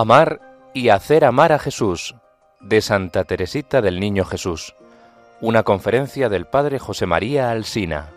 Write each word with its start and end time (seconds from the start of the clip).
Amar 0.00 0.70
y 0.74 0.90
hacer 0.90 1.24
amar 1.24 1.50
a 1.50 1.58
Jesús, 1.58 2.14
de 2.60 2.80
Santa 2.82 3.24
Teresita 3.24 3.82
del 3.82 3.98
Niño 3.98 4.24
Jesús. 4.24 4.76
Una 5.40 5.64
conferencia 5.64 6.28
del 6.28 6.46
Padre 6.46 6.78
José 6.78 7.04
María 7.04 7.50
Alsina. 7.50 8.08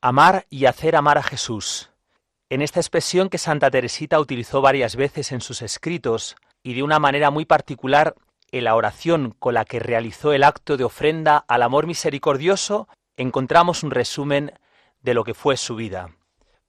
Amar 0.00 0.46
y 0.48 0.64
hacer 0.64 0.96
amar 0.96 1.18
a 1.18 1.22
Jesús. 1.22 1.90
En 2.48 2.62
esta 2.62 2.80
expresión 2.80 3.28
que 3.28 3.36
Santa 3.36 3.70
Teresita 3.70 4.18
utilizó 4.18 4.62
varias 4.62 4.96
veces 4.96 5.32
en 5.32 5.42
sus 5.42 5.60
escritos 5.60 6.36
y 6.62 6.72
de 6.72 6.82
una 6.82 6.98
manera 6.98 7.30
muy 7.30 7.44
particular 7.44 8.14
en 8.52 8.64
la 8.64 8.76
oración 8.76 9.34
con 9.38 9.54
la 9.54 9.64
que 9.64 9.80
realizó 9.80 10.32
el 10.32 10.44
acto 10.44 10.76
de 10.76 10.84
ofrenda 10.84 11.44
al 11.48 11.62
amor 11.62 11.86
misericordioso, 11.86 12.86
encontramos 13.16 13.82
un 13.82 13.90
resumen 13.90 14.52
de 15.00 15.14
lo 15.14 15.24
que 15.24 15.34
fue 15.34 15.56
su 15.56 15.74
vida. 15.74 16.10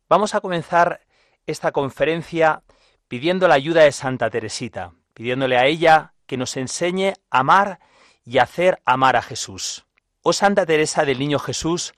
Vamos 0.10 0.34
a 0.34 0.42
comenzar 0.42 1.02
esta 1.46 1.72
conferencia 1.72 2.64
pidiendo 3.08 3.48
la 3.48 3.56
ayuda 3.56 3.84
de 3.84 3.92
Santa 3.92 4.30
Teresita, 4.30 4.94
pidiéndole 5.14 5.58
a 5.58 5.66
ella 5.66 6.14
que 6.26 6.38
nos 6.38 6.56
enseñe 6.56 7.14
a 7.30 7.40
amar 7.40 7.80
y 8.26 8.38
hacer 8.38 8.82
amar 8.86 9.18
a 9.18 9.22
Jesús. 9.22 9.86
Oh 10.22 10.32
Santa 10.32 10.66
Teresa 10.66 11.04
del 11.04 11.20
Niño 11.20 11.38
Jesús, 11.38 11.94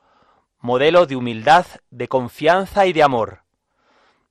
modelo 0.59 1.05
de 1.05 1.15
humildad, 1.15 1.67
de 1.91 2.07
confianza 2.07 2.87
y 2.87 2.93
de 2.93 3.03
amor. 3.03 3.43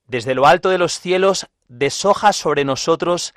Desde 0.08 0.34
lo 0.34 0.46
alto 0.46 0.68
de 0.68 0.78
los 0.78 0.98
cielos 0.98 1.46
deshoja 1.68 2.32
sobre 2.32 2.64
nosotros 2.64 3.34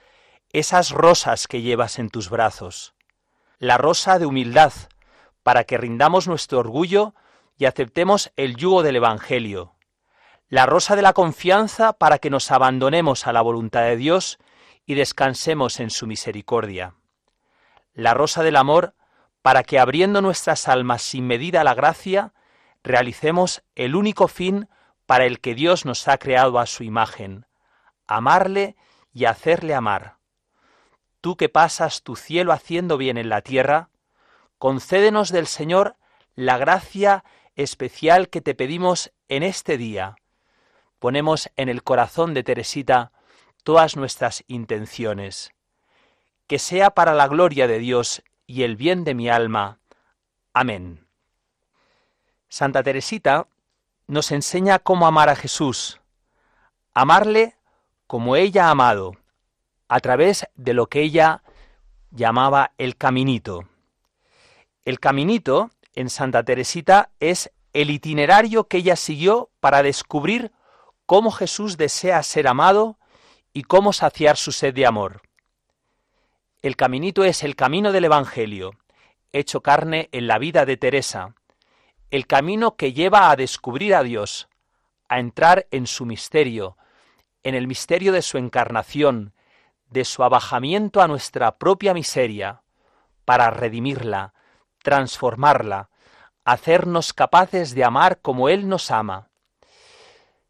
esas 0.54 0.92
rosas 0.92 1.48
que 1.48 1.62
llevas 1.62 2.00
en 2.00 2.10
tus 2.10 2.30
brazos. 2.30 2.94
La 3.60 3.78
rosa 3.78 4.18
de 4.20 4.26
humildad, 4.26 4.72
para 5.44 5.66
que 5.66 5.78
rindamos 5.78 6.28
nuestro 6.28 6.60
orgullo 6.60 7.16
y 7.58 7.66
aceptemos 7.66 8.32
el 8.36 8.56
yugo 8.56 8.84
del 8.84 8.98
Evangelio. 8.98 9.76
La 10.48 10.66
rosa 10.66 10.96
de 10.96 11.02
la 11.02 11.14
confianza, 11.14 11.94
para 11.94 12.20
que 12.20 12.30
nos 12.30 12.52
abandonemos 12.52 13.28
a 13.28 13.34
la 13.34 13.42
voluntad 13.42 13.82
de 13.82 13.98
Dios 13.98 14.40
y 14.86 14.94
descansemos 14.94 15.80
en 15.80 15.90
su 15.90 16.08
misericordia. 16.08 16.96
La 17.94 18.14
rosa 18.14 18.44
del 18.44 18.56
amor, 18.56 18.94
para 19.42 19.64
que 19.64 19.80
abriendo 19.80 20.22
nuestras 20.22 20.68
almas 20.68 21.02
sin 21.02 21.28
medida 21.28 21.62
a 21.62 21.66
la 21.66 21.74
gracia, 21.74 22.34
realicemos 22.84 23.64
el 23.76 23.96
único 23.96 24.28
fin 24.28 24.70
para 25.06 25.26
el 25.26 25.42
que 25.42 25.56
Dios 25.56 25.86
nos 25.86 26.08
ha 26.08 26.18
creado 26.18 26.60
a 26.60 26.66
su 26.66 26.84
imagen, 26.84 27.46
amarle 28.08 28.78
y 29.12 29.26
hacerle 29.26 29.74
amar 29.74 30.17
tú 31.22 31.36
que 31.36 31.50
pasas 31.50 32.04
tu 32.04 32.16
cielo 32.16 32.52
haciendo 32.52 32.98
bien 32.98 33.18
en 33.18 33.30
la 33.30 33.42
tierra, 33.42 33.90
concédenos 34.58 35.32
del 35.32 35.48
Señor 35.48 35.96
la 36.36 36.58
gracia 36.58 37.24
especial 37.56 38.30
que 38.30 38.42
te 38.42 38.56
pedimos 38.56 39.12
en 39.28 39.44
este 39.44 39.78
día. 39.78 40.16
Ponemos 41.00 41.50
en 41.56 41.70
el 41.70 41.84
corazón 41.84 42.34
de 42.34 42.44
Teresita 42.44 43.12
todas 43.64 43.96
nuestras 43.96 44.44
intenciones. 44.48 45.52
Que 46.48 46.60
sea 46.60 46.92
para 46.92 47.14
la 47.14 47.28
gloria 47.28 47.68
de 47.68 47.80
Dios 47.80 48.24
y 48.46 48.64
el 48.64 48.76
bien 48.76 49.04
de 49.04 49.14
mi 49.14 49.30
alma. 49.30 49.80
Amén. 50.54 51.06
Santa 52.48 52.82
Teresita 52.82 53.48
nos 54.08 54.32
enseña 54.32 54.80
cómo 54.80 55.06
amar 55.06 55.30
a 55.30 55.36
Jesús, 55.36 56.00
amarle 56.94 57.56
como 58.08 58.38
ella 58.38 58.68
ha 58.68 58.72
amado, 58.72 59.18
a 59.88 60.00
través 60.00 60.48
de 60.56 60.74
lo 60.74 60.88
que 60.88 61.02
ella 61.02 61.44
llamaba 62.12 62.72
el 62.78 62.98
caminito. 62.98 63.68
El 64.86 65.00
caminito 65.00 65.72
en 65.96 66.10
Santa 66.10 66.44
Teresita 66.44 67.10
es 67.20 67.52
el 67.74 67.90
itinerario 67.90 68.68
que 68.68 68.78
ella 68.78 68.96
siguió 68.96 69.50
para 69.60 69.84
descubrir 69.84 70.52
cómo 71.06 71.32
Jesús 71.32 71.78
desea 71.78 72.22
ser 72.24 72.48
amado 72.48 72.98
y 73.54 73.64
cómo 73.64 73.94
saciar 73.94 74.38
su 74.38 74.52
sed 74.52 74.74
de 74.74 74.86
amor. 74.86 75.22
El 76.62 76.76
caminito 76.76 77.24
es 77.24 77.44
el 77.44 77.56
camino 77.56 77.92
del 77.92 78.06
Evangelio, 78.06 78.72
hecho 79.32 79.62
carne 79.62 80.10
en 80.12 80.28
la 80.28 80.38
vida 80.38 80.66
de 80.66 80.78
Teresa, 80.78 81.36
el 82.10 82.26
camino 82.26 82.76
que 82.76 82.94
lleva 82.94 83.30
a 83.30 83.36
descubrir 83.36 83.94
a 83.94 84.04
Dios, 84.04 84.48
a 85.10 85.20
entrar 85.20 85.68
en 85.72 85.88
su 85.88 86.06
misterio, 86.06 86.78
en 87.44 87.56
el 87.56 87.68
misterio 87.68 88.12
de 88.12 88.22
su 88.22 88.38
encarnación, 88.38 89.34
de 89.90 90.06
su 90.06 90.24
abajamiento 90.24 91.02
a 91.02 91.08
nuestra 91.08 91.58
propia 91.58 91.94
miseria, 91.94 92.62
para 93.26 93.50
redimirla, 93.50 94.34
transformarla, 94.84 95.90
hacernos 96.46 97.14
capaces 97.14 97.76
de 97.76 97.84
amar 97.84 98.22
como 98.22 98.50
Él 98.50 98.70
nos 98.70 98.92
ama. 98.92 99.30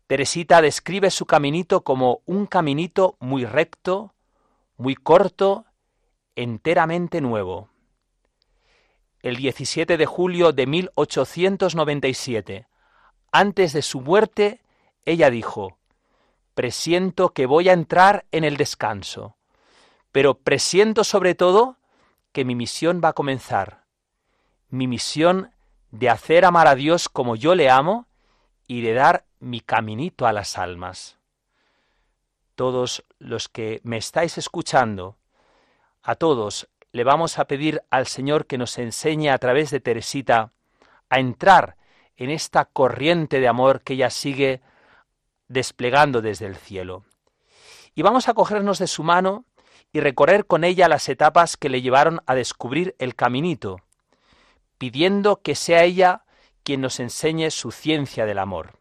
Teresita 0.05 0.61
describe 0.61 1.09
su 1.11 1.25
caminito 1.25 1.83
como 1.83 2.21
un 2.25 2.45
caminito 2.45 3.17
muy 3.19 3.45
recto, 3.45 4.13
muy 4.77 4.95
corto, 4.95 5.65
enteramente 6.35 7.19
nuevo. 7.19 7.69
El 9.21 9.35
17 9.37 9.97
de 9.97 10.05
julio 10.05 10.53
de 10.53 10.67
1897, 10.67 12.67
antes 13.31 13.73
de 13.73 13.81
su 13.81 14.01
muerte, 14.01 14.61
ella 15.03 15.29
dijo, 15.29 15.77
presiento 16.57 17.33
que 17.35 17.45
voy 17.45 17.69
a 17.69 17.73
entrar 17.73 18.25
en 18.31 18.43
el 18.43 18.57
descanso, 18.57 19.35
pero 20.11 20.39
presiento 20.39 21.03
sobre 21.03 21.35
todo 21.35 21.77
que 22.31 22.45
mi 22.45 22.55
misión 22.55 22.99
va 22.99 23.09
a 23.09 23.13
comenzar, 23.13 23.83
mi 24.67 24.87
misión 24.87 25.51
de 25.91 26.09
hacer 26.09 26.45
amar 26.45 26.65
a 26.67 26.73
Dios 26.73 27.09
como 27.09 27.35
yo 27.35 27.53
le 27.53 27.69
amo 27.69 28.07
y 28.65 28.81
de 28.81 28.95
dar 28.95 29.25
mi 29.39 29.61
caminito 29.61 30.25
a 30.25 30.33
las 30.33 30.57
almas. 30.57 31.19
Todos 32.55 33.05
los 33.19 33.49
que 33.49 33.79
me 33.83 33.97
estáis 33.97 34.39
escuchando, 34.39 35.15
a 36.01 36.15
todos 36.15 36.69
le 36.91 37.03
vamos 37.03 37.37
a 37.37 37.45
pedir 37.45 37.83
al 37.91 38.07
Señor 38.07 38.47
que 38.47 38.57
nos 38.57 38.79
enseñe 38.79 39.29
a 39.29 39.37
través 39.37 39.69
de 39.69 39.79
Teresita 39.79 40.53
a 41.07 41.19
entrar 41.19 41.77
en 42.15 42.31
esta 42.31 42.65
corriente 42.65 43.39
de 43.39 43.47
amor 43.47 43.83
que 43.83 43.93
ella 43.93 44.09
sigue 44.09 44.61
desplegando 45.47 46.21
desde 46.21 46.45
el 46.45 46.55
cielo. 46.55 47.05
Y 47.95 48.01
vamos 48.01 48.27
a 48.27 48.33
cogernos 48.33 48.79
de 48.79 48.87
su 48.87 49.03
mano 49.03 49.45
y 49.91 49.99
recorrer 49.99 50.45
con 50.45 50.63
ella 50.63 50.87
las 50.87 51.09
etapas 51.09 51.57
que 51.57 51.69
le 51.69 51.81
llevaron 51.81 52.21
a 52.25 52.35
descubrir 52.35 52.95
el 52.99 53.15
caminito, 53.15 53.81
pidiendo 54.77 55.41
que 55.41 55.55
sea 55.55 55.83
ella 55.83 56.23
quien 56.63 56.81
nos 56.81 56.99
enseñe 56.99 57.49
su 57.49 57.71
ciencia 57.71 58.25
del 58.25 58.39
amor. 58.39 58.77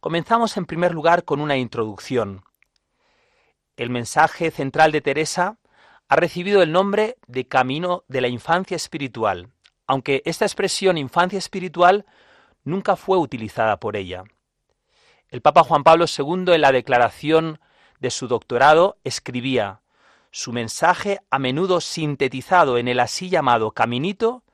Comenzamos 0.00 0.56
en 0.56 0.66
primer 0.66 0.94
lugar 0.94 1.24
con 1.24 1.40
una 1.40 1.56
introducción. 1.56 2.44
El 3.76 3.90
mensaje 3.90 4.50
central 4.50 4.92
de 4.92 5.00
Teresa 5.00 5.58
ha 6.08 6.16
recibido 6.16 6.62
el 6.62 6.72
nombre 6.72 7.16
de 7.26 7.46
Camino 7.46 8.04
de 8.08 8.20
la 8.20 8.28
Infancia 8.28 8.76
Espiritual, 8.76 9.52
aunque 9.86 10.22
esta 10.24 10.44
expresión 10.44 10.98
infancia 10.98 11.38
espiritual 11.38 12.06
nunca 12.64 12.96
fue 12.96 13.18
utilizada 13.18 13.78
por 13.78 13.96
ella. 13.96 14.24
El 15.32 15.40
Papa 15.40 15.64
Juan 15.64 15.82
Pablo 15.82 16.04
II 16.04 16.52
en 16.52 16.60
la 16.60 16.72
declaración 16.72 17.58
de 18.00 18.10
su 18.10 18.28
doctorado 18.28 18.98
escribía, 19.02 19.80
su 20.30 20.52
mensaje, 20.52 21.20
a 21.30 21.38
menudo 21.38 21.80
sintetizado 21.80 22.76
en 22.76 22.86
el 22.86 23.00
así 23.00 23.30
llamado 23.30 23.72
caminito, 23.72 24.44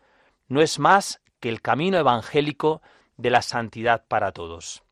no 0.47 0.61
es 0.61 0.79
más 0.79 1.21
que 1.41 1.49
el 1.49 1.63
camino 1.63 1.99
evangélico 1.99 2.81
de 3.17 3.31
la 3.31 3.43
santidad 3.43 4.05
para 4.07 4.31
todos. 4.31 4.85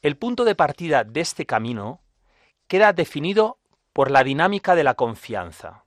El 0.00 0.16
punto 0.16 0.44
de 0.44 0.54
partida 0.54 1.02
de 1.02 1.22
este 1.22 1.44
camino 1.44 2.00
queda 2.68 2.92
definido 2.92 3.58
por 3.92 4.12
la 4.12 4.22
dinámica 4.22 4.76
de 4.76 4.84
la 4.84 4.94
confianza. 4.94 5.86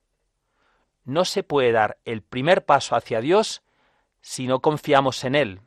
No 1.06 1.24
se 1.24 1.44
puede 1.44 1.72
dar 1.72 1.98
el 2.04 2.24
primer 2.24 2.66
paso 2.66 2.98
hacia 2.98 3.22
Dios 3.22 3.64
si 4.20 4.48
no 4.48 4.60
confiamos 4.60 5.24
en 5.24 5.36
Él, 5.36 5.62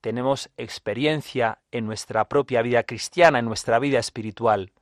tenemos 0.00 0.50
experiencia 0.56 1.58
en 1.70 1.86
nuestra 1.86 2.28
propia 2.28 2.62
vida 2.62 2.84
cristiana, 2.84 3.38
en 3.38 3.44
nuestra 3.44 3.78
vida 3.78 3.98
espiritual. 3.98 4.72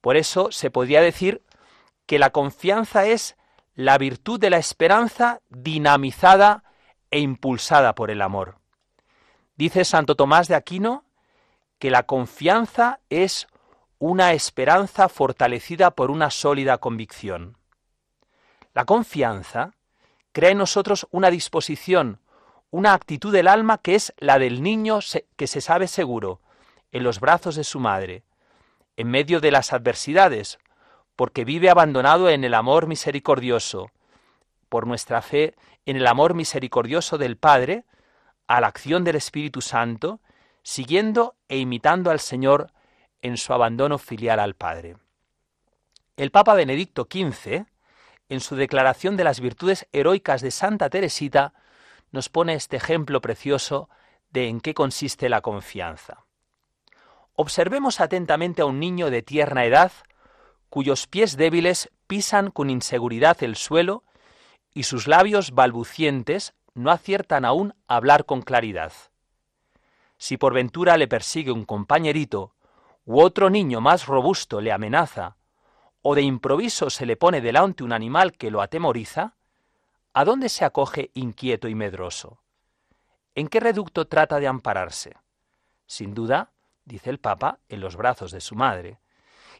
Por 0.00 0.16
eso 0.16 0.52
se 0.52 0.70
podría 0.70 1.00
decir 1.00 1.42
que 2.06 2.18
la 2.18 2.30
confianza 2.30 3.06
es 3.06 3.36
la 3.74 3.98
virtud 3.98 4.40
de 4.40 4.50
la 4.50 4.58
esperanza 4.58 5.40
dinamizada 5.50 6.64
e 7.10 7.20
impulsada 7.20 7.94
por 7.94 8.10
el 8.10 8.22
amor. 8.22 8.58
Dice 9.56 9.84
Santo 9.84 10.16
Tomás 10.16 10.48
de 10.48 10.54
Aquino 10.54 11.04
que 11.78 11.90
la 11.90 12.04
confianza 12.04 13.00
es 13.10 13.46
una 13.98 14.32
esperanza 14.32 15.08
fortalecida 15.08 15.90
por 15.90 16.10
una 16.10 16.30
sólida 16.30 16.78
convicción. 16.78 17.56
La 18.74 18.84
confianza 18.84 19.72
crea 20.32 20.50
en 20.50 20.58
nosotros 20.58 21.06
una 21.10 21.30
disposición, 21.30 22.20
una 22.76 22.92
actitud 22.92 23.32
del 23.32 23.48
alma 23.48 23.78
que 23.78 23.94
es 23.94 24.12
la 24.18 24.38
del 24.38 24.62
niño 24.62 24.98
que 25.36 25.46
se 25.46 25.62
sabe 25.62 25.88
seguro, 25.88 26.42
en 26.92 27.04
los 27.04 27.20
brazos 27.20 27.56
de 27.56 27.64
su 27.64 27.80
madre, 27.80 28.22
en 28.98 29.08
medio 29.08 29.40
de 29.40 29.50
las 29.50 29.72
adversidades, 29.72 30.58
porque 31.16 31.46
vive 31.46 31.70
abandonado 31.70 32.28
en 32.28 32.44
el 32.44 32.52
amor 32.52 32.86
misericordioso, 32.86 33.92
por 34.68 34.86
nuestra 34.86 35.22
fe 35.22 35.54
en 35.86 35.96
el 35.96 36.06
amor 36.06 36.34
misericordioso 36.34 37.16
del 37.16 37.38
Padre, 37.38 37.84
a 38.46 38.60
la 38.60 38.66
acción 38.66 39.04
del 39.04 39.16
Espíritu 39.16 39.62
Santo, 39.62 40.20
siguiendo 40.62 41.34
e 41.48 41.56
imitando 41.56 42.10
al 42.10 42.20
Señor 42.20 42.72
en 43.22 43.38
su 43.38 43.54
abandono 43.54 43.96
filial 43.96 44.38
al 44.38 44.52
Padre. 44.52 44.98
El 46.18 46.30
Papa 46.30 46.52
Benedicto 46.52 47.08
XV, 47.10 47.64
en 48.28 48.40
su 48.40 48.54
declaración 48.54 49.16
de 49.16 49.24
las 49.24 49.40
virtudes 49.40 49.88
heroicas 49.92 50.42
de 50.42 50.50
Santa 50.50 50.90
Teresita, 50.90 51.54
nos 52.16 52.30
pone 52.30 52.54
este 52.54 52.78
ejemplo 52.78 53.20
precioso 53.20 53.90
de 54.30 54.48
en 54.48 54.62
qué 54.62 54.72
consiste 54.72 55.28
la 55.28 55.42
confianza. 55.42 56.24
Observemos 57.34 58.00
atentamente 58.00 58.62
a 58.62 58.64
un 58.64 58.80
niño 58.80 59.10
de 59.10 59.20
tierna 59.20 59.66
edad, 59.66 59.92
cuyos 60.70 61.06
pies 61.06 61.36
débiles 61.36 61.90
pisan 62.06 62.50
con 62.50 62.70
inseguridad 62.70 63.42
el 63.42 63.54
suelo 63.54 64.02
y 64.72 64.84
sus 64.84 65.06
labios 65.06 65.50
balbucientes 65.50 66.54
no 66.72 66.90
aciertan 66.90 67.44
aún 67.44 67.74
a 67.86 67.96
hablar 67.96 68.24
con 68.24 68.40
claridad. 68.40 68.94
Si 70.16 70.38
por 70.38 70.54
ventura 70.54 70.96
le 70.96 71.08
persigue 71.08 71.52
un 71.52 71.66
compañerito 71.66 72.54
u 73.04 73.20
otro 73.20 73.50
niño 73.50 73.82
más 73.82 74.06
robusto 74.06 74.62
le 74.62 74.72
amenaza, 74.72 75.36
o 76.00 76.14
de 76.14 76.22
improviso 76.22 76.88
se 76.88 77.04
le 77.04 77.18
pone 77.18 77.42
delante 77.42 77.84
un 77.84 77.92
animal 77.92 78.32
que 78.32 78.50
lo 78.50 78.62
atemoriza, 78.62 79.36
¿a 80.16 80.24
dónde 80.24 80.48
se 80.48 80.64
acoge 80.64 81.10
inquieto 81.12 81.68
y 81.68 81.74
medroso? 81.74 82.38
¿En 83.34 83.48
qué 83.48 83.60
reducto 83.60 84.06
trata 84.06 84.40
de 84.40 84.48
ampararse? 84.48 85.14
Sin 85.86 86.14
duda, 86.14 86.52
dice 86.86 87.10
el 87.10 87.18
Papa, 87.18 87.58
en 87.68 87.80
los 87.80 87.96
brazos 87.96 88.32
de 88.32 88.40
su 88.40 88.54
madre, 88.54 88.98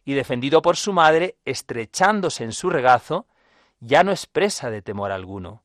y 0.03 0.14
defendido 0.14 0.62
por 0.62 0.79
su 0.79 0.94
madre, 0.94 1.37
estrechándose 1.44 2.43
en 2.43 2.53
su 2.53 2.70
regazo, 2.70 3.26
ya 3.81 4.03
no 4.03 4.12
expresa 4.12 4.70
de 4.70 4.81
temor 4.81 5.12
alguno. 5.12 5.62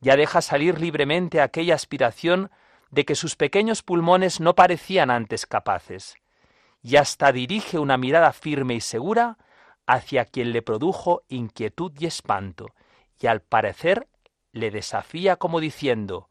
Ya 0.00 0.16
deja 0.16 0.42
salir 0.42 0.78
libremente 0.78 1.40
aquella 1.40 1.74
aspiración 1.74 2.50
de 2.90 3.06
que 3.06 3.14
sus 3.14 3.36
pequeños 3.36 3.82
pulmones 3.82 4.38
no 4.38 4.54
parecían 4.54 5.10
antes 5.10 5.46
capaces, 5.46 6.16
y 6.82 6.96
hasta 6.96 7.32
dirige 7.32 7.78
una 7.78 7.96
mirada 7.96 8.34
firme 8.34 8.74
y 8.74 8.82
segura 8.82 9.38
hacia 9.86 10.26
quien 10.26 10.52
le 10.52 10.60
produjo 10.60 11.22
inquietud 11.28 11.92
y 11.98 12.04
espanto, 12.04 12.66
y 13.20 13.26
al 13.26 13.40
parecer 13.40 14.08
le 14.52 14.70
desafía 14.70 15.36
como 15.36 15.60
diciendo 15.60 16.28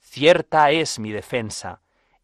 Cierta 0.00 0.70
es 0.70 0.98
mi 0.98 1.10
defensa, 1.10 1.80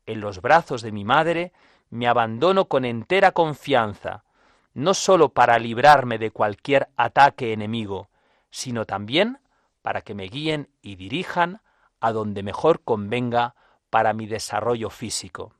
en 0.06 0.20
los 0.20 0.40
brazos 0.40 0.82
de 0.82 0.92
mi 0.92 1.04
madre 1.04 1.52
me 1.90 2.08
abandono 2.08 2.66
con 2.66 2.84
entera 2.84 3.32
confianza, 3.32 4.24
no 4.72 4.94
sólo 4.94 5.30
para 5.30 5.58
librarme 5.58 6.18
de 6.18 6.30
cualquier 6.30 6.88
ataque 6.96 7.52
enemigo, 7.52 8.08
sino 8.50 8.86
también 8.86 9.40
para 9.82 10.02
que 10.02 10.14
me 10.14 10.24
guíen 10.24 10.70
y 10.80 10.96
dirijan 10.96 11.60
a 12.00 12.12
donde 12.12 12.42
mejor 12.42 12.82
convenga 12.82 13.54
para 13.90 14.14
mi 14.14 14.26
desarrollo 14.26 14.88
físico. 14.90 15.52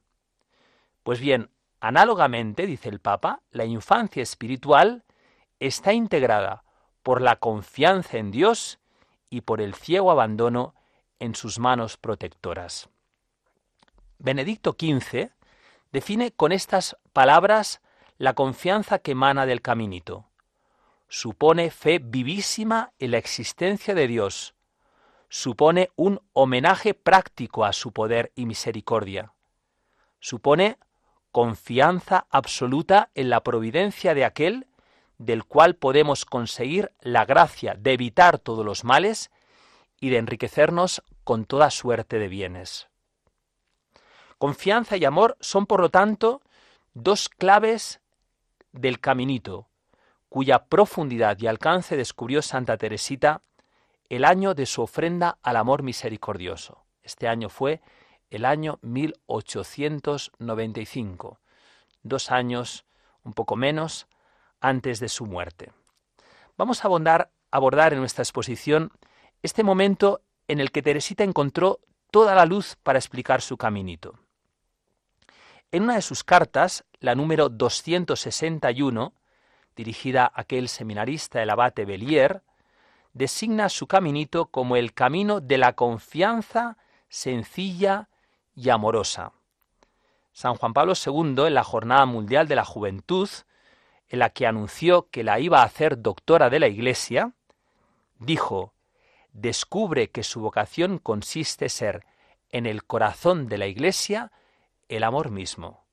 Pues 1.03 1.21
bien, 1.21 1.51
análogamente, 1.81 2.67
dice 2.67 2.89
el 2.89 3.01
Papa, 3.01 3.43
la 3.51 3.65
infancia 3.65 4.23
espiritual 4.23 5.05
está 5.59 5.93
integrada 5.93 6.65
por 7.03 7.21
la 7.21 7.37
confianza 7.37 8.19
en 8.19 8.31
Dios 8.31 8.79
y 9.31 9.43
por 9.43 9.61
el 9.61 9.75
ciego 9.75 10.11
abandono 10.11 10.75
en 11.19 11.35
sus 11.35 11.59
manos 11.59 11.97
protectoras. 11.97 12.89
Benedicto 14.19 14.77
XV 14.79 15.31
define 15.91 16.33
con 16.33 16.53
estas 16.53 16.97
palabras 17.13 17.81
la 18.19 18.35
confianza 18.35 18.99
que 18.99 19.13
emana 19.13 19.47
del 19.47 19.63
caminito. 19.63 20.27
Supone 21.09 21.71
fe 21.71 21.99
vivísima 21.99 22.93
en 22.99 23.11
la 23.11 23.19
existencia 23.19 23.95
de 23.95 24.07
Dios. 24.07 24.55
Supone 25.29 25.91
un 25.97 26.21
homenaje 26.33 26.95
práctico 26.95 27.65
a 27.65 27.73
su 27.73 27.93
poder 27.93 28.33
y 28.35 28.47
misericordia. 28.47 29.33
Supone 30.21 30.79
confianza 31.33 32.27
absoluta 32.31 33.11
en 33.15 33.31
la 33.31 33.43
providencia 33.43 34.15
de 34.15 34.25
aquel 34.25 34.67
del 35.25 35.45
cual 35.45 35.77
podemos 35.77 36.25
conseguir 36.25 36.93
la 37.01 37.25
gracia 37.25 37.77
de 37.79 37.93
evitar 37.93 38.39
todos 38.39 38.65
los 38.65 38.83
males 38.85 39.31
y 40.01 40.11
de 40.11 40.19
enriquecernos 40.19 41.03
con 41.25 41.45
toda 41.45 41.71
suerte 41.71 42.19
de 42.19 42.29
bienes. 42.29 42.89
Confianza 44.39 44.97
y 44.97 45.05
amor 45.05 45.37
son, 45.41 45.67
por 45.67 45.81
lo 45.81 45.91
tanto, 45.91 46.43
dos 46.95 47.29
claves 47.29 48.01
del 48.73 48.99
caminito, 48.99 49.69
cuya 50.29 50.65
profundidad 50.65 51.39
y 51.39 51.47
alcance 51.47 51.97
descubrió 51.97 52.43
Santa 52.43 52.77
Teresita 52.77 53.43
el 54.09 54.25
año 54.25 54.55
de 54.55 54.67
su 54.67 54.83
ofrenda 54.83 55.39
al 55.43 55.55
amor 55.57 55.85
misericordioso. 55.85 56.85
Este 57.03 57.29
año 57.29 57.49
fue 57.49 57.81
el 58.31 58.45
año 58.45 58.79
1895, 58.83 61.41
dos 62.03 62.31
años, 62.31 62.85
un 63.23 63.33
poco 63.35 63.57
menos, 63.57 64.07
antes 64.63 65.01
de 65.01 65.09
su 65.09 65.27
muerte. 65.27 65.73
Vamos 66.57 66.85
a 66.85 66.89
abordar, 66.89 67.93
en 67.93 67.99
nuestra 67.99 68.23
exposición 68.23 68.93
este 69.43 69.63
momento 69.63 70.23
en 70.49 70.61
el 70.61 70.71
que 70.71 70.83
Teresita 70.83 71.25
encontró 71.25 71.81
toda 72.11 72.35
la 72.35 72.47
luz 72.47 72.77
para 72.83 72.99
explicar 72.99 73.43
su 73.43 73.57
caminito. 73.57 74.19
En 75.73 75.83
una 75.83 75.97
de 75.97 76.03
sus 76.03 76.23
cartas, 76.23 76.85
la 77.01 77.15
número 77.15 77.49
261, 77.49 79.15
dirigida 79.75 80.25
a 80.25 80.43
aquel 80.43 80.69
seminarista, 80.69 81.43
el 81.43 81.51
abate 81.51 81.85
Bellier, 81.85 82.43
designa 83.15 83.69
su 83.69 83.87
caminito 83.87 84.47
como 84.47 84.77
el 84.77 84.95
camino 84.95 85.41
de 85.41 85.59
la 85.59 85.73
confianza 85.73 86.77
sencilla 87.09 88.09
y 88.55 88.71
amorosa. 88.71 89.33
San 90.33 90.55
Juan 90.55 90.73
Pablo 90.73 90.95
II, 90.95 91.47
en 91.47 91.55
la 91.55 91.65
Jornada 91.65 92.07
Mundial 92.07 92.49
de 92.49 92.57
la 92.57 92.65
Juventud, 92.65 93.29
en 94.13 94.19
la 94.19 94.29
que 94.29 94.47
anunció 94.47 95.09
que 95.11 95.25
la 95.25 95.41
iba 95.41 95.63
a 95.63 95.65
hacer 95.65 96.03
doctora 96.03 96.51
de 96.51 96.61
la 96.61 96.69
Iglesia, 96.69 97.33
dijo, 98.19 98.75
descubre 99.33 100.11
que 100.11 100.23
su 100.23 100.43
vocación 100.43 100.99
consiste 100.99 101.71
ser 101.71 102.05
en 102.51 102.67
el 102.67 102.85
corazón 102.85 103.49
de 103.49 103.57
la 103.57 103.67
Iglesia 103.67 104.31
el 104.91 105.03
amor 105.03 105.31
mismo. 105.31 105.87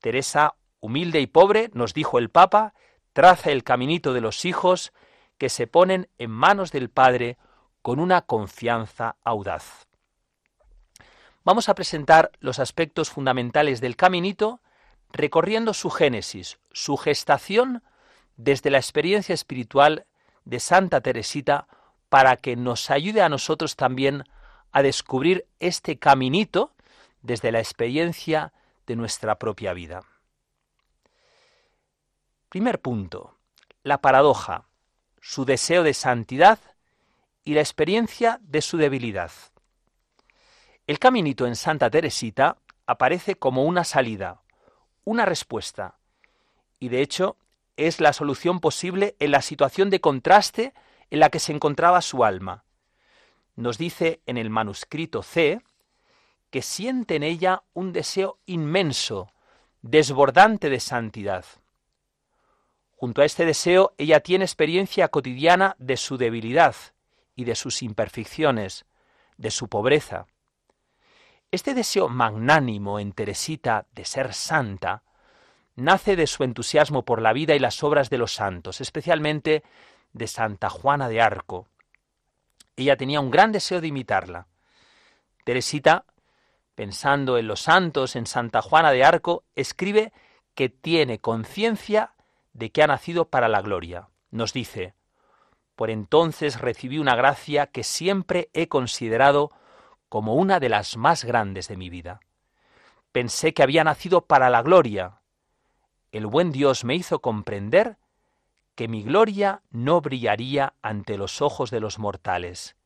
Teresa, 0.00 0.56
humilde 0.80 1.20
y 1.20 1.28
pobre, 1.28 1.70
nos 1.72 1.94
dijo 1.94 2.18
el 2.18 2.30
Papa, 2.30 2.74
traza 3.12 3.52
el 3.52 3.62
caminito 3.62 4.12
de 4.12 4.22
los 4.22 4.44
hijos 4.44 4.92
que 5.38 5.50
se 5.50 5.68
ponen 5.68 6.08
en 6.18 6.32
manos 6.32 6.72
del 6.72 6.90
Padre 6.90 7.38
con 7.80 8.00
una 8.00 8.22
confianza 8.22 9.14
audaz. 9.22 9.86
Vamos 11.44 11.68
a 11.68 11.76
presentar 11.76 12.32
los 12.40 12.58
aspectos 12.58 13.08
fundamentales 13.08 13.80
del 13.80 13.94
caminito 13.94 14.60
recorriendo 15.12 15.74
su 15.74 15.90
génesis, 15.90 16.58
su 16.72 16.96
gestación 16.96 17.82
desde 18.36 18.70
la 18.70 18.78
experiencia 18.78 19.34
espiritual 19.34 20.06
de 20.44 20.60
Santa 20.60 21.00
Teresita 21.00 21.66
para 22.08 22.36
que 22.36 22.56
nos 22.56 22.90
ayude 22.90 23.22
a 23.22 23.28
nosotros 23.28 23.76
también 23.76 24.24
a 24.72 24.82
descubrir 24.82 25.46
este 25.58 25.98
caminito 25.98 26.72
desde 27.22 27.52
la 27.52 27.58
experiencia 27.58 28.52
de 28.86 28.96
nuestra 28.96 29.38
propia 29.38 29.72
vida. 29.72 30.02
Primer 32.48 32.80
punto, 32.80 33.36
la 33.82 34.00
paradoja, 34.00 34.66
su 35.20 35.44
deseo 35.44 35.82
de 35.82 35.94
santidad 35.94 36.58
y 37.44 37.54
la 37.54 37.60
experiencia 37.60 38.40
de 38.42 38.62
su 38.62 38.76
debilidad. 38.76 39.30
El 40.86 40.98
caminito 40.98 41.46
en 41.46 41.54
Santa 41.54 41.90
Teresita 41.90 42.56
aparece 42.86 43.36
como 43.36 43.64
una 43.64 43.84
salida, 43.84 44.40
una 45.10 45.24
respuesta. 45.24 45.98
Y 46.78 46.88
de 46.88 47.02
hecho 47.02 47.36
es 47.76 47.98
la 48.00 48.12
solución 48.12 48.60
posible 48.60 49.16
en 49.18 49.32
la 49.32 49.42
situación 49.42 49.90
de 49.90 50.00
contraste 50.00 50.72
en 51.10 51.18
la 51.18 51.30
que 51.30 51.40
se 51.40 51.52
encontraba 51.52 52.00
su 52.00 52.24
alma. 52.24 52.62
Nos 53.56 53.76
dice 53.76 54.20
en 54.26 54.36
el 54.36 54.50
manuscrito 54.50 55.24
C 55.24 55.62
que 56.50 56.62
siente 56.62 57.16
en 57.16 57.24
ella 57.24 57.64
un 57.74 57.92
deseo 57.92 58.38
inmenso, 58.46 59.32
desbordante 59.82 60.70
de 60.70 60.78
santidad. 60.78 61.44
Junto 62.92 63.22
a 63.22 63.24
este 63.24 63.44
deseo, 63.44 63.94
ella 63.98 64.20
tiene 64.20 64.44
experiencia 64.44 65.08
cotidiana 65.08 65.74
de 65.80 65.96
su 65.96 66.18
debilidad 66.18 66.76
y 67.34 67.44
de 67.44 67.56
sus 67.56 67.82
imperfecciones, 67.82 68.84
de 69.38 69.50
su 69.50 69.66
pobreza. 69.66 70.26
Este 71.52 71.74
deseo 71.74 72.08
magnánimo 72.08 73.00
en 73.00 73.10
Teresita 73.12 73.86
de 73.92 74.04
ser 74.04 74.34
santa 74.34 75.02
nace 75.74 76.14
de 76.14 76.28
su 76.28 76.44
entusiasmo 76.44 77.04
por 77.04 77.20
la 77.20 77.32
vida 77.32 77.56
y 77.56 77.58
las 77.58 77.82
obras 77.82 78.08
de 78.08 78.18
los 78.18 78.34
santos, 78.34 78.80
especialmente 78.80 79.64
de 80.12 80.26
Santa 80.28 80.70
Juana 80.70 81.08
de 81.08 81.20
Arco. 81.20 81.66
Ella 82.76 82.96
tenía 82.96 83.18
un 83.18 83.32
gran 83.32 83.50
deseo 83.50 83.80
de 83.80 83.88
imitarla. 83.88 84.46
Teresita, 85.44 86.04
pensando 86.76 87.36
en 87.36 87.48
los 87.48 87.62
santos, 87.62 88.14
en 88.14 88.26
Santa 88.26 88.62
Juana 88.62 88.92
de 88.92 89.02
Arco, 89.02 89.42
escribe 89.56 90.12
que 90.54 90.68
tiene 90.68 91.18
conciencia 91.18 92.12
de 92.52 92.70
que 92.70 92.84
ha 92.84 92.86
nacido 92.86 93.24
para 93.24 93.48
la 93.48 93.60
gloria. 93.60 94.08
Nos 94.30 94.52
dice, 94.52 94.94
por 95.74 95.90
entonces 95.90 96.60
recibí 96.60 96.98
una 96.98 97.16
gracia 97.16 97.66
que 97.66 97.82
siempre 97.82 98.50
he 98.52 98.68
considerado 98.68 99.50
como 100.10 100.34
una 100.34 100.60
de 100.60 100.68
las 100.68 100.98
más 100.98 101.24
grandes 101.24 101.68
de 101.68 101.78
mi 101.78 101.88
vida. 101.88 102.20
Pensé 103.12 103.54
que 103.54 103.62
había 103.62 103.84
nacido 103.84 104.26
para 104.26 104.50
la 104.50 104.60
gloria. 104.60 105.20
El 106.12 106.26
buen 106.26 106.50
Dios 106.52 106.84
me 106.84 106.96
hizo 106.96 107.20
comprender 107.20 107.96
que 108.74 108.88
mi 108.88 109.04
gloria 109.04 109.62
no 109.70 110.00
brillaría 110.00 110.74
ante 110.82 111.16
los 111.16 111.40
ojos 111.40 111.70
de 111.70 111.78
los 111.78 111.98
mortales, 111.98 112.76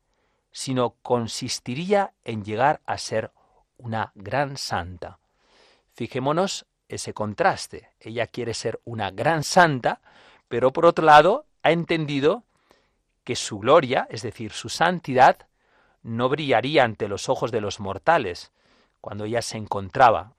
sino 0.52 0.96
consistiría 1.02 2.12
en 2.24 2.44
llegar 2.44 2.82
a 2.84 2.98
ser 2.98 3.32
una 3.78 4.12
gran 4.14 4.58
santa. 4.58 5.18
Fijémonos 5.94 6.66
ese 6.88 7.14
contraste. 7.14 7.88
Ella 8.00 8.26
quiere 8.26 8.52
ser 8.52 8.80
una 8.84 9.10
gran 9.10 9.44
santa, 9.44 10.02
pero 10.48 10.74
por 10.74 10.84
otro 10.84 11.06
lado 11.06 11.46
ha 11.62 11.72
entendido 11.72 12.44
que 13.24 13.34
su 13.34 13.58
gloria, 13.58 14.06
es 14.10 14.20
decir, 14.20 14.52
su 14.52 14.68
santidad, 14.68 15.48
no 16.04 16.28
brillaría 16.28 16.84
ante 16.84 17.08
los 17.08 17.28
ojos 17.28 17.50
de 17.50 17.60
los 17.60 17.80
mortales 17.80 18.52
cuando 19.00 19.24
ella 19.24 19.42
se 19.42 19.56
encontraba 19.58 20.34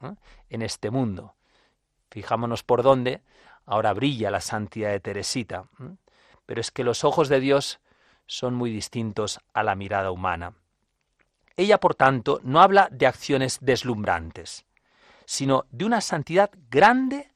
en 0.49 0.61
este 0.61 0.89
mundo. 0.89 1.35
Fijámonos 2.09 2.63
por 2.63 2.81
dónde 2.81 3.21
ahora 3.65 3.93
brilla 3.93 4.31
la 4.31 4.41
santidad 4.41 4.91
de 4.91 4.99
Teresita. 4.99 5.65
Pero 6.45 6.61
es 6.61 6.71
que 6.71 6.83
los 6.83 7.03
ojos 7.03 7.29
de 7.29 7.39
Dios 7.39 7.79
son 8.27 8.53
muy 8.53 8.71
distintos 8.71 9.39
a 9.53 9.63
la 9.63 9.75
mirada 9.75 10.11
humana. 10.11 10.53
Ella, 11.57 11.79
por 11.79 11.95
tanto, 11.95 12.39
no 12.43 12.61
habla 12.61 12.87
de 12.91 13.07
acciones 13.07 13.59
deslumbrantes, 13.61 14.65
sino 15.25 15.65
de 15.71 15.85
una 15.85 16.01
santidad 16.01 16.51
grande 16.69 17.31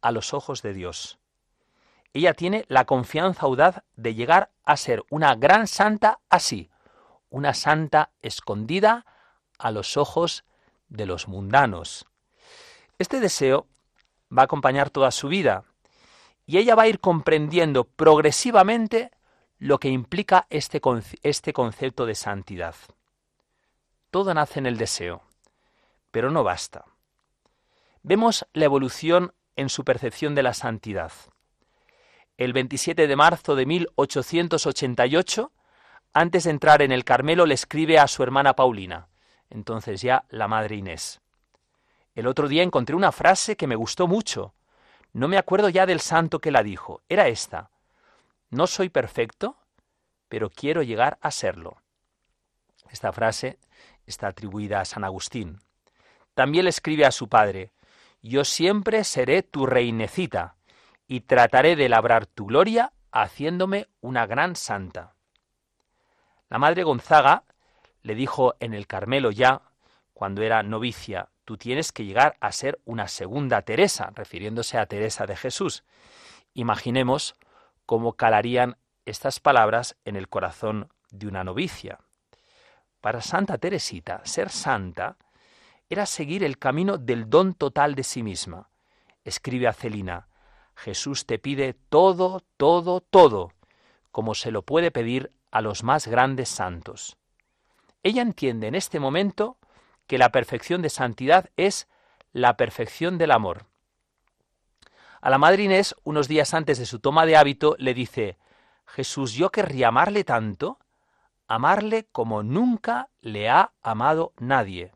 a 0.00 0.12
los 0.12 0.34
ojos 0.34 0.62
de 0.62 0.74
Dios. 0.74 1.18
Ella 2.12 2.34
tiene 2.34 2.64
la 2.68 2.84
confianza 2.84 3.46
audaz 3.46 3.82
de 3.96 4.14
llegar 4.14 4.50
a 4.64 4.76
ser 4.76 5.02
una 5.10 5.34
gran 5.34 5.66
santa 5.66 6.18
así, 6.28 6.71
una 7.32 7.54
santa 7.54 8.10
escondida 8.20 9.06
a 9.58 9.70
los 9.70 9.96
ojos 9.96 10.44
de 10.88 11.06
los 11.06 11.28
mundanos. 11.28 12.06
Este 12.98 13.20
deseo 13.20 13.66
va 14.30 14.42
a 14.42 14.44
acompañar 14.44 14.90
toda 14.90 15.10
su 15.10 15.28
vida 15.28 15.64
y 16.46 16.58
ella 16.58 16.74
va 16.74 16.82
a 16.82 16.88
ir 16.88 17.00
comprendiendo 17.00 17.84
progresivamente 17.84 19.10
lo 19.58 19.80
que 19.80 19.88
implica 19.88 20.46
este, 20.50 20.82
este 21.22 21.52
concepto 21.54 22.04
de 22.04 22.14
santidad. 22.14 22.74
Todo 24.10 24.34
nace 24.34 24.58
en 24.58 24.66
el 24.66 24.76
deseo, 24.76 25.22
pero 26.10 26.30
no 26.30 26.44
basta. 26.44 26.84
Vemos 28.02 28.46
la 28.52 28.66
evolución 28.66 29.32
en 29.56 29.70
su 29.70 29.84
percepción 29.84 30.34
de 30.34 30.42
la 30.42 30.52
santidad. 30.52 31.12
El 32.36 32.52
27 32.52 33.06
de 33.06 33.16
marzo 33.16 33.54
de 33.56 33.64
1888, 33.64 35.50
antes 36.14 36.44
de 36.44 36.50
entrar 36.50 36.82
en 36.82 36.92
el 36.92 37.04
Carmelo, 37.04 37.46
le 37.46 37.54
escribe 37.54 37.98
a 37.98 38.06
su 38.06 38.22
hermana 38.22 38.54
Paulina, 38.54 39.08
entonces 39.50 40.02
ya 40.02 40.24
la 40.28 40.48
madre 40.48 40.76
Inés. 40.76 41.20
El 42.14 42.26
otro 42.26 42.48
día 42.48 42.62
encontré 42.62 42.94
una 42.94 43.12
frase 43.12 43.56
que 43.56 43.66
me 43.66 43.76
gustó 43.76 44.06
mucho. 44.06 44.54
No 45.12 45.28
me 45.28 45.38
acuerdo 45.38 45.68
ya 45.68 45.86
del 45.86 46.00
santo 46.00 46.40
que 46.40 46.50
la 46.50 46.62
dijo. 46.62 47.00
Era 47.08 47.28
esta. 47.28 47.70
No 48.50 48.66
soy 48.66 48.90
perfecto, 48.90 49.56
pero 50.28 50.50
quiero 50.50 50.82
llegar 50.82 51.18
a 51.22 51.30
serlo. 51.30 51.78
Esta 52.90 53.12
frase 53.12 53.58
está 54.06 54.28
atribuida 54.28 54.80
a 54.80 54.84
San 54.84 55.04
Agustín. 55.04 55.60
También 56.34 56.64
le 56.64 56.70
escribe 56.70 57.06
a 57.06 57.10
su 57.10 57.28
padre, 57.28 57.72
Yo 58.20 58.44
siempre 58.44 59.04
seré 59.04 59.42
tu 59.42 59.66
reinecita, 59.66 60.56
y 61.06 61.20
trataré 61.20 61.76
de 61.76 61.88
labrar 61.88 62.26
tu 62.26 62.46
gloria 62.46 62.92
haciéndome 63.10 63.88
una 64.00 64.26
gran 64.26 64.56
santa. 64.56 65.14
La 66.52 66.58
madre 66.58 66.82
Gonzaga 66.82 67.44
le 68.02 68.14
dijo 68.14 68.56
en 68.60 68.74
el 68.74 68.86
Carmelo 68.86 69.30
ya, 69.30 69.62
cuando 70.12 70.42
era 70.42 70.62
novicia, 70.62 71.30
tú 71.46 71.56
tienes 71.56 71.92
que 71.92 72.04
llegar 72.04 72.36
a 72.40 72.52
ser 72.52 72.78
una 72.84 73.08
segunda 73.08 73.62
Teresa, 73.62 74.12
refiriéndose 74.14 74.76
a 74.76 74.84
Teresa 74.84 75.24
de 75.24 75.34
Jesús. 75.34 75.82
Imaginemos 76.52 77.36
cómo 77.86 78.18
calarían 78.18 78.76
estas 79.06 79.40
palabras 79.40 79.96
en 80.04 80.14
el 80.14 80.28
corazón 80.28 80.90
de 81.10 81.26
una 81.26 81.42
novicia. 81.42 82.00
Para 83.00 83.22
Santa 83.22 83.56
Teresita, 83.56 84.20
ser 84.26 84.50
santa 84.50 85.16
era 85.88 86.04
seguir 86.04 86.44
el 86.44 86.58
camino 86.58 86.98
del 86.98 87.30
don 87.30 87.54
total 87.54 87.94
de 87.94 88.04
sí 88.04 88.22
misma. 88.22 88.68
Escribe 89.24 89.68
a 89.68 89.72
Celina, 89.72 90.28
Jesús 90.74 91.24
te 91.24 91.38
pide 91.38 91.72
todo, 91.72 92.42
todo, 92.58 93.00
todo, 93.00 93.54
como 94.10 94.34
se 94.34 94.50
lo 94.50 94.60
puede 94.60 94.90
pedir 94.90 95.32
a 95.52 95.60
los 95.60 95.84
más 95.84 96.08
grandes 96.08 96.48
santos. 96.48 97.16
Ella 98.02 98.22
entiende 98.22 98.66
en 98.66 98.74
este 98.74 98.98
momento 98.98 99.58
que 100.08 100.18
la 100.18 100.32
perfección 100.32 100.82
de 100.82 100.90
santidad 100.90 101.50
es 101.56 101.88
la 102.32 102.56
perfección 102.56 103.18
del 103.18 103.30
amor. 103.30 103.66
A 105.20 105.30
la 105.30 105.38
madre 105.38 105.62
Inés, 105.62 105.94
unos 106.02 106.26
días 106.26 106.52
antes 106.54 106.78
de 106.78 106.86
su 106.86 106.98
toma 106.98 107.26
de 107.26 107.36
hábito, 107.36 107.76
le 107.78 107.94
dice, 107.94 108.38
Jesús, 108.86 109.34
yo 109.34 109.50
querría 109.50 109.88
amarle 109.88 110.24
tanto, 110.24 110.78
amarle 111.46 112.08
como 112.10 112.42
nunca 112.42 113.08
le 113.20 113.48
ha 113.48 113.72
amado 113.82 114.32
nadie. 114.38 114.92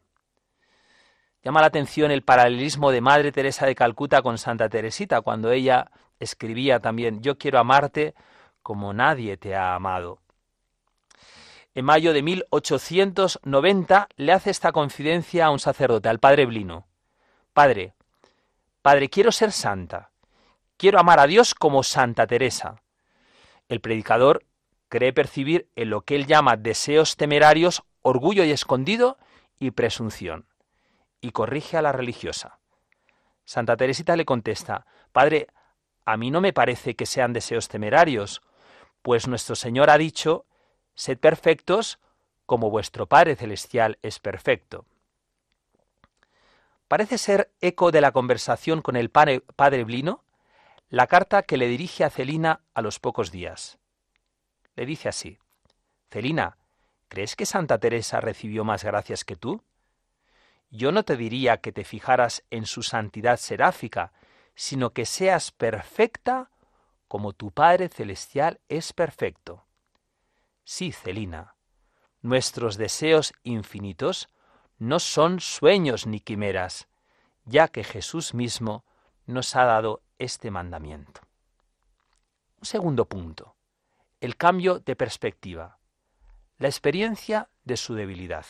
Llama 1.44 1.60
la 1.60 1.68
atención 1.68 2.10
el 2.10 2.22
paralelismo 2.22 2.90
de 2.90 3.00
Madre 3.00 3.30
Teresa 3.30 3.66
de 3.66 3.76
Calcuta 3.76 4.20
con 4.22 4.36
Santa 4.36 4.68
Teresita, 4.68 5.20
cuando 5.20 5.52
ella 5.52 5.92
escribía 6.18 6.80
también, 6.80 7.22
yo 7.22 7.38
quiero 7.38 7.60
amarte 7.60 8.14
como 8.62 8.92
nadie 8.92 9.36
te 9.36 9.54
ha 9.54 9.76
amado. 9.76 10.18
En 11.76 11.84
mayo 11.84 12.14
de 12.14 12.22
1890 12.22 14.08
le 14.16 14.32
hace 14.32 14.48
esta 14.48 14.72
confidencia 14.72 15.44
a 15.44 15.50
un 15.50 15.58
sacerdote, 15.58 16.08
al 16.08 16.20
padre 16.20 16.46
Blino. 16.46 16.86
Padre, 17.52 17.92
Padre, 18.80 19.10
quiero 19.10 19.30
ser 19.30 19.52
santa. 19.52 20.10
Quiero 20.78 20.98
amar 20.98 21.20
a 21.20 21.26
Dios 21.26 21.54
como 21.54 21.82
Santa 21.82 22.26
Teresa. 22.26 22.80
El 23.68 23.82
predicador 23.82 24.46
cree 24.88 25.12
percibir 25.12 25.68
en 25.76 25.90
lo 25.90 26.00
que 26.00 26.16
él 26.16 26.24
llama 26.24 26.56
deseos 26.56 27.18
temerarios, 27.18 27.82
orgullo 28.00 28.42
y 28.44 28.52
escondido 28.52 29.18
y 29.58 29.72
presunción, 29.72 30.46
y 31.20 31.32
corrige 31.32 31.76
a 31.76 31.82
la 31.82 31.92
religiosa. 31.92 32.58
Santa 33.44 33.76
Teresita 33.76 34.16
le 34.16 34.24
contesta, 34.24 34.86
Padre, 35.12 35.48
a 36.06 36.16
mí 36.16 36.30
no 36.30 36.40
me 36.40 36.54
parece 36.54 36.96
que 36.96 37.04
sean 37.04 37.34
deseos 37.34 37.68
temerarios, 37.68 38.40
pues 39.02 39.28
nuestro 39.28 39.56
Señor 39.56 39.90
ha 39.90 39.98
dicho, 39.98 40.46
sed 40.96 41.18
perfectos 41.18 42.00
como 42.46 42.70
vuestro 42.70 43.06
Padre 43.06 43.36
Celestial 43.36 43.98
es 44.02 44.18
perfecto. 44.18 44.84
Parece 46.88 47.18
ser 47.18 47.52
eco 47.60 47.92
de 47.92 48.00
la 48.00 48.12
conversación 48.12 48.82
con 48.82 48.96
el 48.96 49.10
padre 49.10 49.84
Blino 49.84 50.24
la 50.88 51.08
carta 51.08 51.42
que 51.42 51.56
le 51.56 51.66
dirige 51.66 52.04
a 52.04 52.10
Celina 52.10 52.60
a 52.72 52.80
los 52.80 53.00
pocos 53.00 53.32
días. 53.32 53.78
Le 54.76 54.86
dice 54.86 55.08
así, 55.08 55.38
Celina, 56.10 56.58
¿crees 57.08 57.34
que 57.34 57.44
Santa 57.44 57.78
Teresa 57.78 58.20
recibió 58.20 58.64
más 58.64 58.84
gracias 58.84 59.24
que 59.24 59.34
tú? 59.34 59.62
Yo 60.70 60.92
no 60.92 61.04
te 61.04 61.16
diría 61.16 61.58
que 61.58 61.72
te 61.72 61.84
fijaras 61.84 62.44
en 62.50 62.66
su 62.66 62.82
santidad 62.82 63.36
seráfica, 63.36 64.12
sino 64.54 64.90
que 64.90 65.06
seas 65.06 65.50
perfecta 65.50 66.50
como 67.08 67.32
tu 67.32 67.50
Padre 67.50 67.88
Celestial 67.88 68.60
es 68.68 68.92
perfecto. 68.92 69.65
Sí, 70.68 70.90
Celina, 70.90 71.54
nuestros 72.22 72.76
deseos 72.76 73.32
infinitos 73.44 74.28
no 74.80 74.98
son 74.98 75.38
sueños 75.38 76.08
ni 76.08 76.18
quimeras, 76.18 76.88
ya 77.44 77.68
que 77.68 77.84
Jesús 77.84 78.34
mismo 78.34 78.84
nos 79.26 79.54
ha 79.54 79.64
dado 79.64 80.02
este 80.18 80.50
mandamiento. 80.50 81.20
Un 82.58 82.66
segundo 82.66 83.04
punto, 83.04 83.54
el 84.20 84.36
cambio 84.36 84.80
de 84.80 84.96
perspectiva, 84.96 85.78
la 86.58 86.66
experiencia 86.66 87.48
de 87.62 87.76
su 87.76 87.94
debilidad. 87.94 88.46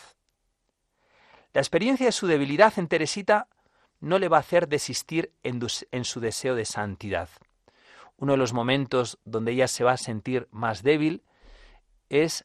La 1.53 1.61
experiencia 1.61 2.07
de 2.07 2.13
su 2.13 2.27
debilidad 2.27 2.73
en 2.79 2.89
Teresita 2.89 3.47
no 4.01 4.19
le 4.19 4.29
va 4.29 4.39
a 4.39 4.41
hacer 4.41 4.69
desistir 4.69 5.35
en, 5.43 5.61
su 6.05 6.21
deseo 6.21 6.55
de 6.55 6.65
santidad. 6.65 7.29
Uno 8.17 8.33
de 8.33 8.39
los 8.39 8.55
momentos 8.55 9.19
donde 9.27 9.53
ella 9.53 9.69
se 9.69 9.85
va 9.85 9.93
a 9.93 9.99
sentir 9.99 10.49
más 10.51 10.83
débil 10.83 11.23
es 12.09 12.45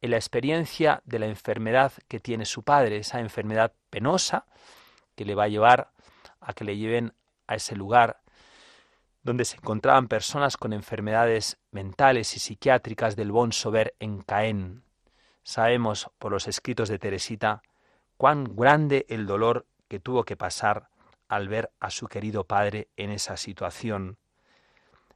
en 0.00 0.10
la 0.10 0.16
experiencia 0.16 1.02
de 1.04 1.18
la 1.18 1.26
enfermedad 1.26 1.92
que 2.08 2.20
tiene 2.20 2.44
su 2.44 2.62
padre, 2.62 2.98
esa 2.98 3.20
enfermedad 3.20 3.72
penosa 3.90 4.46
que 5.14 5.24
le 5.24 5.34
va 5.34 5.44
a 5.44 5.48
llevar 5.48 5.90
a 6.40 6.52
que 6.52 6.64
le 6.64 6.76
lleven 6.76 7.14
a 7.46 7.56
ese 7.56 7.74
lugar 7.74 8.20
donde 9.22 9.44
se 9.44 9.56
encontraban 9.56 10.06
personas 10.06 10.56
con 10.56 10.72
enfermedades 10.72 11.58
mentales 11.72 12.36
y 12.36 12.38
psiquiátricas 12.38 13.16
del 13.16 13.32
Bon 13.32 13.52
Sober 13.52 13.96
en 13.98 14.22
Caen. 14.22 14.84
Sabemos 15.42 16.10
por 16.18 16.30
los 16.30 16.46
escritos 16.46 16.88
de 16.88 17.00
Teresita 17.00 17.62
cuán 18.16 18.56
grande 18.56 19.04
el 19.08 19.26
dolor 19.26 19.66
que 19.88 19.98
tuvo 19.98 20.24
que 20.24 20.36
pasar 20.36 20.88
al 21.28 21.48
ver 21.48 21.72
a 21.80 21.90
su 21.90 22.06
querido 22.06 22.44
padre 22.44 22.88
en 22.96 23.10
esa 23.10 23.36
situación. 23.36 24.16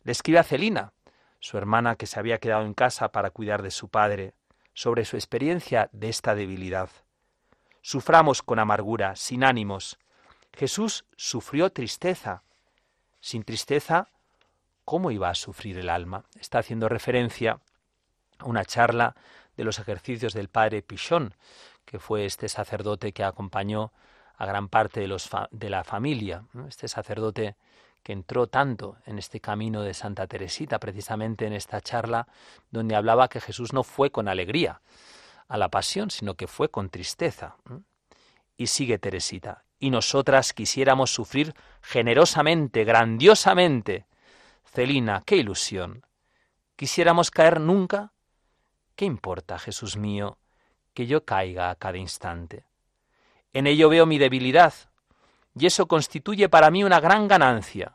Le 0.03 0.11
escribe 0.13 0.41
a 0.41 0.45
Celina, 0.45 0.93
su 1.41 1.59
hermana 1.59 1.97
que 1.97 2.07
se 2.07 2.21
había 2.21 2.39
quedado 2.39 2.65
en 2.65 2.75
casa 2.75 3.11
para 3.11 3.31
cuidar 3.31 3.63
de 3.63 3.71
su 3.71 3.89
padre, 3.89 4.35
sobre 4.75 5.05
su 5.05 5.17
experiencia 5.17 5.89
de 5.93 6.09
esta 6.09 6.35
debilidad. 6.35 6.91
Suframos 7.83 8.43
con 8.43 8.59
amargura, 8.59 9.17
sin 9.17 9.43
ánimos. 9.43 9.99
Jesús 10.53 11.05
sufrió 11.17 11.71
tristeza. 11.71 12.43
Sin 13.21 13.43
tristeza, 13.43 14.09
¿cómo 14.85 15.11
iba 15.11 15.29
a 15.29 15.35
sufrir 15.35 15.79
el 15.79 15.89
alma? 15.89 16.25
Está 16.39 16.59
haciendo 16.59 16.89
referencia 16.89 17.61
a 18.39 18.45
una 18.45 18.65
charla 18.65 19.17
de 19.57 19.65
los 19.65 19.79
ejercicios 19.79 20.33
del 20.35 20.49
padre 20.49 20.83
Pichón, 20.83 21.35
que 21.85 21.99
fue 21.99 22.25
este 22.25 22.49
sacerdote 22.49 23.13
que 23.13 23.25
acompañó 23.25 23.93
a 24.37 24.47
gran 24.47 24.69
parte 24.69 25.01
de, 25.01 25.07
los 25.07 25.29
de 25.51 25.71
la 25.71 25.85
familia, 25.85 26.45
este 26.67 26.89
sacerdote 26.89 27.57
que 28.03 28.13
entró 28.13 28.47
tanto 28.47 28.97
en 29.07 29.19
este 29.19 29.41
camino 29.41 29.83
de 29.83 29.95
Santa 29.95 30.27
Teresita, 30.27 30.79
precisamente 30.79 31.47
en 31.47 31.53
esta 31.53 31.81
charla 31.81 32.27
donde 32.71 32.97
hablaba 32.97 33.29
que 33.29 33.41
Jesús 33.41 33.73
no 33.73 33.83
fue 33.83 34.11
con 34.11 34.29
alegría 34.29 34.81
a 35.49 35.59
la 35.59 35.69
pasión, 35.69 36.11
sino 36.11 36.35
que 36.35 36.47
fue 36.47 36.71
con 36.71 36.91
tristeza. 36.91 37.57
Y 38.57 38.69
sigue 38.69 38.99
Teresita, 38.99 39.65
y 39.79 39.91
nosotras 39.91 40.53
quisiéramos 40.53 41.13
sufrir 41.13 41.55
generosamente, 41.83 42.85
grandiosamente. 42.85 44.07
Celina, 44.65 45.23
qué 45.27 45.37
ilusión. 45.37 46.07
¿Quisiéramos 46.77 47.31
caer 47.31 47.61
nunca? 47.61 48.13
¿Qué 48.95 49.05
importa, 49.07 49.59
Jesús 49.59 49.97
mío, 49.97 50.39
que 50.95 51.07
yo 51.07 51.25
caiga 51.25 51.71
a 51.71 51.75
cada 51.75 51.99
instante? 51.99 52.65
En 53.53 53.67
ello 53.67 53.89
veo 53.89 54.07
mi 54.07 54.19
debilidad, 54.19 54.75
y 55.61 55.67
eso 55.67 55.87
constituye 55.87 56.49
para 56.49 56.71
mí 56.71 56.85
una 56.85 57.01
gran 57.01 57.29
ganancia. 57.29 57.93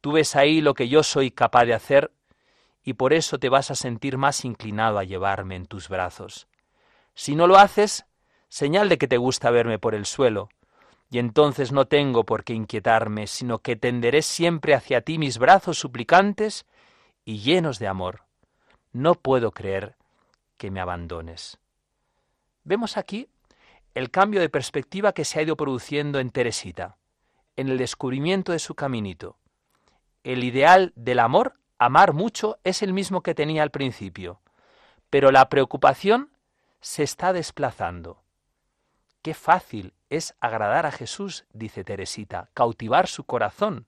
Tú 0.00 0.12
ves 0.12 0.34
ahí 0.34 0.60
lo 0.60 0.74
que 0.74 0.88
yo 0.88 1.04
soy 1.04 1.30
capaz 1.30 1.64
de 1.64 1.74
hacer 1.74 2.12
y 2.82 2.94
por 2.94 3.12
eso 3.12 3.38
te 3.38 3.48
vas 3.48 3.70
a 3.70 3.76
sentir 3.76 4.18
más 4.18 4.44
inclinado 4.44 4.98
a 4.98 5.04
llevarme 5.04 5.54
en 5.54 5.66
tus 5.66 5.88
brazos. 5.88 6.48
Si 7.14 7.36
no 7.36 7.46
lo 7.46 7.56
haces, 7.56 8.04
señal 8.48 8.88
de 8.88 8.98
que 8.98 9.06
te 9.06 9.16
gusta 9.16 9.52
verme 9.52 9.78
por 9.78 9.94
el 9.94 10.06
suelo, 10.06 10.48
y 11.08 11.18
entonces 11.18 11.70
no 11.70 11.86
tengo 11.86 12.24
por 12.24 12.42
qué 12.42 12.54
inquietarme, 12.54 13.28
sino 13.28 13.60
que 13.60 13.76
tenderé 13.76 14.22
siempre 14.22 14.74
hacia 14.74 15.02
ti 15.02 15.18
mis 15.18 15.38
brazos 15.38 15.78
suplicantes 15.78 16.66
y 17.24 17.38
llenos 17.38 17.78
de 17.78 17.86
amor. 17.86 18.24
No 18.92 19.14
puedo 19.14 19.52
creer 19.52 19.94
que 20.56 20.72
me 20.72 20.80
abandones. 20.80 21.58
Vemos 22.64 22.96
aquí 22.96 23.28
el 23.94 24.10
cambio 24.10 24.40
de 24.40 24.48
perspectiva 24.48 25.12
que 25.12 25.24
se 25.24 25.38
ha 25.38 25.42
ido 25.42 25.56
produciendo 25.56 26.18
en 26.18 26.30
Teresita, 26.30 26.96
en 27.56 27.68
el 27.68 27.78
descubrimiento 27.78 28.52
de 28.52 28.58
su 28.58 28.74
caminito. 28.74 29.36
El 30.24 30.44
ideal 30.44 30.92
del 30.96 31.18
amor, 31.18 31.54
amar 31.78 32.12
mucho, 32.12 32.58
es 32.64 32.82
el 32.82 32.92
mismo 32.92 33.22
que 33.22 33.34
tenía 33.34 33.62
al 33.62 33.70
principio, 33.70 34.40
pero 35.10 35.30
la 35.30 35.48
preocupación 35.48 36.30
se 36.80 37.02
está 37.02 37.32
desplazando. 37.32 38.22
Qué 39.20 39.34
fácil 39.34 39.94
es 40.10 40.34
agradar 40.40 40.86
a 40.86 40.92
Jesús, 40.92 41.44
dice 41.52 41.84
Teresita, 41.84 42.50
cautivar 42.54 43.06
su 43.06 43.24
corazón. 43.24 43.86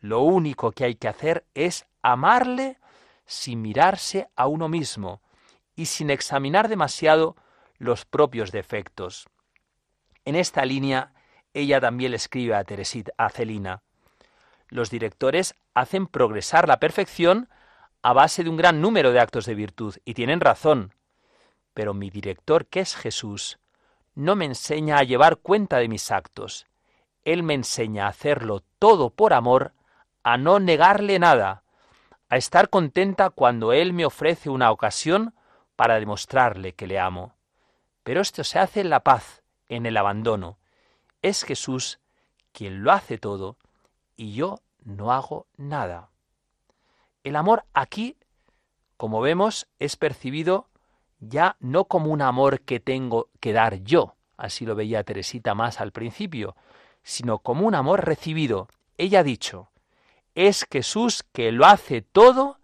Lo 0.00 0.20
único 0.20 0.72
que 0.72 0.84
hay 0.84 0.94
que 0.94 1.08
hacer 1.08 1.44
es 1.54 1.86
amarle 2.02 2.78
sin 3.26 3.62
mirarse 3.62 4.28
a 4.36 4.46
uno 4.46 4.68
mismo 4.68 5.20
y 5.76 5.86
sin 5.86 6.10
examinar 6.10 6.68
demasiado 6.68 7.36
los 7.78 8.04
propios 8.04 8.52
defectos. 8.52 9.28
En 10.24 10.36
esta 10.36 10.64
línea, 10.64 11.12
ella 11.52 11.80
también 11.80 12.12
le 12.12 12.16
escribe 12.16 12.54
a 12.54 12.64
Teresita, 12.64 13.12
a 13.16 13.28
Celina. 13.30 13.82
Los 14.68 14.90
directores 14.90 15.54
hacen 15.74 16.06
progresar 16.06 16.66
la 16.68 16.80
perfección 16.80 17.48
a 18.02 18.12
base 18.12 18.44
de 18.44 18.50
un 18.50 18.56
gran 18.56 18.80
número 18.80 19.12
de 19.12 19.20
actos 19.20 19.46
de 19.46 19.54
virtud, 19.54 19.96
y 20.04 20.12
tienen 20.12 20.40
razón. 20.40 20.92
Pero 21.72 21.94
mi 21.94 22.10
director, 22.10 22.66
que 22.66 22.80
es 22.80 22.94
Jesús, 22.94 23.58
no 24.14 24.36
me 24.36 24.44
enseña 24.44 24.98
a 24.98 25.04
llevar 25.04 25.38
cuenta 25.38 25.78
de 25.78 25.88
mis 25.88 26.10
actos. 26.10 26.66
Él 27.24 27.42
me 27.42 27.54
enseña 27.54 28.04
a 28.04 28.10
hacerlo 28.10 28.62
todo 28.78 29.08
por 29.08 29.32
amor, 29.32 29.72
a 30.22 30.36
no 30.36 30.60
negarle 30.60 31.18
nada, 31.18 31.64
a 32.28 32.36
estar 32.36 32.68
contenta 32.68 33.30
cuando 33.30 33.72
Él 33.72 33.92
me 33.92 34.04
ofrece 34.04 34.50
una 34.50 34.70
ocasión 34.70 35.34
para 35.74 35.98
demostrarle 35.98 36.74
que 36.74 36.86
le 36.86 36.98
amo. 36.98 37.34
Pero 38.04 38.20
esto 38.20 38.44
se 38.44 38.58
hace 38.58 38.80
en 38.80 38.90
la 38.90 39.00
paz, 39.00 39.42
en 39.68 39.86
el 39.86 39.96
abandono. 39.96 40.58
Es 41.22 41.42
Jesús 41.42 41.98
quien 42.52 42.84
lo 42.84 42.92
hace 42.92 43.18
todo 43.18 43.56
y 44.16 44.34
yo 44.34 44.60
no 44.84 45.12
hago 45.12 45.46
nada. 45.56 46.10
El 47.24 47.36
amor 47.36 47.64
aquí, 47.72 48.16
como 48.96 49.20
vemos, 49.20 49.66
es 49.78 49.96
percibido 49.96 50.68
ya 51.18 51.56
no 51.58 51.86
como 51.86 52.10
un 52.10 52.20
amor 52.20 52.60
que 52.60 52.80
tengo 52.80 53.30
que 53.40 53.52
dar 53.54 53.82
yo, 53.82 54.14
así 54.36 54.66
lo 54.66 54.74
veía 54.74 55.04
Teresita 55.04 55.54
más 55.54 55.80
al 55.80 55.90
principio, 55.90 56.54
sino 57.02 57.38
como 57.38 57.66
un 57.66 57.74
amor 57.74 58.04
recibido. 58.04 58.68
Ella 58.98 59.20
ha 59.20 59.24
dicho, 59.24 59.70
es 60.34 60.66
Jesús 60.70 61.24
que 61.32 61.50
lo 61.50 61.64
hace 61.64 62.02
todo 62.02 62.58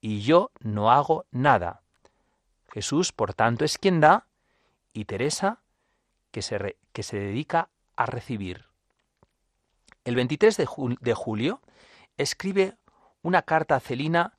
y 0.00 0.20
yo 0.20 0.52
no 0.60 0.92
hago 0.92 1.24
nada. 1.32 1.82
Jesús, 2.68 3.12
por 3.12 3.34
tanto, 3.34 3.64
es 3.64 3.78
quien 3.78 4.00
da 4.00 4.26
y 4.96 5.04
Teresa 5.04 5.60
que 6.30 6.42
se, 6.42 6.76
que 6.92 7.02
se 7.02 7.18
dedica 7.18 7.68
a 7.96 8.06
recibir. 8.06 8.64
El 10.04 10.16
23 10.16 10.56
de, 10.56 10.68
de 11.00 11.14
julio 11.14 11.60
escribe 12.16 12.76
una 13.22 13.42
carta 13.42 13.76
a 13.76 13.80
Celina 13.80 14.38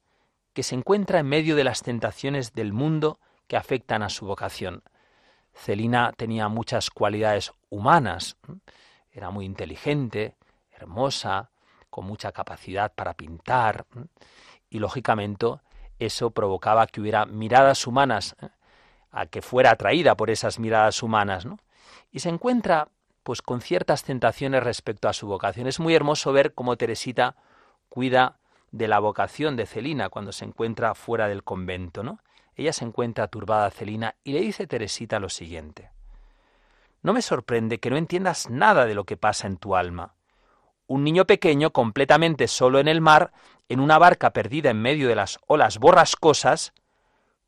que 0.53 0.63
se 0.63 0.75
encuentra 0.75 1.19
en 1.19 1.27
medio 1.27 1.55
de 1.55 1.63
las 1.63 1.83
tentaciones 1.83 2.53
del 2.53 2.73
mundo 2.73 3.19
que 3.47 3.57
afectan 3.57 4.01
a 4.01 4.09
su 4.09 4.25
vocación. 4.25 4.83
Celina 5.53 6.13
tenía 6.15 6.47
muchas 6.49 6.89
cualidades 6.89 7.51
humanas, 7.69 8.37
era 9.11 9.29
muy 9.29 9.45
inteligente, 9.45 10.35
hermosa, 10.71 11.51
con 11.89 12.05
mucha 12.05 12.31
capacidad 12.31 12.93
para 12.93 13.15
pintar, 13.15 13.85
y 14.69 14.79
lógicamente 14.79 15.47
eso 15.99 16.31
provocaba 16.31 16.87
que 16.87 17.01
hubiera 17.01 17.25
miradas 17.25 17.87
humanas 17.87 18.35
a 19.11 19.25
que 19.25 19.41
fuera 19.41 19.71
atraída 19.71 20.15
por 20.15 20.29
esas 20.29 20.59
miradas 20.59 21.01
humanas, 21.03 21.45
¿no? 21.45 21.59
Y 22.11 22.19
se 22.19 22.29
encuentra 22.29 22.89
pues 23.23 23.41
con 23.41 23.59
ciertas 23.59 24.03
tentaciones 24.03 24.63
respecto 24.63 25.09
a 25.09 25.13
su 25.13 25.27
vocación. 25.27 25.67
Es 25.67 25.79
muy 25.79 25.93
hermoso 25.93 26.31
ver 26.31 26.53
cómo 26.53 26.77
Teresita 26.77 27.35
cuida 27.89 28.37
de 28.71 28.87
la 28.87 28.99
vocación 28.99 29.55
de 29.55 29.65
Celina 29.65 30.09
cuando 30.09 30.31
se 30.31 30.45
encuentra 30.45 30.95
fuera 30.95 31.27
del 31.27 31.43
convento, 31.43 32.03
¿no? 32.03 32.19
Ella 32.55 32.73
se 32.73 32.85
encuentra 32.85 33.27
turbada 33.27 33.65
a 33.65 33.71
Celina 33.71 34.15
y 34.23 34.33
le 34.33 34.41
dice 34.41 34.65
Teresita 34.65 35.19
lo 35.19 35.29
siguiente: 35.29 35.91
No 37.01 37.13
me 37.13 37.21
sorprende 37.21 37.79
que 37.79 37.89
no 37.89 37.97
entiendas 37.97 38.49
nada 38.49 38.85
de 38.85 38.95
lo 38.95 39.03
que 39.03 39.17
pasa 39.17 39.47
en 39.47 39.57
tu 39.57 39.75
alma. 39.75 40.15
Un 40.87 41.03
niño 41.03 41.25
pequeño 41.25 41.71
completamente 41.71 42.47
solo 42.47 42.79
en 42.79 42.87
el 42.87 43.01
mar, 43.01 43.33
en 43.67 43.81
una 43.81 43.97
barca 43.97 44.31
perdida 44.31 44.69
en 44.69 44.81
medio 44.81 45.09
de 45.09 45.15
las 45.15 45.37
olas 45.47 45.79
borrascosas, 45.79 46.73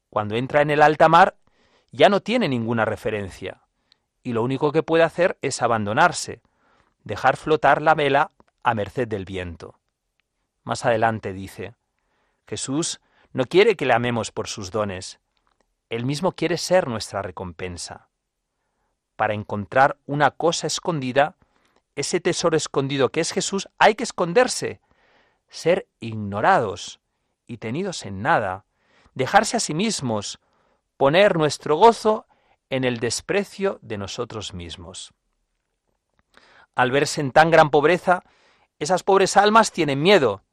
cuando 0.09 0.35
entra 0.35 0.61
en 0.61 0.71
el 0.71 0.81
alta 0.81 1.07
mar 1.07 1.35
ya 1.91 2.09
no 2.09 2.21
tiene 2.21 2.47
ninguna 2.47 2.85
referencia, 2.85 3.61
y 4.23 4.33
lo 4.33 4.43
único 4.43 4.71
que 4.71 4.83
puede 4.83 5.03
hacer 5.03 5.37
es 5.41 5.61
abandonarse, 5.61 6.41
dejar 7.03 7.37
flotar 7.37 7.81
la 7.81 7.95
vela 7.95 8.31
a 8.63 8.73
merced 8.73 9.07
del 9.07 9.25
viento. 9.25 9.79
Más 10.63 10.85
adelante 10.85 11.33
dice, 11.33 11.75
Jesús 12.47 12.99
no 13.31 13.45
quiere 13.45 13.75
que 13.75 13.85
le 13.85 13.93
amemos 13.93 14.31
por 14.31 14.47
sus 14.47 14.71
dones, 14.71 15.19
Él 15.89 16.05
mismo 16.05 16.33
quiere 16.33 16.57
ser 16.57 16.87
nuestra 16.87 17.21
recompensa. 17.21 18.09
Para 19.15 19.33
encontrar 19.33 19.97
una 20.05 20.31
cosa 20.31 20.67
escondida, 20.67 21.35
ese 21.95 22.19
tesoro 22.19 22.55
escondido 22.55 23.09
que 23.09 23.19
es 23.19 23.31
Jesús, 23.31 23.67
hay 23.77 23.95
que 23.95 24.03
esconderse, 24.03 24.79
ser 25.49 25.87
ignorados 25.99 26.99
y 27.47 27.57
tenidos 27.57 28.05
en 28.05 28.21
nada, 28.21 28.65
dejarse 29.15 29.57
a 29.57 29.59
sí 29.59 29.73
mismos, 29.73 30.39
poner 30.99 31.37
nuestro 31.37 31.77
gozo 31.77 32.27
en 32.69 32.83
el 32.83 32.99
desprecio 32.99 33.79
de 33.81 33.97
nosotros 33.97 34.53
mismos. 34.53 35.13
Al 36.75 36.91
verse 36.91 37.21
en 37.21 37.31
tan 37.31 37.51
gran 37.51 37.69
pobreza, 37.69 38.23
esas 38.79 39.03
pobres 39.03 39.37
almas 39.37 39.71
tienen 39.71 40.01
miedo, 40.01 40.43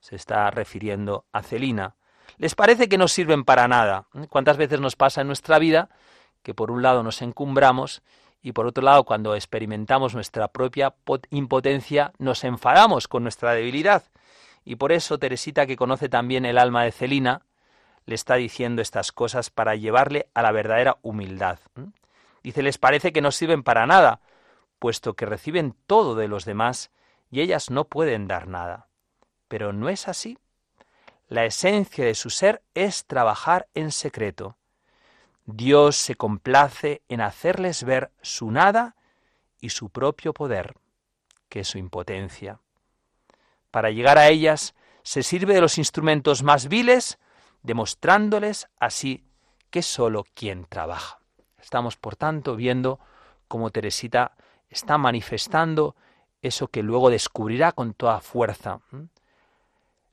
se 0.00 0.16
está 0.16 0.50
refiriendo 0.50 1.24
a 1.32 1.42
Celina. 1.42 1.96
Les 2.36 2.54
parece 2.54 2.86
que 2.90 2.98
no 2.98 3.08
sirven 3.08 3.44
para 3.44 3.66
nada. 3.66 4.06
¿Cuántas 4.28 4.58
veces 4.58 4.78
nos 4.78 4.94
pasa 4.94 5.22
en 5.22 5.26
nuestra 5.26 5.58
vida 5.58 5.88
que 6.42 6.52
por 6.52 6.70
un 6.70 6.82
lado 6.82 7.02
nos 7.02 7.22
encumbramos 7.22 8.02
y 8.42 8.52
por 8.52 8.66
otro 8.66 8.84
lado 8.84 9.04
cuando 9.04 9.34
experimentamos 9.34 10.14
nuestra 10.14 10.48
propia 10.48 10.96
impotencia 11.30 12.12
nos 12.18 12.44
enfadamos 12.44 13.08
con 13.08 13.22
nuestra 13.22 13.52
debilidad? 13.54 14.02
Y 14.66 14.76
por 14.76 14.92
eso 14.92 15.18
Teresita, 15.18 15.64
que 15.64 15.76
conoce 15.76 16.10
también 16.10 16.44
el 16.44 16.58
alma 16.58 16.84
de 16.84 16.92
Celina, 16.92 17.46
le 18.06 18.14
está 18.14 18.34
diciendo 18.34 18.82
estas 18.82 19.12
cosas 19.12 19.50
para 19.50 19.76
llevarle 19.76 20.28
a 20.34 20.42
la 20.42 20.52
verdadera 20.52 20.98
humildad. 21.02 21.58
Dice, 22.42 22.62
les 22.62 22.78
parece 22.78 23.12
que 23.12 23.22
no 23.22 23.32
sirven 23.32 23.62
para 23.62 23.86
nada, 23.86 24.20
puesto 24.78 25.14
que 25.14 25.26
reciben 25.26 25.74
todo 25.86 26.14
de 26.14 26.28
los 26.28 26.44
demás 26.44 26.90
y 27.30 27.40
ellas 27.40 27.70
no 27.70 27.84
pueden 27.84 28.28
dar 28.28 28.48
nada. 28.48 28.88
Pero 29.48 29.72
no 29.72 29.88
es 29.88 30.08
así. 30.08 30.38
La 31.28 31.44
esencia 31.44 32.04
de 32.04 32.14
su 32.14 32.30
ser 32.30 32.62
es 32.74 33.06
trabajar 33.06 33.66
en 33.74 33.92
secreto. 33.92 34.58
Dios 35.46 35.96
se 35.96 36.14
complace 36.14 37.02
en 37.08 37.20
hacerles 37.20 37.84
ver 37.84 38.10
su 38.22 38.50
nada 38.50 38.96
y 39.60 39.70
su 39.70 39.88
propio 39.88 40.34
poder, 40.34 40.76
que 41.48 41.60
es 41.60 41.68
su 41.68 41.78
impotencia. 41.78 42.60
Para 43.70 43.90
llegar 43.90 44.18
a 44.18 44.28
ellas 44.28 44.74
se 45.02 45.22
sirve 45.22 45.54
de 45.54 45.60
los 45.60 45.78
instrumentos 45.78 46.42
más 46.42 46.68
viles, 46.68 47.18
demostrándoles 47.64 48.68
así 48.78 49.24
que 49.70 49.82
sólo 49.82 50.24
quien 50.34 50.66
trabaja. 50.66 51.18
Estamos, 51.60 51.96
por 51.96 52.14
tanto, 52.14 52.54
viendo 52.54 53.00
cómo 53.48 53.70
Teresita 53.70 54.36
está 54.70 54.98
manifestando 54.98 55.96
eso 56.42 56.68
que 56.68 56.82
luego 56.82 57.10
descubrirá 57.10 57.72
con 57.72 57.94
toda 57.94 58.20
fuerza. 58.20 58.80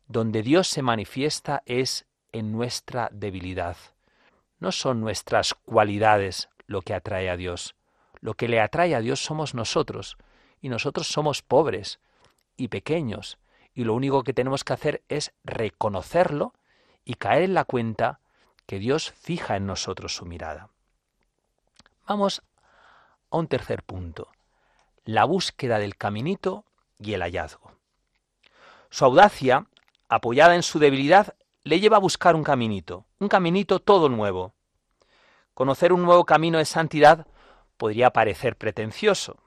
Donde 0.07 0.41
Dios 0.41 0.67
se 0.67 0.81
manifiesta 0.81 1.61
es 1.65 2.05
en 2.31 2.51
nuestra 2.51 3.09
debilidad. 3.11 3.75
No 4.59 4.71
son 4.71 5.01
nuestras 5.01 5.53
cualidades 5.53 6.49
lo 6.67 6.81
que 6.81 6.93
atrae 6.93 7.29
a 7.29 7.35
Dios. 7.35 7.75
Lo 8.21 8.35
que 8.35 8.47
le 8.47 8.61
atrae 8.61 8.95
a 8.95 9.01
Dios 9.01 9.19
somos 9.19 9.53
nosotros. 9.53 10.17
Y 10.61 10.69
nosotros 10.69 11.07
somos 11.07 11.41
pobres 11.41 11.99
y 12.55 12.69
pequeños. 12.69 13.37
Y 13.73 13.83
lo 13.83 13.93
único 13.93 14.23
que 14.23 14.33
tenemos 14.33 14.63
que 14.63 14.73
hacer 14.73 15.03
es 15.09 15.33
reconocerlo 15.43 16.53
y 17.05 17.15
caer 17.15 17.43
en 17.43 17.53
la 17.53 17.65
cuenta 17.65 18.19
que 18.65 18.79
Dios 18.79 19.11
fija 19.11 19.57
en 19.57 19.65
nosotros 19.65 20.15
su 20.15 20.25
mirada. 20.25 20.69
Vamos 22.07 22.41
a 23.29 23.37
un 23.37 23.47
tercer 23.47 23.83
punto, 23.83 24.29
la 25.05 25.25
búsqueda 25.25 25.79
del 25.79 25.97
caminito 25.97 26.65
y 26.99 27.13
el 27.13 27.21
hallazgo. 27.21 27.71
Su 28.89 29.05
audacia, 29.05 29.67
apoyada 30.09 30.55
en 30.55 30.63
su 30.63 30.79
debilidad, 30.79 31.35
le 31.63 31.79
lleva 31.79 31.97
a 31.97 32.01
buscar 32.01 32.35
un 32.35 32.43
caminito, 32.43 33.05
un 33.19 33.27
caminito 33.27 33.79
todo 33.79 34.09
nuevo. 34.09 34.53
Conocer 35.53 35.93
un 35.93 36.03
nuevo 36.03 36.25
camino 36.25 36.57
de 36.57 36.65
santidad 36.65 37.27
podría 37.77 38.11
parecer 38.11 38.57
pretencioso. 38.57 39.37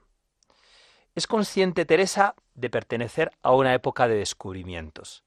Es 1.13 1.27
consciente 1.27 1.85
Teresa 1.85 2.35
de 2.53 2.69
pertenecer 2.69 3.31
a 3.41 3.51
una 3.51 3.73
época 3.73 4.07
de 4.07 4.15
descubrimientos. 4.15 5.24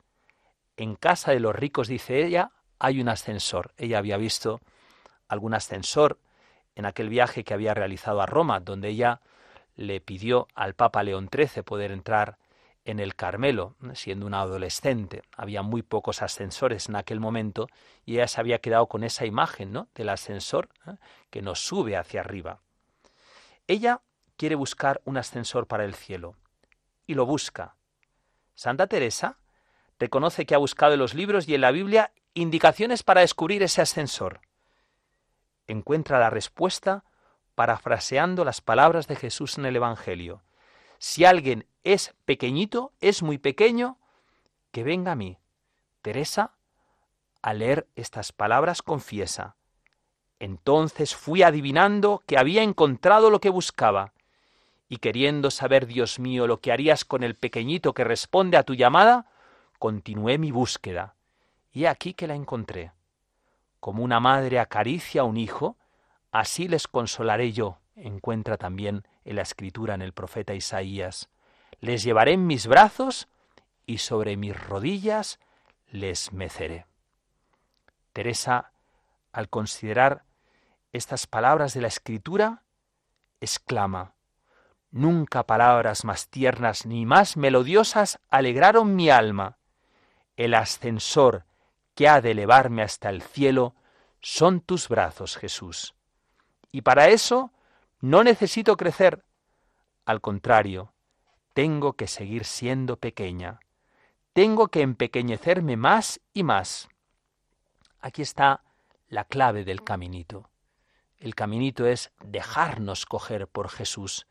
En 0.79 0.95
casa 0.95 1.33
de 1.33 1.41
los 1.41 1.57
ricos, 1.57 1.89
dice 1.89 2.25
ella, 2.25 2.53
hay 2.79 3.01
un 3.01 3.09
ascensor. 3.09 3.73
Ella 3.79 3.99
había 3.99 4.17
visto 4.17 4.61
algún 5.27 5.53
ascensor 5.53 6.21
en 6.77 6.87
aquel 6.87 7.09
viaje 7.09 7.43
que 7.43 7.53
había 7.53 7.75
realizado 7.75 8.23
a 8.23 8.27
Roma, 8.27 8.61
donde 8.61 8.91
ella 8.91 9.21
le 9.75 10.01
pidió 10.01 10.47
al 10.55 10.75
Papa 10.75 11.03
León 11.03 11.29
XIII 11.33 11.65
poder 11.65 11.91
entrar 11.91 12.39
en 12.85 13.01
el 13.01 13.17
Carmelo, 13.17 13.75
siendo 13.95 14.25
una 14.25 14.43
adolescente. 14.43 15.23
Había 15.37 15.63
muy 15.63 15.83
pocos 15.83 16.23
ascensores 16.23 16.89
en 16.89 16.95
aquel 16.95 17.19
momento 17.19 17.67
y 18.07 18.15
ella 18.15 18.29
se 18.29 18.39
había 18.39 18.61
quedado 18.61 18.87
con 18.87 19.03
esa 19.03 19.27
imagen 19.27 19.73
¿no? 19.73 19.89
del 19.97 20.11
ascensor 20.11 20.69
¿eh? 20.87 20.93
que 21.31 21.43
nos 21.43 21.59
sube 21.59 21.97
hacia 21.97 22.21
arriba. 22.21 22.61
Ella 23.67 24.01
quiere 24.37 24.55
buscar 24.55 25.01
un 25.05 25.17
ascensor 25.17 25.67
para 25.67 25.85
el 25.85 25.97
cielo 25.97 26.37
y 27.05 27.15
lo 27.15 27.27
busca. 27.27 27.75
Santa 28.55 28.87
Teresa 28.87 29.39
reconoce 29.99 30.47
que 30.47 30.55
ha 30.55 30.59
buscado 30.59 30.95
en 30.95 31.01
los 31.01 31.15
libros 31.15 31.49
y 31.49 31.55
en 31.55 31.61
la 31.61 31.71
Biblia 31.71 32.13
indicaciones 32.35 33.03
para 33.03 33.23
descubrir 33.23 33.63
ese 33.63 33.83
ascensor 33.83 34.41
encuentra 35.69 36.19
la 36.19 36.31
respuesta 36.31 37.05
parafraseando 37.55 38.45
las 38.45 38.61
palabras 38.61 39.07
de 39.07 39.17
Jesús 39.17 39.59
en 39.59 39.67
el 39.67 39.77
Evangelio. 39.77 40.43
Si 40.99 41.25
alguien 41.25 41.67
es 41.85 42.15
pequeñito, 42.25 42.93
es 43.01 43.23
muy 43.23 43.39
pequeño, 43.39 43.99
que 44.73 44.83
venga 44.83 45.13
a 45.13 45.17
mí. 45.17 45.39
Teresa, 46.03 46.53
al 47.43 47.61
leer 47.61 47.87
estas 47.95 48.33
palabras, 48.33 48.83
confiesa. 48.83 49.57
Entonces 50.41 51.15
fui 51.15 51.43
adivinando 51.43 52.23
que 52.27 52.39
había 52.39 52.63
encontrado 52.63 53.31
lo 53.31 53.41
que 53.41 53.51
buscaba, 53.51 54.13
y 54.89 54.99
queriendo 54.99 55.51
saber, 55.51 55.87
Dios 55.87 56.19
mío, 56.19 56.47
lo 56.47 56.61
que 56.61 56.73
harías 56.73 57.05
con 57.05 57.23
el 57.23 57.35
pequeñito 57.35 57.93
que 57.93 58.05
responde 58.05 58.57
a 58.57 58.63
tu 58.63 58.75
llamada, 58.75 59.27
continué 59.79 60.39
mi 60.39 60.51
búsqueda, 60.51 61.15
y 61.73 61.87
aquí 61.87 62.15
que 62.15 62.27
la 62.27 62.35
encontré. 62.35 62.93
Como 63.81 64.03
una 64.03 64.21
madre 64.21 64.59
acaricia 64.59 65.23
a 65.23 65.25
un 65.25 65.37
hijo, 65.37 65.77
así 66.33 66.69
les 66.69 66.89
consolaré 66.89 67.53
yo, 67.53 67.79
encuentra 67.95 68.57
también 68.57 69.07
en 69.25 69.37
la 69.37 69.43
escritura 69.43 69.95
en 69.95 70.03
el 70.03 70.13
profeta 70.13 70.55
Isaías. 70.55 71.29
Les 71.81 72.03
llevaré 72.03 72.33
en 72.33 72.47
mis 72.47 72.67
brazos 72.67 73.29
y 73.87 73.99
sobre 73.99 74.37
mis 74.37 74.59
rodillas 74.59 75.39
les 75.91 76.33
meceré. 76.33 76.87
Teresa, 78.13 78.73
al 79.33 79.49
considerar 79.49 80.25
estas 80.93 81.27
palabras 81.27 81.75
de 81.75 81.83
la 81.83 81.89
escritura, 81.89 82.65
exclama, 83.41 84.15
Nunca 84.91 85.43
palabras 85.43 86.05
más 86.07 86.29
tiernas 86.29 86.87
ni 86.87 87.05
más 87.05 87.37
melodiosas 87.37 88.21
alegraron 88.31 88.97
mi 88.97 89.11
alma. 89.11 89.58
El 90.39 90.55
ascensor 90.55 91.47
que 91.97 92.09
ha 92.09 92.21
de 92.21 92.31
elevarme 92.31 92.83
hasta 92.83 93.11
el 93.11 93.23
cielo 93.23 93.75
son 94.21 94.61
tus 94.61 94.89
brazos, 94.89 95.37
Jesús. 95.37 95.97
Y 96.71 96.83
para 96.83 97.09
eso 97.09 97.51
no 98.01 98.23
necesito 98.23 98.77
crecer. 98.77 99.25
Al 100.05 100.21
contrario, 100.21 100.93
tengo 101.55 101.95
que 101.95 102.07
seguir 102.07 102.45
siendo 102.45 102.99
pequeña. 102.99 103.59
Tengo 104.33 104.69
que 104.69 104.83
empequeñecerme 104.83 105.77
más 105.77 106.21
y 106.33 106.45
más. 106.45 106.89
Aquí 107.99 108.23
está 108.23 108.63
la 109.09 109.25
clave 109.25 109.65
del 109.65 109.83
caminito. 109.83 110.51
El 111.19 111.35
caminito 111.35 111.85
es 111.85 112.13
dejarnos 112.23 113.07
coger 113.07 113.49
por 113.49 113.71
Jesús. 113.71 114.29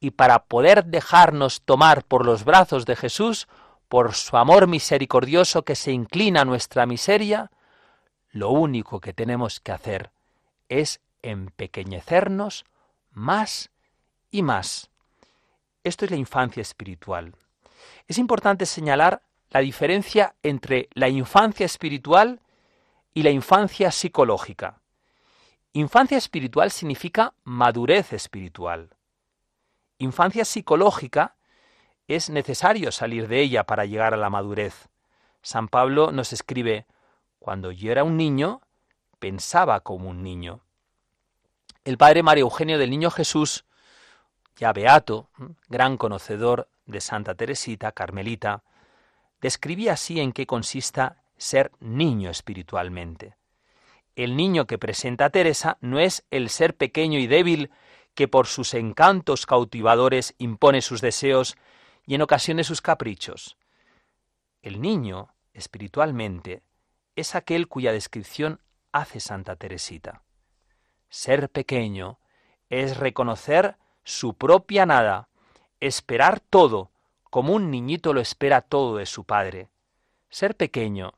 Y 0.00 0.10
para 0.10 0.46
poder 0.46 0.86
dejarnos 0.86 1.62
tomar 1.62 2.04
por 2.04 2.26
los 2.26 2.44
brazos 2.44 2.86
de 2.86 2.96
Jesús, 2.96 3.46
por 3.94 4.12
su 4.14 4.36
amor 4.36 4.66
misericordioso 4.66 5.64
que 5.64 5.76
se 5.76 5.92
inclina 5.92 6.40
a 6.40 6.44
nuestra 6.44 6.84
miseria, 6.84 7.52
lo 8.32 8.50
único 8.50 8.98
que 8.98 9.12
tenemos 9.12 9.60
que 9.60 9.70
hacer 9.70 10.10
es 10.68 11.00
empequeñecernos 11.22 12.64
más 13.12 13.70
y 14.32 14.42
más. 14.42 14.90
Esto 15.84 16.06
es 16.06 16.10
la 16.10 16.16
infancia 16.16 16.60
espiritual. 16.60 17.36
Es 18.08 18.18
importante 18.18 18.66
señalar 18.66 19.22
la 19.50 19.60
diferencia 19.60 20.34
entre 20.42 20.88
la 20.94 21.08
infancia 21.08 21.64
espiritual 21.64 22.40
y 23.14 23.22
la 23.22 23.30
infancia 23.30 23.92
psicológica. 23.92 24.80
Infancia 25.72 26.18
espiritual 26.18 26.72
significa 26.72 27.34
madurez 27.44 28.12
espiritual. 28.12 28.90
Infancia 29.98 30.44
psicológica 30.44 31.36
es 32.08 32.30
necesario 32.30 32.92
salir 32.92 33.28
de 33.28 33.40
ella 33.40 33.64
para 33.64 33.84
llegar 33.84 34.14
a 34.14 34.18
la 34.18 34.30
madurez. 34.30 34.88
San 35.42 35.68
Pablo 35.68 36.12
nos 36.12 36.32
escribe, 36.32 36.86
cuando 37.38 37.70
yo 37.70 37.92
era 37.92 38.04
un 38.04 38.16
niño, 38.16 38.60
pensaba 39.18 39.80
como 39.80 40.10
un 40.10 40.22
niño. 40.22 40.60
El 41.84 41.98
padre 41.98 42.22
Mario 42.22 42.44
Eugenio 42.44 42.78
del 42.78 42.90
Niño 42.90 43.10
Jesús, 43.10 43.64
ya 44.56 44.72
beato, 44.72 45.28
gran 45.68 45.96
conocedor 45.96 46.68
de 46.86 47.00
Santa 47.00 47.34
Teresita, 47.34 47.92
Carmelita, 47.92 48.62
describía 49.40 49.94
así 49.94 50.20
en 50.20 50.32
qué 50.32 50.46
consista 50.46 51.22
ser 51.36 51.72
niño 51.80 52.30
espiritualmente. 52.30 53.36
El 54.16 54.36
niño 54.36 54.66
que 54.66 54.78
presenta 54.78 55.26
a 55.26 55.30
Teresa 55.30 55.76
no 55.80 55.98
es 55.98 56.24
el 56.30 56.48
ser 56.48 56.76
pequeño 56.76 57.18
y 57.18 57.26
débil 57.26 57.70
que 58.14 58.28
por 58.28 58.46
sus 58.46 58.74
encantos 58.74 59.44
cautivadores 59.44 60.34
impone 60.38 60.82
sus 60.82 61.00
deseos 61.00 61.56
y 62.06 62.14
en 62.14 62.22
ocasiones 62.22 62.66
sus 62.66 62.80
caprichos. 62.80 63.56
El 64.62 64.80
niño, 64.80 65.34
espiritualmente, 65.52 66.62
es 67.16 67.34
aquel 67.34 67.68
cuya 67.68 67.92
descripción 67.92 68.60
hace 68.92 69.20
Santa 69.20 69.56
Teresita. 69.56 70.22
Ser 71.08 71.48
pequeño 71.48 72.18
es 72.70 72.96
reconocer 72.96 73.76
su 74.04 74.34
propia 74.34 74.86
nada, 74.86 75.28
esperar 75.80 76.40
todo, 76.40 76.90
como 77.30 77.52
un 77.52 77.70
niñito 77.70 78.12
lo 78.12 78.20
espera 78.20 78.60
todo 78.60 78.96
de 78.96 79.06
su 79.06 79.24
padre. 79.24 79.68
Ser 80.28 80.56
pequeño 80.56 81.12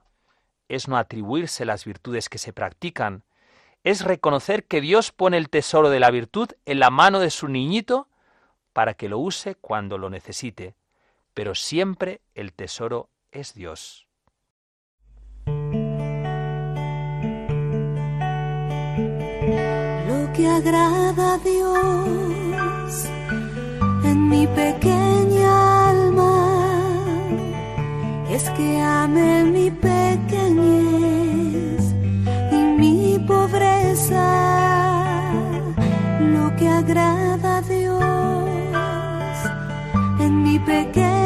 es 0.69 0.89
no 0.89 0.97
atribuirse 0.97 1.65
las 1.65 1.85
virtudes 1.85 2.29
que 2.29 2.39
se 2.39 2.53
practican, 2.53 3.25
es 3.85 4.05
reconocer 4.05 4.65
que 4.65 4.81
Dios 4.81 5.13
pone 5.13 5.37
el 5.37 5.49
tesoro 5.49 5.91
de 5.91 6.01
la 6.01 6.11
virtud 6.11 6.51
en 6.65 6.81
la 6.81 6.91
mano 6.91 7.21
de 7.21 7.31
su 7.31 7.49
niñito 7.49 8.09
para 8.77 8.93
que 8.93 9.09
lo 9.09 9.19
use 9.19 9.55
cuando 9.55 9.97
lo 9.97 10.11
necesite, 10.11 10.75
pero 11.33 11.55
siempre 11.55 12.21
el 12.35 12.53
tesoro 12.53 13.09
es 13.33 13.55
Dios. 13.55 14.07
Lo 20.09 20.31
que 20.35 20.47
agrada 20.47 21.37
a 21.37 21.39
Dios 21.39 23.07
en 24.05 24.29
mi 24.29 24.47
pequeña 24.47 25.89
alma 25.89 27.09
es 28.29 28.51
que 28.51 28.79
ame 28.83 29.45
mi 29.45 29.71
pequeñez 29.71 31.15
y 32.53 32.57
mi 32.57 33.19
pobreza. 33.27 34.27
Lo 36.21 36.55
que 36.57 36.69
agrada 36.69 37.57
a 37.57 37.63
Dios 37.63 37.86
pequeño. 40.67 41.26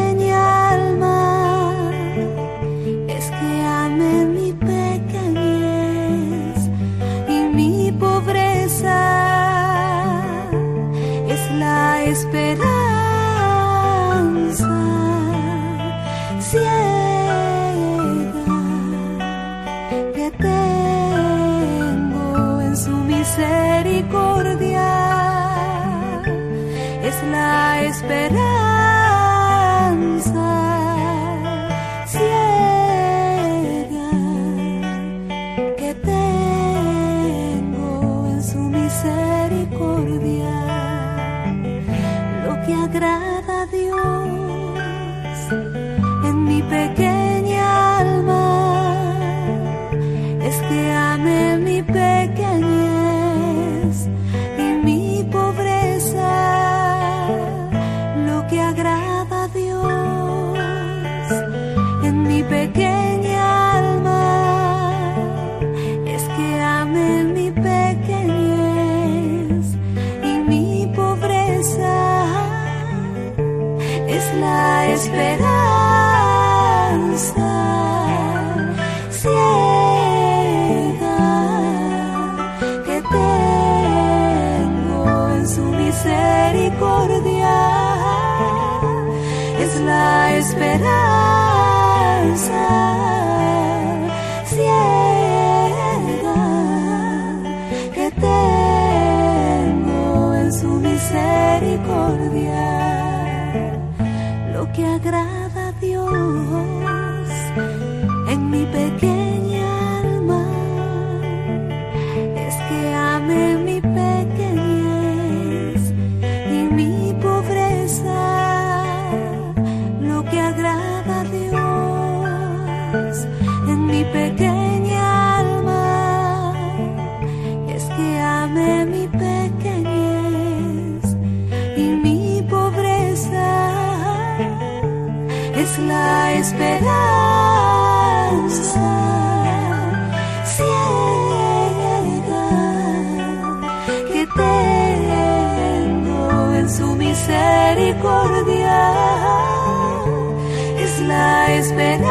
la 151.21 151.53
esperanza. 151.59 152.11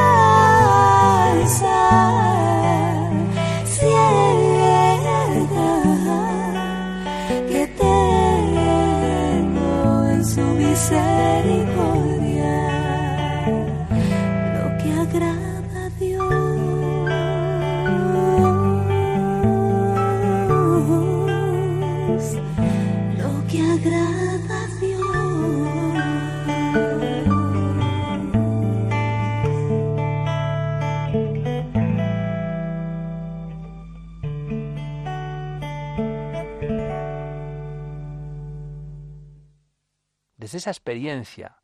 Esa 40.54 40.72
experiencia, 40.72 41.58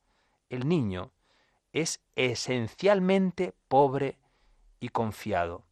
el 0.50 0.68
niño 0.68 1.12
es 1.74 2.02
esencialmente 2.16 3.54
pobre 3.68 4.18
y 4.80 4.90
confiado. 4.90 5.64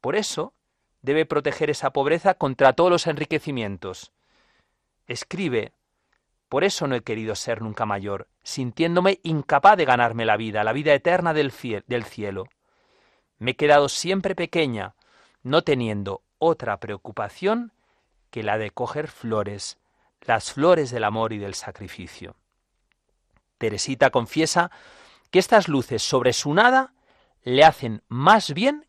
Por 0.00 0.16
eso 0.16 0.54
debe 1.02 1.26
proteger 1.26 1.70
esa 1.70 1.92
pobreza 1.92 2.34
contra 2.34 2.72
todos 2.72 2.90
los 2.90 3.06
enriquecimientos. 3.06 4.12
Escribe, 5.06 5.72
por 6.48 6.64
eso 6.64 6.86
no 6.86 6.94
he 6.94 7.02
querido 7.02 7.34
ser 7.34 7.62
nunca 7.62 7.86
mayor, 7.86 8.28
sintiéndome 8.42 9.20
incapaz 9.22 9.76
de 9.76 9.84
ganarme 9.84 10.24
la 10.24 10.36
vida, 10.36 10.64
la 10.64 10.72
vida 10.72 10.94
eterna 10.94 11.34
del 11.34 11.50
cielo. 11.50 12.48
Me 13.38 13.52
he 13.52 13.56
quedado 13.56 13.88
siempre 13.88 14.34
pequeña, 14.34 14.94
no 15.42 15.62
teniendo 15.62 16.22
otra 16.38 16.78
preocupación 16.78 17.72
que 18.30 18.42
la 18.42 18.58
de 18.58 18.70
coger 18.70 19.08
flores 19.08 19.78
las 20.22 20.52
flores 20.52 20.90
del 20.90 21.04
amor 21.04 21.32
y 21.32 21.38
del 21.38 21.54
sacrificio. 21.54 22.36
Teresita 23.58 24.10
confiesa 24.10 24.70
que 25.30 25.38
estas 25.38 25.68
luces 25.68 26.02
sobre 26.02 26.32
su 26.32 26.54
nada 26.54 26.94
le 27.42 27.64
hacen 27.64 28.02
más 28.08 28.52
bien 28.54 28.86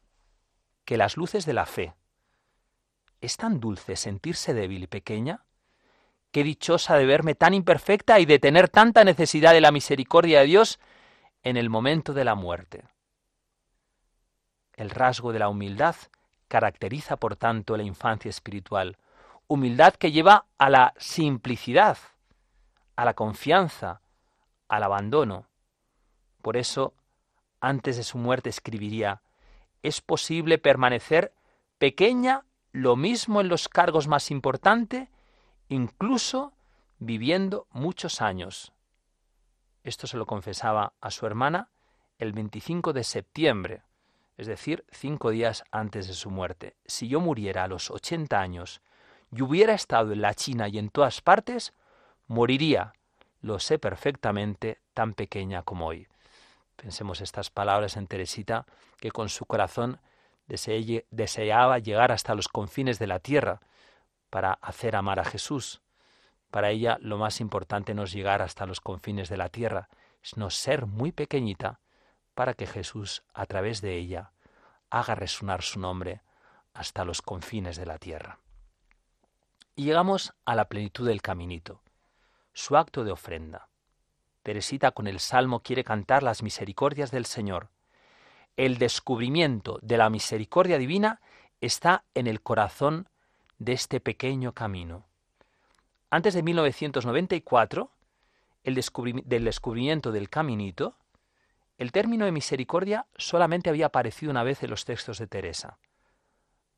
que 0.86 0.98
las 0.98 1.18
luces 1.18 1.46
de 1.46 1.54
la 1.54 1.66
fe. 1.66 1.94
¿Es 3.22 3.38
tan 3.38 3.60
dulce 3.60 3.96
sentirse 3.96 4.54
débil 4.54 4.84
y 4.84 4.88
pequeña? 4.88 5.46
Qué 6.32 6.44
dichosa 6.44 6.98
de 6.98 7.06
verme 7.06 7.36
tan 7.36 7.54
imperfecta 7.54 8.20
y 8.20 8.26
de 8.26 8.40
tener 8.40 8.68
tanta 8.68 9.04
necesidad 9.04 9.54
de 9.54 9.62
la 9.62 9.72
misericordia 9.72 10.40
de 10.40 10.48
Dios 10.48 10.80
en 11.44 11.58
el 11.58 11.70
momento 11.70 12.14
de 12.14 12.26
la 12.26 12.36
muerte. 12.36 12.84
El 14.76 14.90
rasgo 14.90 15.32
de 15.32 15.40
la 15.40 15.50
humildad 15.50 15.96
caracteriza, 16.48 17.18
por 17.18 17.36
tanto, 17.36 17.78
la 17.78 17.84
infancia 17.84 18.30
espiritual, 18.30 18.98
humildad 19.54 19.94
que 19.94 20.12
lleva 20.12 20.48
a 20.58 20.72
la 20.72 20.96
simplicidad, 20.98 22.00
a 22.96 23.06
la 23.06 23.14
confianza, 23.14 24.02
al 24.68 24.82
abandono. 24.82 25.46
Por 26.42 26.58
eso, 26.58 26.96
antes 27.62 27.98
de 27.98 28.04
su 28.04 28.18
muerte 28.18 28.50
escribiría, 28.50 29.22
es 29.84 30.02
posible 30.02 30.58
permanecer 30.58 31.34
pequeña 31.78 32.46
lo 32.72 32.96
mismo 32.96 33.42
en 33.42 33.48
los 33.48 33.70
cargos 33.70 34.08
más 34.08 34.32
importantes, 34.32 35.08
incluso 35.70 36.54
viviendo 36.98 37.68
muchos 37.70 38.24
años. 38.24 38.74
Esto 39.84 40.08
se 40.08 40.18
lo 40.18 40.26
confesaba 40.26 40.94
a 41.00 41.12
su 41.12 41.28
hermana 41.28 41.70
el 42.18 42.34
25 42.34 42.92
de 42.92 43.04
septiembre, 43.04 43.84
es 44.36 44.48
decir, 44.48 44.84
cinco 44.90 45.30
días 45.30 45.64
antes 45.70 46.08
de 46.08 46.16
su 46.16 46.32
muerte. 46.32 46.76
Si 46.88 47.08
yo 47.08 47.20
muriera 47.20 47.66
a 47.66 47.68
los 47.68 47.92
80 47.92 48.40
años 48.40 48.82
y 49.36 49.42
hubiera 49.42 49.74
estado 49.74 50.14
en 50.14 50.22
la 50.22 50.34
China 50.34 50.68
y 50.68 50.78
en 50.78 50.90
todas 50.90 51.22
partes, 51.22 51.74
moriría, 52.28 52.94
lo 53.42 53.60
sé 53.60 53.80
perfectamente, 53.80 54.80
tan 54.94 55.14
pequeña 55.14 55.64
como 55.64 55.88
hoy. 55.88 56.08
Pensemos 56.76 57.22
estas 57.22 57.50
palabras 57.50 57.98
en 57.98 58.08
Teresita, 58.08 58.66
que 58.98 59.12
con 59.12 59.30
su 59.30 59.46
corazón 59.46 60.00
deseaba 60.48 61.80
llegar 61.80 62.12
hasta 62.12 62.36
los 62.36 62.48
confines 62.48 63.00
de 63.00 63.08
la 63.08 63.20
tierra 63.20 63.62
para 64.30 64.54
hacer 64.62 64.96
amar 64.96 65.20
a 65.20 65.26
Jesús. 65.26 65.82
Para 66.52 66.70
ella 66.70 66.98
lo 67.02 67.18
más 67.18 67.42
importante 67.42 67.94
no 67.94 68.04
es 68.04 68.12
llegar 68.12 68.42
hasta 68.42 68.66
los 68.66 68.82
confines 68.82 69.30
de 69.30 69.38
la 69.38 69.50
tierra, 69.50 69.90
sino 70.22 70.50
ser 70.50 70.86
muy 70.86 71.12
pequeñita 71.12 71.80
para 72.36 72.54
que 72.54 72.68
Jesús, 72.68 73.24
a 73.34 73.46
través 73.46 73.82
de 73.82 73.96
ella, 73.96 74.32
haga 74.90 75.16
resonar 75.16 75.64
su 75.64 75.80
nombre 75.80 76.22
hasta 76.74 77.06
los 77.06 77.22
confines 77.22 77.78
de 77.78 77.86
la 77.86 77.98
tierra. 77.98 78.43
Y 79.76 79.86
llegamos 79.86 80.34
a 80.46 80.54
la 80.54 80.66
plenitud 80.66 81.08
del 81.08 81.24
caminito, 81.24 81.82
su 82.54 82.78
acto 82.78 83.04
de 83.04 83.12
ofrenda. 83.12 83.70
Teresita 84.44 84.92
con 84.92 85.08
el 85.08 85.20
Salmo 85.20 85.62
quiere 85.62 85.84
cantar 85.84 86.22
las 86.22 86.44
misericordias 86.44 87.10
del 87.10 87.26
Señor. 87.26 87.70
El 88.56 88.78
descubrimiento 88.78 89.80
de 89.82 89.98
la 89.98 90.12
misericordia 90.12 90.78
divina 90.78 91.22
está 91.60 92.04
en 92.14 92.28
el 92.28 92.42
corazón 92.42 93.10
de 93.58 93.74
este 93.74 94.00
pequeño 94.00 94.52
camino. 94.52 95.06
Antes 96.12 96.36
de 96.36 96.44
1994, 96.44 97.90
el 98.64 98.76
del 98.76 99.44
descubrimiento 99.46 100.12
del 100.12 100.30
caminito, 100.30 100.96
el 101.80 101.92
término 101.92 102.26
de 102.26 102.32
misericordia 102.32 103.08
solamente 103.18 103.72
había 103.72 103.88
aparecido 103.88 104.30
una 104.30 104.44
vez 104.44 104.62
en 104.62 104.70
los 104.70 104.86
textos 104.86 105.18
de 105.18 105.26
Teresa. 105.26 105.80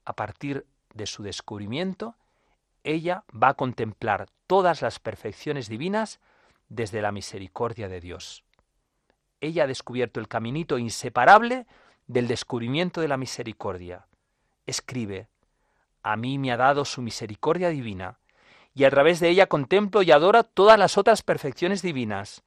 A 0.05 0.13
partir 0.13 0.65
de 0.93 1.05
su 1.05 1.23
descubrimiento, 1.23 2.15
ella 2.85 3.25
va 3.31 3.49
a 3.49 3.53
contemplar 3.55 4.27
todas 4.47 4.81
las 4.81 4.99
perfecciones 4.99 5.67
divinas 5.67 6.19
desde 6.69 7.01
la 7.01 7.11
misericordia 7.11 7.89
de 7.89 7.99
Dios. 7.99 8.43
Ella 9.41 9.63
ha 9.63 9.67
descubierto 9.67 10.19
el 10.19 10.27
caminito 10.27 10.77
inseparable 10.77 11.65
del 12.07 12.27
descubrimiento 12.27 13.01
de 13.01 13.07
la 13.07 13.17
misericordia. 13.17 14.07
Escribe, 14.65 15.27
a 16.03 16.15
mí 16.15 16.37
me 16.37 16.51
ha 16.51 16.57
dado 16.57 16.85
su 16.85 17.01
misericordia 17.01 17.69
divina, 17.69 18.19
y 18.73 18.83
a 18.83 18.89
través 18.89 19.19
de 19.19 19.29
ella 19.29 19.47
contemplo 19.47 20.01
y 20.01 20.11
adoro 20.11 20.43
todas 20.43 20.77
las 20.77 20.97
otras 20.97 21.23
perfecciones 21.23 21.81
divinas. 21.81 22.43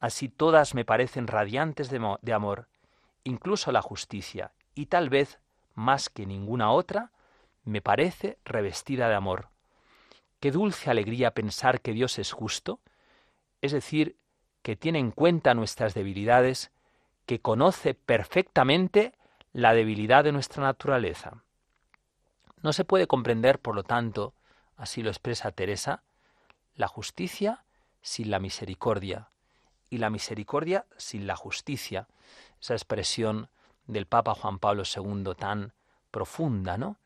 Así 0.00 0.28
todas 0.28 0.74
me 0.74 0.84
parecen 0.84 1.26
radiantes 1.26 1.90
de, 1.90 2.16
de 2.22 2.32
amor, 2.32 2.68
incluso 3.24 3.70
la 3.70 3.82
justicia, 3.82 4.52
y 4.74 4.86
tal 4.86 5.10
vez, 5.10 5.38
más 5.74 6.08
que 6.08 6.26
ninguna 6.26 6.72
otra, 6.72 7.12
me 7.64 7.82
parece 7.82 8.38
revestida 8.44 9.08
de 9.08 9.14
amor. 9.14 9.48
Qué 10.40 10.50
dulce 10.50 10.90
alegría 10.90 11.32
pensar 11.32 11.82
que 11.82 11.92
Dios 11.92 12.18
es 12.18 12.32
justo, 12.32 12.80
es 13.60 13.72
decir, 13.72 14.16
que 14.62 14.74
tiene 14.74 14.98
en 14.98 15.10
cuenta 15.10 15.54
nuestras 15.54 15.92
debilidades, 15.94 16.70
que 17.26 17.40
conoce 17.40 17.94
perfectamente 17.94 19.14
la 19.52 19.74
debilidad 19.74 20.24
de 20.24 20.32
nuestra 20.32 20.62
naturaleza. 20.62 21.42
No 22.62 22.72
se 22.72 22.84
puede 22.84 23.06
comprender, 23.06 23.58
por 23.58 23.74
lo 23.74 23.84
tanto, 23.84 24.34
así 24.76 25.02
lo 25.02 25.10
expresa 25.10 25.52
Teresa, 25.52 26.02
la 26.74 26.88
justicia 26.88 27.64
sin 28.00 28.30
la 28.30 28.38
misericordia 28.38 29.28
y 29.90 29.98
la 29.98 30.08
misericordia 30.08 30.86
sin 30.96 31.26
la 31.26 31.36
justicia. 31.36 32.08
Esa 32.60 32.74
expresión 32.74 33.50
del 33.86 34.06
Papa 34.06 34.34
Juan 34.34 34.58
Pablo 34.58 34.84
II 34.84 35.34
tan 35.38 35.74
profunda, 36.10 36.78
¿no? 36.78 36.96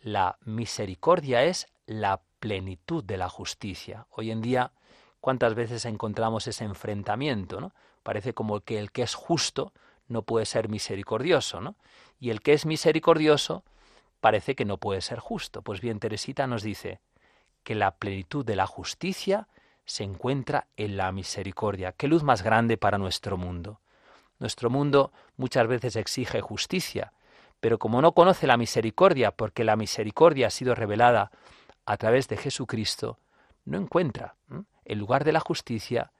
La 0.00 0.38
misericordia 0.44 1.44
es 1.44 1.68
la 1.86 2.22
plenitud 2.42 3.04
de 3.04 3.16
la 3.16 3.28
justicia. 3.28 4.08
Hoy 4.10 4.32
en 4.32 4.42
día 4.42 4.72
cuántas 5.20 5.54
veces 5.54 5.84
encontramos 5.84 6.48
ese 6.48 6.64
enfrentamiento, 6.64 7.60
¿no? 7.60 7.72
Parece 8.02 8.34
como 8.34 8.62
que 8.62 8.80
el 8.80 8.90
que 8.90 9.02
es 9.02 9.14
justo 9.14 9.72
no 10.08 10.22
puede 10.22 10.44
ser 10.44 10.68
misericordioso, 10.68 11.60
¿no? 11.60 11.76
Y 12.18 12.30
el 12.30 12.42
que 12.42 12.52
es 12.52 12.66
misericordioso 12.66 13.62
parece 14.20 14.56
que 14.56 14.64
no 14.64 14.78
puede 14.78 15.02
ser 15.02 15.20
justo. 15.20 15.62
Pues 15.62 15.80
bien, 15.80 16.00
Teresita 16.00 16.48
nos 16.48 16.64
dice 16.64 16.98
que 17.62 17.76
la 17.76 17.92
plenitud 17.92 18.44
de 18.44 18.56
la 18.56 18.66
justicia 18.66 19.46
se 19.84 20.02
encuentra 20.02 20.66
en 20.76 20.96
la 20.96 21.12
misericordia. 21.12 21.92
Qué 21.92 22.08
luz 22.08 22.24
más 22.24 22.42
grande 22.42 22.76
para 22.76 22.98
nuestro 22.98 23.36
mundo. 23.36 23.78
Nuestro 24.40 24.68
mundo 24.68 25.12
muchas 25.36 25.68
veces 25.68 25.94
exige 25.94 26.40
justicia, 26.40 27.12
pero 27.60 27.78
como 27.78 28.02
no 28.02 28.10
conoce 28.10 28.48
la 28.48 28.56
misericordia, 28.56 29.30
porque 29.30 29.62
la 29.62 29.76
misericordia 29.76 30.48
ha 30.48 30.50
sido 30.50 30.74
revelada 30.74 31.30
a 31.86 31.96
través 31.96 32.28
de 32.28 32.36
Jesucristo, 32.36 33.18
no 33.64 33.78
encuentra 33.78 34.36
el 34.84 34.98
lugar 34.98 35.24
de 35.24 35.32
la 35.32 35.40
justicia 35.40 36.12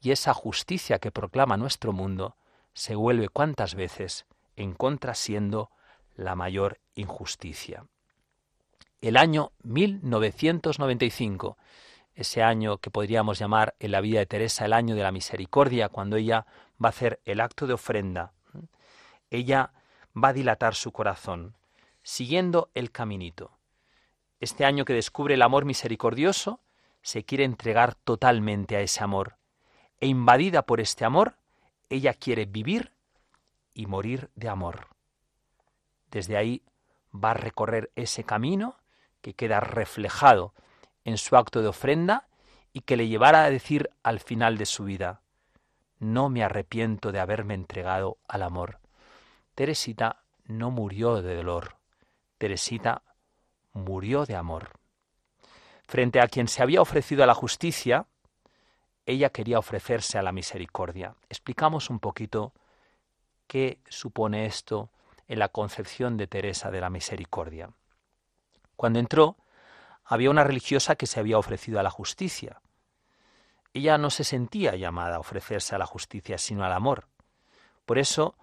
y 0.00 0.10
esa 0.10 0.34
justicia 0.34 0.98
que 0.98 1.10
proclama 1.10 1.56
nuestro 1.56 1.92
mundo 1.92 2.36
se 2.72 2.94
vuelve 2.94 3.28
cuantas 3.28 3.74
veces 3.74 4.26
en 4.56 4.74
contra 4.74 5.14
siendo 5.14 5.70
la 6.16 6.34
mayor 6.34 6.80
injusticia. 6.94 7.86
El 9.00 9.16
año 9.16 9.52
1995, 9.62 11.56
ese 12.14 12.42
año 12.42 12.78
que 12.78 12.90
podríamos 12.90 13.38
llamar 13.38 13.76
en 13.78 13.92
la 13.92 14.00
vida 14.00 14.18
de 14.18 14.26
Teresa 14.26 14.64
el 14.64 14.72
año 14.72 14.96
de 14.96 15.04
la 15.04 15.12
misericordia, 15.12 15.88
cuando 15.88 16.16
ella 16.16 16.46
va 16.82 16.88
a 16.88 16.90
hacer 16.90 17.20
el 17.24 17.40
acto 17.40 17.68
de 17.68 17.74
ofrenda, 17.74 18.32
ella 19.30 19.72
va 20.16 20.28
a 20.28 20.32
dilatar 20.32 20.74
su 20.74 20.90
corazón, 20.90 21.54
siguiendo 22.02 22.70
el 22.74 22.90
caminito. 22.90 23.57
Este 24.40 24.64
año 24.64 24.84
que 24.84 24.94
descubre 24.94 25.34
el 25.34 25.42
amor 25.42 25.64
misericordioso, 25.64 26.60
se 27.02 27.24
quiere 27.24 27.44
entregar 27.44 27.94
totalmente 27.94 28.76
a 28.76 28.80
ese 28.80 29.02
amor. 29.02 29.36
E 30.00 30.06
invadida 30.06 30.62
por 30.62 30.80
este 30.80 31.04
amor, 31.04 31.36
ella 31.88 32.14
quiere 32.14 32.44
vivir 32.44 32.92
y 33.74 33.86
morir 33.86 34.30
de 34.34 34.48
amor. 34.48 34.88
Desde 36.10 36.36
ahí 36.36 36.62
va 37.12 37.32
a 37.32 37.34
recorrer 37.34 37.90
ese 37.96 38.24
camino 38.24 38.76
que 39.20 39.34
queda 39.34 39.60
reflejado 39.60 40.54
en 41.04 41.18
su 41.18 41.36
acto 41.36 41.62
de 41.62 41.68
ofrenda 41.68 42.28
y 42.72 42.82
que 42.82 42.96
le 42.96 43.08
llevará 43.08 43.44
a 43.44 43.50
decir 43.50 43.90
al 44.02 44.20
final 44.20 44.58
de 44.58 44.66
su 44.66 44.84
vida, 44.84 45.22
no 45.98 46.28
me 46.28 46.44
arrepiento 46.44 47.12
de 47.12 47.20
haberme 47.20 47.54
entregado 47.54 48.18
al 48.28 48.42
amor. 48.42 48.78
Teresita 49.54 50.22
no 50.44 50.70
murió 50.70 51.22
de 51.22 51.34
dolor, 51.34 51.76
Teresita 52.38 53.02
murió 53.78 54.26
de 54.26 54.36
amor. 54.36 54.70
Frente 55.86 56.20
a 56.20 56.28
quien 56.28 56.48
se 56.48 56.62
había 56.62 56.82
ofrecido 56.82 57.24
a 57.24 57.26
la 57.26 57.34
justicia, 57.34 58.06
ella 59.06 59.30
quería 59.30 59.58
ofrecerse 59.58 60.18
a 60.18 60.22
la 60.22 60.32
misericordia. 60.32 61.14
Explicamos 61.30 61.88
un 61.88 61.98
poquito 61.98 62.52
qué 63.46 63.80
supone 63.88 64.44
esto 64.44 64.90
en 65.28 65.38
la 65.38 65.48
concepción 65.48 66.16
de 66.16 66.26
Teresa 66.26 66.70
de 66.70 66.80
la 66.80 66.90
misericordia. 66.90 67.70
Cuando 68.76 68.98
entró, 68.98 69.36
había 70.04 70.30
una 70.30 70.44
religiosa 70.44 70.96
que 70.96 71.06
se 71.06 71.20
había 71.20 71.38
ofrecido 71.38 71.80
a 71.80 71.82
la 71.82 71.90
justicia. 71.90 72.60
Ella 73.72 73.98
no 73.98 74.10
se 74.10 74.24
sentía 74.24 74.76
llamada 74.76 75.16
a 75.16 75.20
ofrecerse 75.20 75.74
a 75.74 75.78
la 75.78 75.86
justicia, 75.86 76.38
sino 76.38 76.64
al 76.64 76.72
amor. 76.72 77.08
Por 77.86 77.98
eso, 77.98 78.36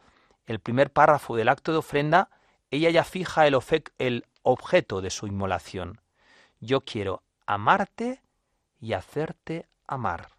el 0.46 0.60
primer 0.60 0.92
párrafo 0.92 1.36
del 1.36 1.50
acto 1.50 1.72
de 1.72 1.80
ofrenda, 1.80 2.30
ella 2.72 2.90
ya 2.90 3.04
fija 3.04 3.48
el, 3.48 3.58
el 3.98 4.26
objeto 4.46 5.02
de 5.02 5.10
su 5.10 5.28
inmolación. 5.28 6.00
Yo 6.62 6.82
quiero 6.82 7.24
amarte 7.46 8.22
y 8.80 8.94
hacerte 8.94 9.68
amar. 9.88 10.30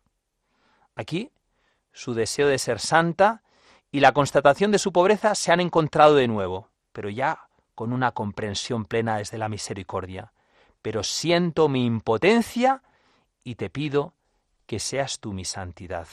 Aquí, 0.94 1.30
su 1.92 2.14
deseo 2.14 2.48
de 2.48 2.58
ser 2.58 2.78
santa 2.78 3.42
y 3.90 4.00
la 4.00 4.12
constatación 4.12 4.70
de 4.70 4.78
su 4.78 4.92
pobreza 4.92 5.34
se 5.34 5.52
han 5.52 5.60
encontrado 5.60 6.14
de 6.14 6.28
nuevo, 6.28 6.70
pero 6.92 7.10
ya 7.10 7.48
con 7.74 7.92
una 7.92 8.12
comprensión 8.12 8.84
plena 8.84 9.18
desde 9.18 9.38
la 9.38 9.48
misericordia. 9.48 10.32
Pero 10.82 11.02
siento 11.02 11.68
mi 11.68 11.84
impotencia 11.84 12.82
y 13.42 13.56
te 13.56 13.70
pido 13.70 14.14
que 14.66 14.78
seas 14.78 15.18
tú 15.20 15.32
mi 15.32 15.44
santidad. 15.44 16.06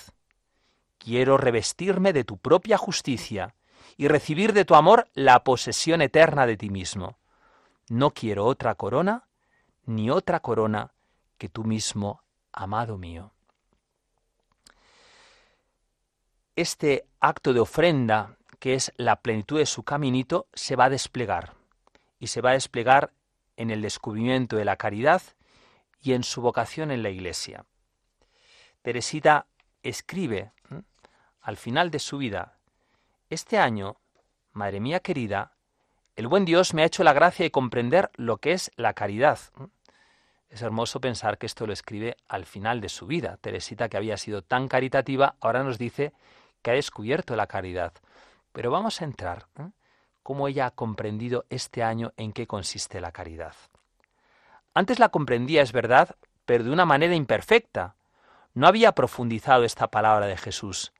Quiero 0.97 1.37
revestirme 1.37 2.11
de 2.11 2.23
tu 2.23 2.37
propia 2.37 2.77
justicia 2.77 3.55
y 3.97 4.07
recibir 4.07 4.53
de 4.53 4.65
tu 4.65 4.75
amor 4.75 5.07
la 5.13 5.43
posesión 5.43 6.01
eterna 6.01 6.47
de 6.47 6.57
ti 6.57 6.69
mismo. 6.69 7.17
No 7.89 8.11
quiero 8.11 8.45
otra 8.45 8.75
corona 8.75 9.27
ni 9.85 10.09
otra 10.09 10.39
corona 10.39 10.93
que 11.37 11.49
tú 11.49 11.63
mismo, 11.63 12.21
amado 12.51 12.97
mío. 12.97 13.33
Este 16.55 17.05
acto 17.19 17.51
de 17.51 17.59
ofrenda, 17.59 18.37
que 18.59 18.75
es 18.75 18.93
la 18.95 19.17
plenitud 19.17 19.57
de 19.57 19.65
su 19.65 19.83
caminito, 19.83 20.47
se 20.53 20.75
va 20.75 20.85
a 20.85 20.89
desplegar, 20.89 21.53
y 22.19 22.27
se 22.27 22.41
va 22.41 22.51
a 22.51 22.53
desplegar 22.53 23.11
en 23.57 23.71
el 23.71 23.81
descubrimiento 23.81 24.55
de 24.55 24.65
la 24.65 24.77
caridad 24.77 25.21
y 26.01 26.13
en 26.13 26.23
su 26.23 26.41
vocación 26.41 26.91
en 26.91 27.03
la 27.03 27.09
Iglesia. 27.09 27.65
Teresita 28.81 29.47
escribe 29.81 30.51
al 31.41 31.57
final 31.57 31.91
de 31.91 31.99
su 31.99 32.17
vida, 32.17 32.57
este 33.29 33.57
año, 33.57 33.97
Madre 34.53 34.79
mía 34.79 34.99
querida, 34.99 35.52
el 36.15 36.27
buen 36.27 36.45
Dios 36.45 36.73
me 36.73 36.83
ha 36.83 36.85
hecho 36.85 37.03
la 37.03 37.13
gracia 37.13 37.43
de 37.43 37.51
comprender 37.51 38.11
lo 38.15 38.37
que 38.37 38.51
es 38.51 38.71
la 38.75 38.93
caridad. 38.93 39.39
Es 40.49 40.61
hermoso 40.61 41.01
pensar 41.01 41.39
que 41.39 41.47
esto 41.47 41.65
lo 41.65 41.73
escribe 41.73 42.17
al 42.27 42.45
final 42.45 42.81
de 42.81 42.89
su 42.89 43.07
vida. 43.07 43.37
Teresita, 43.37 43.89
que 43.89 43.97
había 43.97 44.17
sido 44.17 44.43
tan 44.43 44.67
caritativa, 44.67 45.35
ahora 45.41 45.63
nos 45.63 45.79
dice 45.79 46.13
que 46.61 46.69
ha 46.69 46.75
descubierto 46.75 47.35
la 47.35 47.47
caridad. 47.47 47.93
Pero 48.51 48.69
vamos 48.69 49.01
a 49.01 49.05
entrar. 49.05 49.47
¿eh? 49.57 49.71
¿Cómo 50.21 50.47
ella 50.47 50.67
ha 50.67 50.71
comprendido 50.71 51.45
este 51.49 51.81
año 51.81 52.13
en 52.15 52.31
qué 52.31 52.45
consiste 52.45 53.01
la 53.01 53.11
caridad? 53.11 53.55
Antes 54.75 54.99
la 54.99 55.09
comprendía, 55.09 55.63
es 55.63 55.71
verdad, 55.71 56.15
pero 56.45 56.63
de 56.63 56.69
una 56.69 56.85
manera 56.85 57.15
imperfecta. 57.15 57.95
No 58.53 58.67
había 58.67 58.91
profundizado 58.91 59.63
esta 59.63 59.89
palabra 59.89 60.27
de 60.27 60.37
Jesús. 60.37 60.93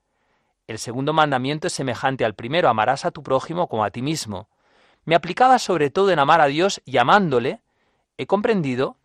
El 0.65 0.79
segundo 0.79 1.13
mandamiento 1.13 1.67
es 1.67 1.73
semejante 1.73 2.25
al 2.25 2.33
primero, 2.33 2.67
amarás 2.67 3.05
a 3.05 3.11
tu 3.11 3.21
prójimo 3.21 3.67
como 3.67 3.83
a 3.83 3.91
ti 3.91 4.01
mismo. 4.01 4.49
Me 5.05 5.15
aplicaba 5.15 5.59
sobre 5.59 5.89
todo 5.89 6.11
en 6.11 6.19
amar 6.19 6.41
a 6.41 6.47
Dios 6.47 6.81
y 6.85 6.97
amándole, 6.97 7.61
he 8.17 8.25
comprendido 8.25 8.97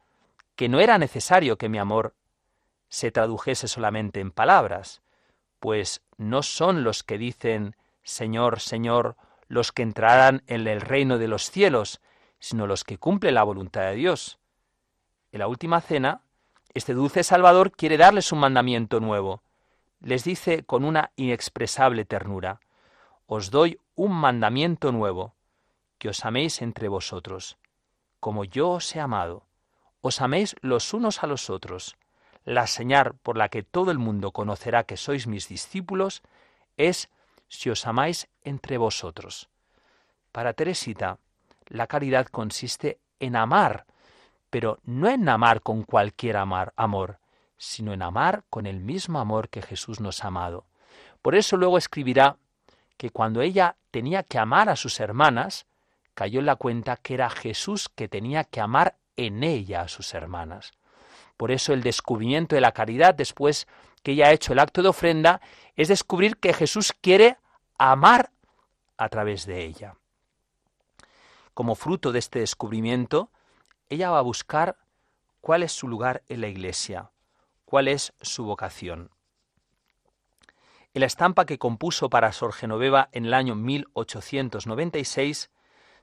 que 0.54 0.68
no 0.68 0.80
era 0.80 0.98
necesario 0.98 1.58
que 1.58 1.68
mi 1.68 1.78
amor 1.78 2.14
se 2.88 3.10
tradujese 3.10 3.68
solamente 3.68 4.20
en 4.20 4.30
palabras, 4.30 5.02
pues 5.60 6.02
no 6.16 6.42
son 6.42 6.84
los 6.84 7.02
que 7.02 7.18
dicen 7.18 7.76
Señor, 8.02 8.60
Señor, 8.60 9.16
los 9.48 9.72
que 9.72 9.82
entrarán 9.82 10.42
en 10.46 10.66
el 10.66 10.80
reino 10.80 11.18
de 11.18 11.28
los 11.28 11.50
cielos, 11.50 12.00
sino 12.38 12.66
los 12.66 12.84
que 12.84 12.98
cumplen 12.98 13.34
la 13.34 13.42
voluntad 13.42 13.82
de 13.82 13.94
Dios. 13.94 14.38
En 15.32 15.40
la 15.40 15.48
última 15.48 15.80
cena, 15.80 16.22
este 16.74 16.94
dulce 16.94 17.22
Salvador 17.24 17.72
quiere 17.72 17.96
darles 17.96 18.32
un 18.32 18.38
mandamiento 18.38 19.00
nuevo. 19.00 19.42
Les 20.00 20.24
dice 20.24 20.62
con 20.64 20.84
una 20.84 21.10
inexpresable 21.16 22.04
ternura, 22.04 22.60
Os 23.26 23.50
doy 23.50 23.78
un 23.94 24.12
mandamiento 24.12 24.92
nuevo, 24.92 25.34
que 25.98 26.08
os 26.08 26.24
améis 26.24 26.62
entre 26.62 26.88
vosotros, 26.88 27.58
como 28.20 28.44
yo 28.44 28.70
os 28.70 28.94
he 28.94 29.00
amado. 29.00 29.44
Os 30.00 30.20
améis 30.20 30.56
los 30.60 30.94
unos 30.94 31.22
a 31.22 31.26
los 31.26 31.50
otros. 31.50 31.96
La 32.44 32.66
señal 32.66 33.14
por 33.22 33.36
la 33.36 33.48
que 33.48 33.62
todo 33.62 33.90
el 33.90 33.98
mundo 33.98 34.32
conocerá 34.32 34.84
que 34.84 34.96
sois 34.96 35.26
mis 35.26 35.48
discípulos 35.48 36.22
es 36.76 37.10
si 37.48 37.70
os 37.70 37.86
amáis 37.86 38.28
entre 38.42 38.78
vosotros. 38.78 39.48
Para 40.32 40.52
Teresita, 40.52 41.18
la 41.66 41.86
caridad 41.86 42.26
consiste 42.26 42.98
en 43.20 43.36
amar, 43.36 43.86
pero 44.50 44.78
no 44.84 45.08
en 45.08 45.28
amar 45.28 45.62
con 45.62 45.82
cualquier 45.82 46.36
amar, 46.36 46.72
amor, 46.76 47.18
sino 47.56 47.92
en 47.92 48.02
amar 48.02 48.44
con 48.48 48.66
el 48.66 48.80
mismo 48.80 49.18
amor 49.18 49.48
que 49.48 49.62
Jesús 49.62 50.00
nos 50.00 50.24
ha 50.24 50.28
amado. 50.28 50.64
Por 51.22 51.34
eso 51.34 51.56
luego 51.56 51.76
escribirá 51.76 52.36
que 52.96 53.10
cuando 53.10 53.42
ella 53.42 53.76
tenía 53.90 54.22
que 54.22 54.38
amar 54.38 54.68
a 54.68 54.76
sus 54.76 55.00
hermanas, 55.00 55.66
cayó 56.18 56.40
en 56.40 56.46
la 56.46 56.56
cuenta 56.56 56.96
que 56.96 57.14
era 57.14 57.30
Jesús 57.30 57.88
que 57.88 58.08
tenía 58.08 58.42
que 58.42 58.60
amar 58.60 58.96
en 59.16 59.44
ella 59.44 59.82
a 59.82 59.88
sus 59.88 60.14
hermanas. 60.14 60.72
Por 61.36 61.52
eso 61.52 61.72
el 61.72 61.84
descubrimiento 61.84 62.56
de 62.56 62.60
la 62.60 62.72
caridad 62.72 63.14
después 63.14 63.68
que 64.02 64.10
ella 64.12 64.26
ha 64.26 64.32
hecho 64.32 64.52
el 64.52 64.58
acto 64.58 64.82
de 64.82 64.88
ofrenda 64.88 65.40
es 65.76 65.86
descubrir 65.86 66.38
que 66.38 66.52
Jesús 66.54 66.92
quiere 66.92 67.36
amar 67.78 68.32
a 68.96 69.08
través 69.10 69.46
de 69.46 69.64
ella. 69.64 69.94
Como 71.54 71.76
fruto 71.76 72.10
de 72.10 72.18
este 72.18 72.40
descubrimiento, 72.40 73.30
ella 73.88 74.10
va 74.10 74.18
a 74.18 74.22
buscar 74.22 74.76
cuál 75.40 75.62
es 75.62 75.70
su 75.70 75.86
lugar 75.86 76.24
en 76.28 76.40
la 76.40 76.48
Iglesia, 76.48 77.12
cuál 77.64 77.86
es 77.86 78.12
su 78.20 78.42
vocación. 78.42 79.12
En 80.94 81.00
la 81.00 81.06
estampa 81.06 81.46
que 81.46 81.60
compuso 81.60 82.10
para 82.10 82.32
Sor 82.32 82.52
Genoveva 82.52 83.08
en 83.12 83.26
el 83.26 83.34
año 83.34 83.54
1896 83.54 85.50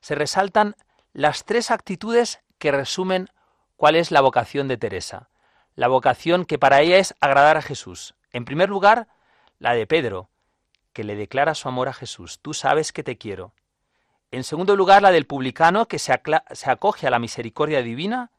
se 0.06 0.14
resaltan 0.14 0.76
las 1.14 1.45
tres 1.45 1.72
actitudes 1.72 2.39
que 2.60 2.72
resumen 2.72 3.28
cuál 3.76 3.95
es 3.95 4.12
la 4.12 4.22
vocación 4.22 4.68
de 4.68 4.78
Teresa. 4.78 5.32
La 5.74 5.88
vocación 5.88 6.45
que 6.45 6.60
para 6.60 6.82
ella 6.82 6.97
es 6.97 7.16
agradar 7.22 7.58
a 7.58 7.64
Jesús. 7.64 8.14
En 8.32 8.45
primer 8.45 8.70
lugar, 8.70 9.08
la 9.58 9.74
de 9.74 9.88
Pedro, 9.88 10.30
que 10.93 11.03
le 11.03 11.16
declara 11.16 11.56
su 11.56 11.68
amor 11.68 11.89
a 11.89 11.93
Jesús. 11.93 12.38
Tú 12.39 12.53
sabes 12.53 12.91
que 12.91 13.01
te 13.01 13.18
quiero. 13.18 13.53
En 14.30 14.43
segundo 14.43 14.76
lugar, 14.76 15.01
la 15.01 15.10
del 15.10 15.26
publicano, 15.26 15.88
que 15.88 15.97
se, 15.97 16.14
acoge 16.14 17.08
a 17.08 17.10
la 17.10 17.18
misericordia 17.18 17.82
divina. 17.82 18.30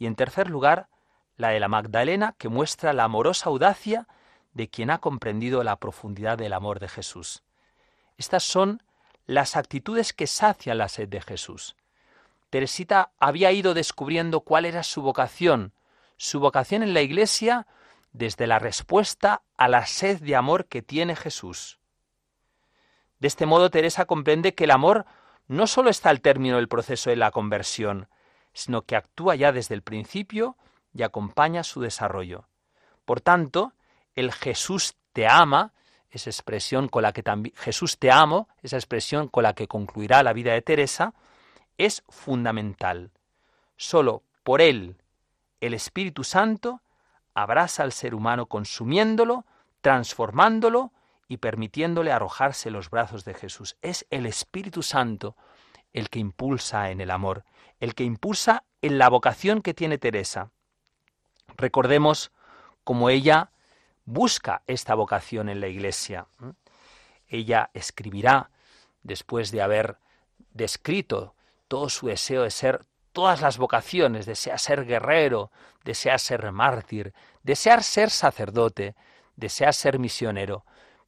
Y 0.00 0.06
en 0.06 0.16
tercer 0.16 0.50
lugar, 0.50 0.88
la 1.36 1.50
de 1.50 1.60
la 1.60 1.68
Magdalena, 1.68 2.34
que 2.36 2.48
muestra 2.48 2.92
la 2.92 3.04
amorosa 3.04 3.48
audacia 3.48 4.08
de 4.54 4.68
quien 4.68 4.90
ha 4.90 4.98
comprendido 4.98 5.62
la 5.62 5.76
profundidad 5.76 6.36
del 6.36 6.52
amor 6.52 6.80
de 6.80 6.88
Jesús. 6.88 7.44
Estas 8.18 8.42
son 8.42 8.82
las 9.26 9.56
actitudes 9.56 10.12
que 10.12 10.26
sacian 10.26 10.78
la 10.78 10.88
sed 10.88 11.08
de 11.08 11.20
Jesús. 11.20 11.76
Teresita 12.50 13.10
había 13.18 13.52
ido 13.52 13.74
descubriendo 13.74 14.40
cuál 14.40 14.64
era 14.64 14.82
su 14.82 15.02
vocación, 15.02 15.72
su 16.16 16.40
vocación 16.40 16.82
en 16.82 16.94
la 16.94 17.02
Iglesia 17.02 17.66
desde 18.12 18.46
la 18.46 18.58
respuesta 18.58 19.42
a 19.56 19.68
la 19.68 19.84
sed 19.86 20.20
de 20.20 20.36
amor 20.36 20.66
que 20.66 20.80
tiene 20.80 21.16
Jesús. 21.16 21.78
De 23.18 23.28
este 23.28 23.46
modo 23.46 23.70
Teresa 23.70 24.04
comprende 24.04 24.54
que 24.54 24.64
el 24.64 24.70
amor 24.70 25.06
no 25.48 25.66
sólo 25.66 25.90
está 25.90 26.10
al 26.10 26.20
término 26.20 26.56
del 26.56 26.68
proceso 26.68 27.10
de 27.10 27.16
la 27.16 27.30
conversión, 27.30 28.08
sino 28.52 28.82
que 28.82 28.96
actúa 28.96 29.34
ya 29.34 29.52
desde 29.52 29.74
el 29.74 29.82
principio 29.82 30.56
y 30.94 31.02
acompaña 31.02 31.62
su 31.62 31.80
desarrollo. 31.80 32.48
Por 33.04 33.20
tanto, 33.20 33.72
el 34.14 34.32
Jesús 34.32 34.96
te 35.12 35.26
ama, 35.26 35.72
esa 36.16 36.30
expresión 36.30 36.88
con 36.88 37.02
la 37.02 37.12
que 37.12 37.22
también 37.22 37.54
Jesús 37.56 37.98
te 37.98 38.10
amo, 38.10 38.48
esa 38.62 38.76
expresión 38.76 39.28
con 39.28 39.44
la 39.44 39.54
que 39.54 39.68
concluirá 39.68 40.22
la 40.22 40.32
vida 40.32 40.52
de 40.52 40.62
Teresa, 40.62 41.14
es 41.78 42.02
fundamental. 42.08 43.10
Solo 43.76 44.22
por 44.42 44.60
él, 44.60 44.96
el 45.60 45.74
Espíritu 45.74 46.24
Santo, 46.24 46.82
abraza 47.34 47.82
al 47.82 47.92
ser 47.92 48.14
humano 48.14 48.46
consumiéndolo, 48.46 49.44
transformándolo 49.80 50.92
y 51.28 51.38
permitiéndole 51.38 52.12
arrojarse 52.12 52.70
los 52.70 52.90
brazos 52.90 53.24
de 53.24 53.34
Jesús. 53.34 53.76
Es 53.82 54.06
el 54.10 54.26
Espíritu 54.26 54.82
Santo 54.82 55.36
el 55.92 56.10
que 56.10 56.18
impulsa 56.18 56.90
en 56.90 57.00
el 57.00 57.10
amor, 57.10 57.44
el 57.80 57.94
que 57.94 58.04
impulsa 58.04 58.64
en 58.82 58.98
la 58.98 59.08
vocación 59.08 59.62
que 59.62 59.74
tiene 59.74 59.98
Teresa. 59.98 60.50
Recordemos 61.56 62.32
cómo 62.84 63.10
ella 63.10 63.50
busca 64.06 64.62
esta 64.66 64.94
vocación 64.94 65.50
en 65.50 65.60
la 65.60 65.66
Iglesia. 65.66 66.26
Ella 67.28 67.70
escribirá, 67.74 68.50
después 69.02 69.50
de 69.50 69.60
haber 69.60 69.98
descrito 70.52 71.34
todo 71.68 71.88
su 71.90 72.06
deseo 72.06 72.44
de 72.44 72.50
ser 72.50 72.86
todas 73.12 73.40
las 73.40 73.58
vocaciones, 73.58 74.26
desea 74.26 74.58
ser 74.58 74.86
guerrero, 74.86 75.50
desea 75.84 76.18
ser 76.18 76.50
mártir, 76.52 77.12
desea 77.42 77.80
ser 77.82 78.10
sacerdote, 78.10 78.94
desea 79.36 79.72
ser 79.72 79.98
misionero, 79.98 80.64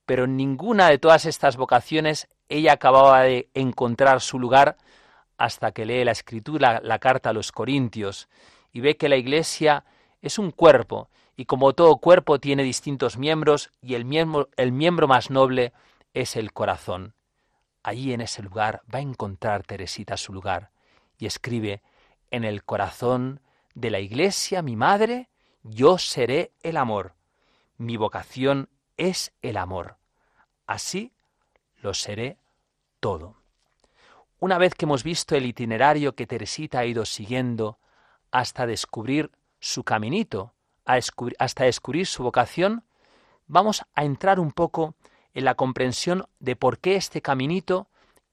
pero 0.06 0.24
en 0.24 0.36
ninguna 0.36 0.88
de 0.88 0.98
todas 0.98 1.26
estas 1.26 1.56
vocaciones 1.56 2.28
ella 2.48 2.72
acababa 2.72 3.22
de 3.22 3.50
encontrar 3.54 4.20
su 4.20 4.38
lugar 4.38 4.76
hasta 5.36 5.72
que 5.72 5.84
lee 5.84 6.04
la 6.04 6.12
escritura, 6.12 6.80
la 6.82 6.98
carta 6.98 7.30
a 7.30 7.32
los 7.32 7.52
Corintios, 7.52 8.28
y 8.72 8.80
ve 8.80 8.96
que 8.96 9.08
la 9.08 9.16
Iglesia 9.16 9.84
es 10.20 10.38
un 10.38 10.50
cuerpo, 10.50 11.10
y 11.38 11.44
como 11.44 11.72
todo 11.72 11.98
cuerpo 11.98 12.40
tiene 12.40 12.64
distintos 12.64 13.16
miembros, 13.16 13.70
y 13.80 13.94
el 13.94 14.04
miembro, 14.04 14.48
el 14.56 14.72
miembro 14.72 15.06
más 15.06 15.30
noble 15.30 15.72
es 16.12 16.34
el 16.34 16.52
corazón. 16.52 17.14
Allí 17.84 18.12
en 18.12 18.20
ese 18.20 18.42
lugar 18.42 18.82
va 18.92 18.98
a 18.98 19.02
encontrar 19.02 19.62
Teresita 19.62 20.16
su 20.16 20.32
lugar, 20.32 20.72
y 21.16 21.26
escribe, 21.26 21.80
en 22.32 22.42
el 22.42 22.64
corazón 22.64 23.40
de 23.76 23.90
la 23.90 24.00
Iglesia, 24.00 24.62
mi 24.62 24.74
madre, 24.74 25.28
yo 25.62 25.96
seré 25.96 26.50
el 26.64 26.76
amor. 26.76 27.14
Mi 27.76 27.96
vocación 27.96 28.68
es 28.96 29.30
el 29.40 29.58
amor. 29.58 29.96
Así 30.66 31.12
lo 31.82 31.94
seré 31.94 32.36
todo. 32.98 33.36
Una 34.40 34.58
vez 34.58 34.74
que 34.74 34.86
hemos 34.86 35.04
visto 35.04 35.36
el 35.36 35.46
itinerario 35.46 36.16
que 36.16 36.26
Teresita 36.26 36.80
ha 36.80 36.84
ido 36.86 37.04
siguiendo 37.04 37.78
hasta 38.32 38.66
descubrir 38.66 39.30
su 39.60 39.84
caminito, 39.84 40.52
hasta 41.38 41.64
descubrir 41.64 42.06
su 42.06 42.22
vocación, 42.22 42.84
vamos 43.46 43.82
a 43.94 44.04
entrar 44.04 44.40
un 44.40 44.52
poco 44.52 44.94
en 45.34 45.44
la 45.44 45.54
comprensión 45.54 46.26
de 46.40 46.56
por 46.56 46.78
qué 46.78 46.96
este 46.96 47.22
caminito 47.22 47.88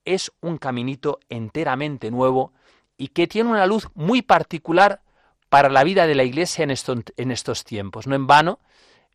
es 0.05 0.31
un 0.41 0.57
caminito 0.57 1.19
enteramente 1.29 2.11
nuevo 2.11 2.53
y 2.97 3.09
que 3.09 3.27
tiene 3.27 3.49
una 3.49 3.65
luz 3.65 3.89
muy 3.93 4.21
particular 4.21 5.01
para 5.49 5.69
la 5.69 5.83
vida 5.83 6.07
de 6.07 6.15
la 6.15 6.23
Iglesia 6.23 6.63
en, 6.63 6.73
en 7.17 7.31
estos 7.31 7.63
tiempos. 7.63 8.07
No 8.07 8.15
en 8.15 8.27
vano, 8.27 8.59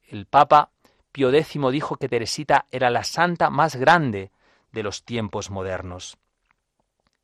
el 0.08 0.26
Papa 0.26 0.70
Pío 1.12 1.32
X 1.32 1.58
dijo 1.72 1.96
que 1.96 2.08
Teresita 2.08 2.66
era 2.70 2.90
la 2.90 3.04
santa 3.04 3.50
más 3.50 3.76
grande 3.76 4.30
de 4.72 4.82
los 4.82 5.04
tiempos 5.04 5.50
modernos. 5.50 6.18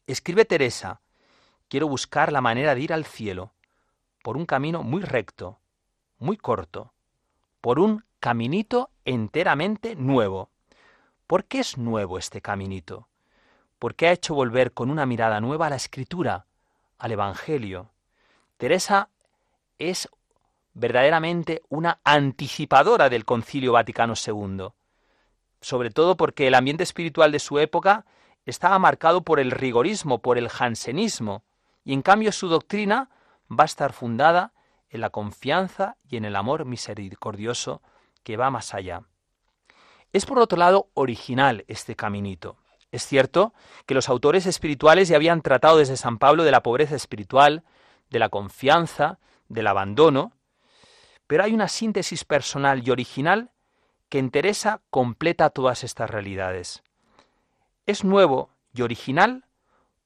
Escribe 0.07 0.45
Teresa, 0.45 1.01
quiero 1.69 1.89
buscar 1.89 2.33
la 2.33 2.41
manera 2.41 2.75
de 2.75 2.81
ir 2.81 2.93
al 2.93 3.05
cielo 3.05 3.53
por 4.23 4.37
un 4.37 4.47
camino 4.47 4.83
muy 4.83 5.03
recto, 5.03 5.61
muy 6.19 6.37
corto, 6.37 6.93
por 7.61 7.79
un 7.79 8.05
caminito 8.21 8.91
enteramente 9.05 9.97
nuevo. 9.97 10.51
¿Por 11.27 11.45
qué 11.45 11.61
es 11.61 11.79
nuevo 11.79 12.19
este 12.19 12.41
caminito? 12.41 13.09
Porque 13.79 14.09
ha 14.09 14.13
hecho 14.13 14.35
volver 14.35 14.73
con 14.73 14.91
una 14.91 15.07
mirada 15.07 15.41
nueva 15.41 15.67
a 15.67 15.71
la 15.71 15.77
escritura, 15.77 16.47
al 16.99 17.13
Evangelio. 17.13 17.91
Teresa 18.57 19.09
es 19.79 20.09
verdaderamente 20.75 21.63
una 21.69 22.01
anticipadora 22.05 23.09
del 23.09 23.25
Concilio 23.25 23.73
Vaticano 23.73 24.15
II, 24.15 24.69
sobre 25.61 25.91
todo 25.91 26.17
porque 26.17 26.47
el 26.47 26.55
ambiente 26.55 26.83
espiritual 26.83 27.33
de 27.33 27.39
su 27.39 27.59
época 27.59 28.07
estaba 28.45 28.79
marcado 28.79 29.23
por 29.23 29.41
el 29.41 29.51
rigorismo, 29.51 30.21
por 30.21 30.39
el 30.39 30.49
jansenismo, 30.49 31.43
y 31.85 31.93
en 31.93 32.03
cambio 32.03 32.31
su 32.33 32.49
doctrina 32.49 33.11
va 33.51 33.65
a 33.65 33.67
estar 33.67 33.93
fundada 33.93 34.53
en 34.91 35.01
la 35.01 35.11
confianza 35.11 35.97
y 36.09 36.17
en 36.17 36.25
el 36.25 36.37
amor 36.37 36.65
misericordioso 36.65 37.83
que 38.23 38.37
va 38.37 38.51
más 38.51 38.75
allá. 38.75 39.03
Es 40.13 40.27
por 40.27 40.39
otro 40.39 40.59
lado 40.59 40.89
original 40.95 41.65
este 41.69 41.97
caminito. 41.97 42.57
Es 42.93 43.07
cierto 43.07 43.53
que 43.85 43.95
los 43.95 44.09
autores 44.09 44.47
espirituales 44.47 45.09
ya 45.09 45.17
habían 45.17 45.43
tratado 45.43 45.79
desde 45.79 45.97
San 45.97 46.19
Pablo 46.19 46.45
de 46.45 46.51
la 46.51 46.63
pobreza 46.63 46.95
espiritual, 46.95 47.65
de 48.11 48.19
la 48.19 48.29
confianza, 48.29 49.19
del 49.49 49.67
abandono, 49.67 50.33
pero 51.27 51.45
hay 51.45 51.53
una 51.53 51.69
síntesis 51.69 52.25
personal 52.25 52.87
y 52.87 52.91
original 52.91 53.51
que 54.09 54.19
en 54.19 54.31
Teresa 54.31 54.81
completa 54.91 55.51
todas 55.51 55.85
estas 55.85 56.09
realidades. 56.09 56.83
Es 57.87 58.05
nuevo 58.05 58.51
y 58.73 58.83
original 58.83 59.45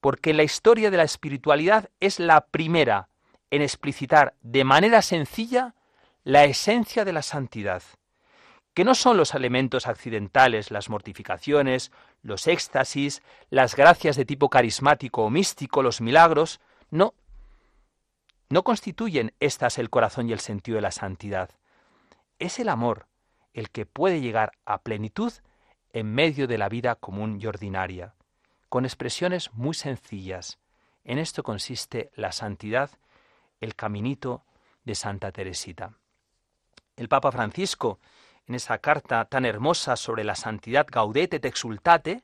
porque 0.00 0.32
la 0.32 0.42
historia 0.42 0.90
de 0.90 0.96
la 0.96 1.02
espiritualidad 1.02 1.90
es 2.00 2.18
la 2.18 2.46
primera 2.46 3.08
en 3.50 3.62
explicitar 3.62 4.34
de 4.42 4.64
manera 4.64 5.02
sencilla 5.02 5.74
la 6.24 6.44
esencia 6.44 7.04
de 7.04 7.12
la 7.12 7.22
santidad, 7.22 7.82
que 8.74 8.84
no 8.84 8.94
son 8.94 9.16
los 9.16 9.34
elementos 9.34 9.86
accidentales, 9.86 10.70
las 10.70 10.88
mortificaciones, 10.88 11.90
los 12.22 12.46
éxtasis, 12.46 13.22
las 13.48 13.74
gracias 13.74 14.16
de 14.16 14.24
tipo 14.24 14.48
carismático 14.48 15.24
o 15.24 15.30
místico, 15.30 15.82
los 15.82 16.00
milagros, 16.00 16.60
no, 16.90 17.14
no 18.48 18.62
constituyen 18.62 19.32
estas 19.40 19.78
el 19.78 19.90
corazón 19.90 20.28
y 20.28 20.32
el 20.32 20.40
sentido 20.40 20.76
de 20.76 20.82
la 20.82 20.92
santidad. 20.92 21.50
Es 22.38 22.58
el 22.58 22.68
amor 22.68 23.06
el 23.52 23.70
que 23.70 23.86
puede 23.86 24.20
llegar 24.20 24.52
a 24.64 24.82
plenitud 24.82 25.32
en 25.92 26.14
medio 26.14 26.46
de 26.46 26.58
la 26.58 26.68
vida 26.68 26.94
común 26.94 27.40
y 27.40 27.46
ordinaria, 27.46 28.14
con 28.68 28.84
expresiones 28.84 29.52
muy 29.52 29.74
sencillas. 29.74 30.58
En 31.04 31.18
esto 31.18 31.42
consiste 31.42 32.10
la 32.14 32.32
santidad, 32.32 32.90
el 33.60 33.74
caminito 33.74 34.44
de 34.84 34.94
Santa 34.94 35.32
Teresita. 35.32 35.92
El 36.96 37.08
Papa 37.08 37.30
Francisco, 37.32 37.98
en 38.46 38.54
esa 38.54 38.78
carta 38.78 39.24
tan 39.26 39.44
hermosa 39.44 39.96
sobre 39.96 40.24
la 40.24 40.34
santidad 40.34 40.86
Gaudete 40.90 41.36
et 41.36 41.44
exultate, 41.44 42.22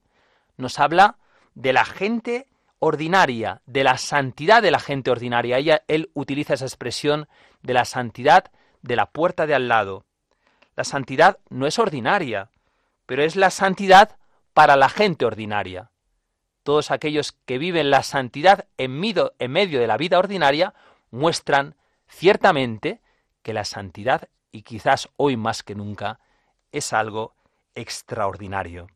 nos 0.56 0.78
habla 0.78 1.18
de 1.54 1.72
la 1.72 1.84
gente 1.84 2.48
ordinaria, 2.78 3.62
de 3.66 3.84
la 3.84 3.98
santidad 3.98 4.62
de 4.62 4.70
la 4.70 4.78
gente 4.78 5.10
ordinaria. 5.10 5.58
Ella, 5.58 5.82
él 5.88 6.10
utiliza 6.14 6.54
esa 6.54 6.66
expresión 6.66 7.28
de 7.62 7.74
la 7.74 7.84
santidad 7.84 8.50
de 8.82 8.96
la 8.96 9.06
puerta 9.06 9.46
de 9.46 9.54
al 9.54 9.68
lado. 9.68 10.04
La 10.76 10.84
santidad 10.84 11.38
no 11.48 11.66
es 11.66 11.78
ordinaria, 11.78 12.50
pero 13.06 13.22
es 13.22 13.36
la 13.36 13.50
santidad 13.50 14.16
para 14.52 14.76
la 14.76 14.88
gente 14.88 15.24
ordinaria. 15.24 15.90
Todos 16.62 16.90
aquellos 16.90 17.32
que 17.32 17.58
viven 17.58 17.90
la 17.90 18.02
santidad 18.02 18.66
en 18.76 18.98
medio, 18.98 19.34
en 19.38 19.52
medio 19.52 19.80
de 19.80 19.86
la 19.86 19.96
vida 19.96 20.18
ordinaria 20.18 20.74
muestran 21.10 21.76
ciertamente 22.08 23.00
que 23.42 23.52
la 23.52 23.64
santidad, 23.64 24.28
y 24.50 24.62
quizás 24.62 25.08
hoy 25.16 25.36
más 25.36 25.62
que 25.62 25.74
nunca, 25.74 26.20
es 26.72 26.92
algo 26.92 27.34
extraordinario. 27.74 28.88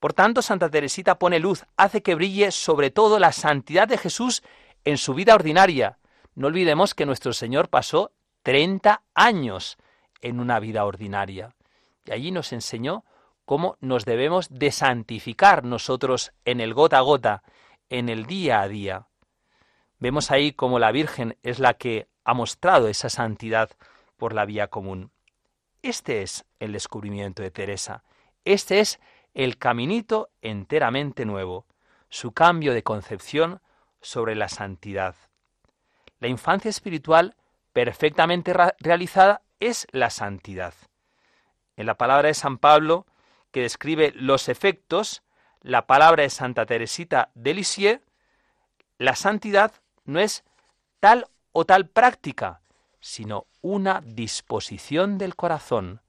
Por 0.00 0.12
tanto, 0.12 0.42
Santa 0.42 0.68
Teresita 0.68 1.18
pone 1.18 1.38
luz, 1.38 1.64
hace 1.76 2.02
que 2.02 2.14
brille 2.14 2.50
sobre 2.50 2.90
todo 2.90 3.18
la 3.18 3.32
santidad 3.32 3.88
de 3.88 3.98
Jesús 3.98 4.42
en 4.84 4.98
su 4.98 5.14
vida 5.14 5.34
ordinaria. 5.34 5.98
No 6.34 6.48
olvidemos 6.48 6.94
que 6.94 7.06
nuestro 7.06 7.32
Señor 7.32 7.68
pasó 7.68 8.12
30 8.42 9.02
años 9.14 9.78
en 10.20 10.38
una 10.38 10.60
vida 10.60 10.84
ordinaria. 10.84 11.54
Y 12.04 12.12
allí 12.12 12.30
nos 12.30 12.52
enseñó 12.52 13.04
cómo 13.44 13.76
nos 13.80 14.04
debemos 14.04 14.48
de 14.50 14.70
santificar 14.70 15.64
nosotros 15.64 16.32
en 16.44 16.60
el 16.60 16.74
gota 16.74 16.98
a 16.98 17.02
gota, 17.02 17.42
en 17.88 18.08
el 18.08 18.26
día 18.26 18.60
a 18.60 18.68
día. 18.68 19.06
Vemos 19.98 20.30
ahí 20.30 20.52
cómo 20.52 20.78
la 20.78 20.92
Virgen 20.92 21.38
es 21.42 21.58
la 21.58 21.74
que 21.74 22.08
ha 22.24 22.34
mostrado 22.34 22.88
esa 22.88 23.08
santidad 23.08 23.70
por 24.16 24.34
la 24.34 24.44
vía 24.44 24.68
común. 24.68 25.10
Este 25.82 26.22
es 26.22 26.44
el 26.60 26.72
descubrimiento 26.72 27.42
de 27.42 27.50
Teresa. 27.50 28.02
Este 28.44 28.80
es 28.80 29.00
el 29.32 29.58
caminito 29.58 30.30
enteramente 30.42 31.24
nuevo, 31.24 31.66
su 32.10 32.32
cambio 32.32 32.74
de 32.74 32.82
concepción 32.82 33.60
sobre 34.00 34.34
la 34.34 34.48
santidad. 34.48 35.14
La 36.20 36.28
infancia 36.28 36.68
espiritual 36.68 37.36
perfectamente 37.72 38.54
realizada 38.80 39.42
es 39.60 39.86
la 39.92 40.10
santidad. 40.10 40.74
En 41.76 41.86
la 41.86 41.96
palabra 41.96 42.28
de 42.28 42.34
San 42.34 42.58
Pablo, 42.58 43.06
que 43.50 43.62
describe 43.62 44.12
los 44.14 44.48
efectos, 44.48 45.22
la 45.60 45.86
palabra 45.86 46.22
de 46.22 46.30
Santa 46.30 46.66
Teresita 46.66 47.30
de 47.34 47.54
Lisieux, 47.54 48.02
la 48.98 49.14
santidad 49.14 49.72
no 50.06 50.20
es 50.20 50.44
tal 51.00 51.26
o 51.52 51.64
tal 51.64 51.88
práctica, 51.88 52.60
sino 53.00 53.46
una 53.60 54.00
disposición 54.00 55.18
del 55.18 55.36
corazón, 55.36 56.00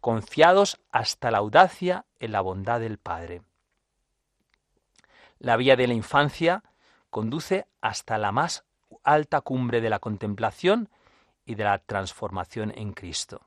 confiados 0.00 0.80
hasta 0.90 1.30
la 1.30 1.38
audacia 1.38 2.04
en 2.18 2.32
la 2.32 2.40
bondad 2.40 2.80
del 2.80 2.98
Padre. 2.98 3.42
La 5.38 5.56
vía 5.56 5.76
de 5.76 5.86
la 5.86 5.94
infancia 5.94 6.62
conduce 7.10 7.66
hasta 7.80 8.18
la 8.18 8.32
más 8.32 8.64
alta 9.04 9.40
cumbre 9.40 9.80
de 9.80 9.90
la 9.90 9.98
contemplación 9.98 10.88
y 11.44 11.54
de 11.54 11.64
la 11.64 11.78
transformación 11.78 12.72
en 12.76 12.92
Cristo. 12.92 13.42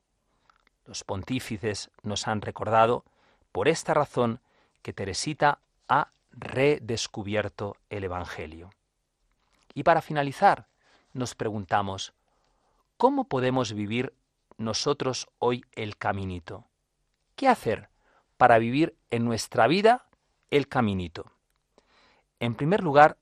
Los 0.86 1.03
pontífices 1.03 1.89
nos 2.03 2.28
han 2.28 2.41
recordado, 2.41 3.06
por 3.51 3.68
esta 3.68 3.93
razón, 3.93 4.39
que 4.82 4.93
Teresita 4.93 5.60
ha 5.88 6.10
redescubierto 6.32 7.78
el 7.89 8.03
Evangelio. 8.03 8.70
Y 9.76 9.84
para 9.84 10.01
finalizar, 10.01 10.67
nos 11.13 11.36
preguntamos, 11.36 12.15
¿cómo 12.97 13.26
podemos 13.26 13.73
vivir 13.73 14.15
nosotros 14.57 15.28
hoy 15.38 15.63
el 15.73 15.97
caminito? 15.97 16.65
¿Qué 17.36 17.47
hacer 17.47 17.89
para 18.38 18.57
vivir 18.57 18.97
en 19.11 19.23
nuestra 19.26 19.67
vida 19.67 20.07
el 20.49 20.67
caminito? 20.67 21.32
En 22.39 22.55
primer 22.55 22.84
lugar, 22.84 23.19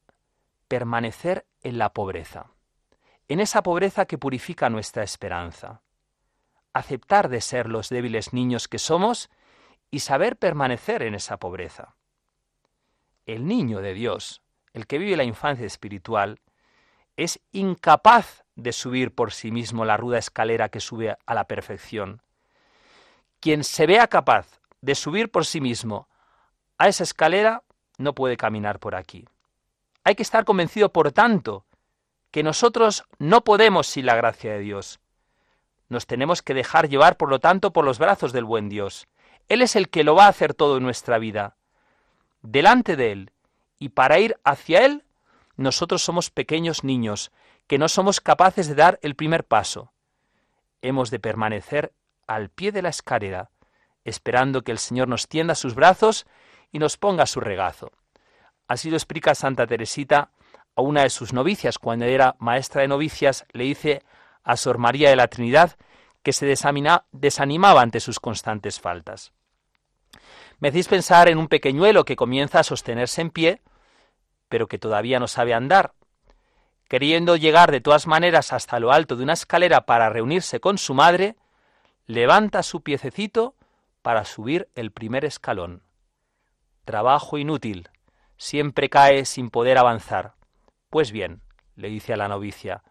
permanecer 0.70 1.46
en 1.62 1.78
la 1.78 1.92
pobreza 1.92 2.54
en 3.28 3.40
esa 3.40 3.64
pobreza 3.64 4.06
que 4.06 4.18
purifica 4.18 4.70
nuestra 4.70 5.04
esperanza. 5.04 5.82
Aceptar 6.74 7.30
de 7.30 7.42
ser 7.42 7.70
los 7.70 7.90
débiles 7.90 8.34
niños 8.34 8.68
que 8.68 8.80
somos 8.80 9.30
y 9.92 10.00
saber 10.00 10.38
permanecer 10.38 11.04
en 11.04 11.16
esa 11.16 11.38
pobreza. 11.38 11.96
El 13.26 13.48
niño 13.48 13.80
de 13.80 13.94
Dios, 13.94 14.42
el 14.74 14.88
que 14.88 14.98
vive 14.98 15.16
la 15.16 15.24
infancia 15.24 15.66
espiritual, 15.66 16.40
es 17.16 17.40
incapaz 17.52 18.44
de 18.56 18.72
subir 18.72 19.14
por 19.14 19.32
sí 19.32 19.52
mismo 19.52 19.86
la 19.86 19.98
ruda 19.98 20.18
escalera 20.18 20.70
que 20.70 20.80
sube 20.80 21.16
a 21.26 21.34
la 21.34 21.46
perfección. 21.46 22.22
Quien 23.40 23.64
se 23.64 23.86
vea 23.86 24.08
capaz 24.08 24.60
de 24.82 24.96
subir 24.96 25.32
por 25.32 25.46
sí 25.46 25.62
mismo 25.62 26.08
a 26.78 26.88
esa 26.88 27.04
escalera 27.04 27.64
no 27.98 28.14
puede 28.14 28.38
caminar 28.38 28.80
por 28.80 28.96
aquí. 28.96 29.28
Hay 30.04 30.16
que 30.16 30.24
estar 30.24 30.44
convencido, 30.44 30.92
por 30.92 31.12
tanto, 31.12 31.66
que 32.32 32.44
nosotros 32.44 33.04
no 33.20 33.44
podemos 33.44 33.88
sin 33.88 34.06
la 34.06 34.16
gracia 34.16 34.54
de 34.54 34.60
Dios. 34.60 35.00
Nos 35.88 36.08
tenemos 36.08 36.42
que 36.42 36.54
dejar 36.54 36.90
llevar, 36.90 37.16
por 37.16 37.30
lo 37.30 37.40
tanto, 37.40 37.72
por 37.72 37.86
los 37.86 38.00
brazos 38.00 38.34
del 38.34 38.44
buen 38.44 38.70
Dios. 38.70 39.08
Él 39.50 39.62
es 39.62 39.76
el 39.76 39.90
que 39.90 40.04
lo 40.04 40.16
va 40.16 40.26
a 40.26 40.30
hacer 40.30 40.54
todo 40.54 40.78
en 40.78 40.84
nuestra 40.84 41.20
vida. 41.20 41.58
Delante 42.42 42.96
de 42.96 43.12
Él 43.12 43.33
y 43.84 43.90
para 43.90 44.18
ir 44.18 44.40
hacia 44.46 44.86
Él, 44.86 45.04
nosotros 45.58 46.02
somos 46.02 46.30
pequeños 46.30 46.86
niños 46.86 47.34
que 47.68 47.78
no 47.78 47.90
somos 47.90 48.22
capaces 48.22 48.70
de 48.70 48.76
dar 48.76 48.98
el 49.02 49.14
primer 49.14 49.44
paso. 49.44 49.92
Hemos 50.82 51.12
de 51.12 51.20
permanecer 51.20 51.92
al 52.26 52.48
pie 52.48 52.72
de 52.72 52.82
la 52.82 52.88
escalera, 52.88 53.50
esperando 54.06 54.62
que 54.62 54.72
el 54.72 54.78
Señor 54.78 55.10
nos 55.10 55.28
tienda 55.28 55.54
sus 55.54 55.76
brazos 55.76 56.26
y 56.72 56.80
nos 56.80 56.96
ponga 56.96 57.26
su 57.26 57.42
regazo. 57.42 57.92
Así 58.70 58.90
lo 58.90 58.96
explica 58.96 59.36
Santa 59.36 59.68
Teresita 59.68 60.30
a 60.78 60.82
una 60.82 61.02
de 61.04 61.10
sus 61.10 61.34
novicias, 61.34 61.78
cuando 61.78 62.06
era 62.06 62.38
maestra 62.40 62.84
de 62.84 62.88
novicias, 62.88 63.46
le 63.52 63.66
dice 63.66 64.02
a 64.46 64.56
Sor 64.56 64.78
María 64.78 65.10
de 65.10 65.18
la 65.18 65.28
Trinidad 65.28 65.76
que 66.24 66.32
se 66.32 66.46
desanimaba 66.46 67.82
ante 67.82 68.00
sus 68.00 68.22
constantes 68.22 68.80
faltas. 68.80 69.34
Me 70.60 70.70
hacéis 70.70 70.88
pensar 70.88 71.28
en 71.28 71.38
un 71.38 71.50
pequeñuelo 71.50 72.06
que 72.06 72.16
comienza 72.16 72.62
a 72.62 72.64
sostenerse 72.64 73.20
en 73.20 73.30
pie, 73.30 73.62
pero 74.54 74.68
que 74.68 74.78
todavía 74.78 75.20
no 75.20 75.28
sabe 75.28 75.56
andar. 75.56 75.96
Queriendo 76.88 77.38
llegar 77.38 77.72
de 77.72 77.82
todas 77.82 78.06
maneras 78.06 78.54
hasta 78.54 78.80
lo 78.80 78.92
alto 78.92 79.16
de 79.16 79.24
una 79.24 79.34
escalera 79.34 79.88
para 79.88 80.10
reunirse 80.10 80.60
con 80.60 80.78
su 80.78 80.94
madre, 80.94 81.38
levanta 82.06 82.62
su 82.62 82.84
piececito 82.84 83.56
para 84.04 84.26
subir 84.26 84.70
el 84.76 84.92
primer 84.92 85.26
escalón. 85.26 85.82
Trabajo 86.86 87.40
inútil, 87.40 87.90
siempre 88.38 88.92
cae 88.92 89.26
sin 89.26 89.50
poder 89.50 89.80
avanzar. 89.80 90.36
Pues 90.92 91.12
bien, 91.12 91.42
le 91.76 91.90
dice 91.90 92.14
a 92.14 92.18
la 92.18 92.28
novicia, 92.28 92.84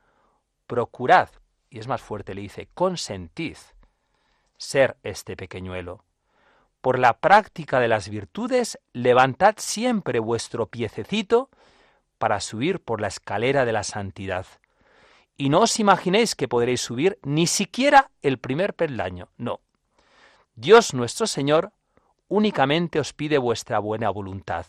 procurad, 0.66 1.28
y 1.70 1.78
es 1.78 1.86
más 1.86 2.02
fuerte, 2.02 2.34
le 2.34 2.40
dice, 2.40 2.70
consentid 2.74 3.56
ser 4.56 4.96
este 5.04 5.36
pequeñuelo. 5.36 6.02
Por 6.82 6.98
la 6.98 7.14
práctica 7.14 7.80
de 7.80 7.88
las 7.88 8.10
virtudes, 8.10 8.78
levantad 8.92 9.54
siempre 9.56 10.18
vuestro 10.18 10.66
piececito 10.66 11.48
para 12.18 12.40
subir 12.40 12.80
por 12.80 13.00
la 13.00 13.08
escalera 13.08 13.64
de 13.64 13.72
la 13.72 13.82
santidad. 13.82 14.44
Y 15.38 15.48
no 15.48 15.60
os 15.60 15.80
imaginéis 15.80 16.34
que 16.34 16.48
podréis 16.48 16.82
subir 16.82 17.18
ni 17.22 17.46
siquiera 17.46 18.10
el 18.20 18.38
primer 18.38 18.74
peldaño, 18.74 19.30
no. 19.38 19.60
Dios 20.54 20.92
nuestro 20.92 21.26
Señor 21.26 21.72
únicamente 22.28 23.00
os 23.00 23.14
pide 23.14 23.38
vuestra 23.38 23.78
buena 23.78 24.10
voluntad 24.10 24.66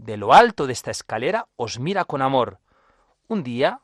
de 0.00 0.16
lo 0.16 0.32
alto 0.32 0.66
de 0.66 0.72
esta 0.72 0.90
escalera 0.90 1.46
os 1.56 1.78
mira 1.78 2.04
con 2.04 2.22
amor. 2.22 2.60
Un 3.28 3.42
día, 3.42 3.80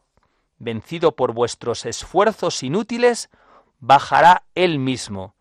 vencido 0.59 1.15
por 1.15 1.33
vuestros 1.33 1.85
esfuerzos 1.85 2.63
inútiles, 2.63 3.29
bajará 3.81 4.45
él 4.55 4.79
mismo, 4.79 5.35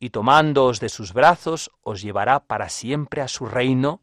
y 0.00 0.10
tomándoos 0.10 0.80
de 0.80 0.88
sus 0.88 1.12
brazos 1.12 1.70
os 1.82 2.02
llevará 2.02 2.40
para 2.40 2.68
siempre 2.68 3.20
a 3.20 3.28
su 3.28 3.46
reino, 3.46 4.00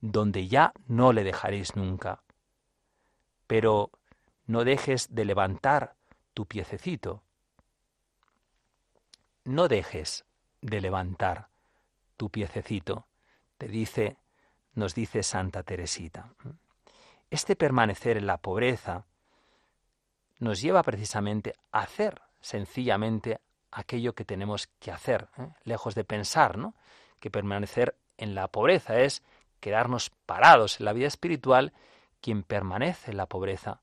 donde 0.00 0.48
ya 0.48 0.72
no 0.86 1.12
le 1.12 1.24
dejaréis 1.24 1.76
nunca. 1.76 2.22
Pero 3.46 3.90
no 4.46 4.64
dejes 4.64 5.14
de 5.14 5.24
levantar 5.24 5.94
tu 6.34 6.46
piececito. 6.46 7.22
No 9.44 9.68
dejes 9.68 10.24
de 10.60 10.80
levantar 10.80 11.48
tu 12.16 12.30
piececito, 12.30 13.06
te 13.58 13.68
dice, 13.68 14.16
nos 14.74 14.94
dice 14.94 15.22
Santa 15.22 15.62
Teresita. 15.62 16.32
Este 17.30 17.56
permanecer 17.56 18.16
en 18.16 18.26
la 18.26 18.38
pobreza 18.38 19.06
nos 20.38 20.60
lleva 20.60 20.82
precisamente 20.82 21.54
a 21.72 21.80
hacer 21.80 22.20
sencillamente 22.40 23.40
aquello 23.76 24.14
que 24.14 24.24
tenemos 24.24 24.68
que 24.80 24.90
hacer, 24.90 25.28
¿eh? 25.36 25.48
lejos 25.64 25.94
de 25.94 26.02
pensar, 26.02 26.56
¿no? 26.56 26.74
Que 27.20 27.30
permanecer 27.30 27.94
en 28.16 28.34
la 28.34 28.48
pobreza 28.48 28.98
es 29.00 29.22
quedarnos 29.60 30.10
parados 30.24 30.80
en 30.80 30.86
la 30.86 30.94
vida 30.94 31.06
espiritual. 31.06 31.74
Quien 32.22 32.42
permanece 32.42 33.10
en 33.10 33.18
la 33.18 33.26
pobreza 33.26 33.80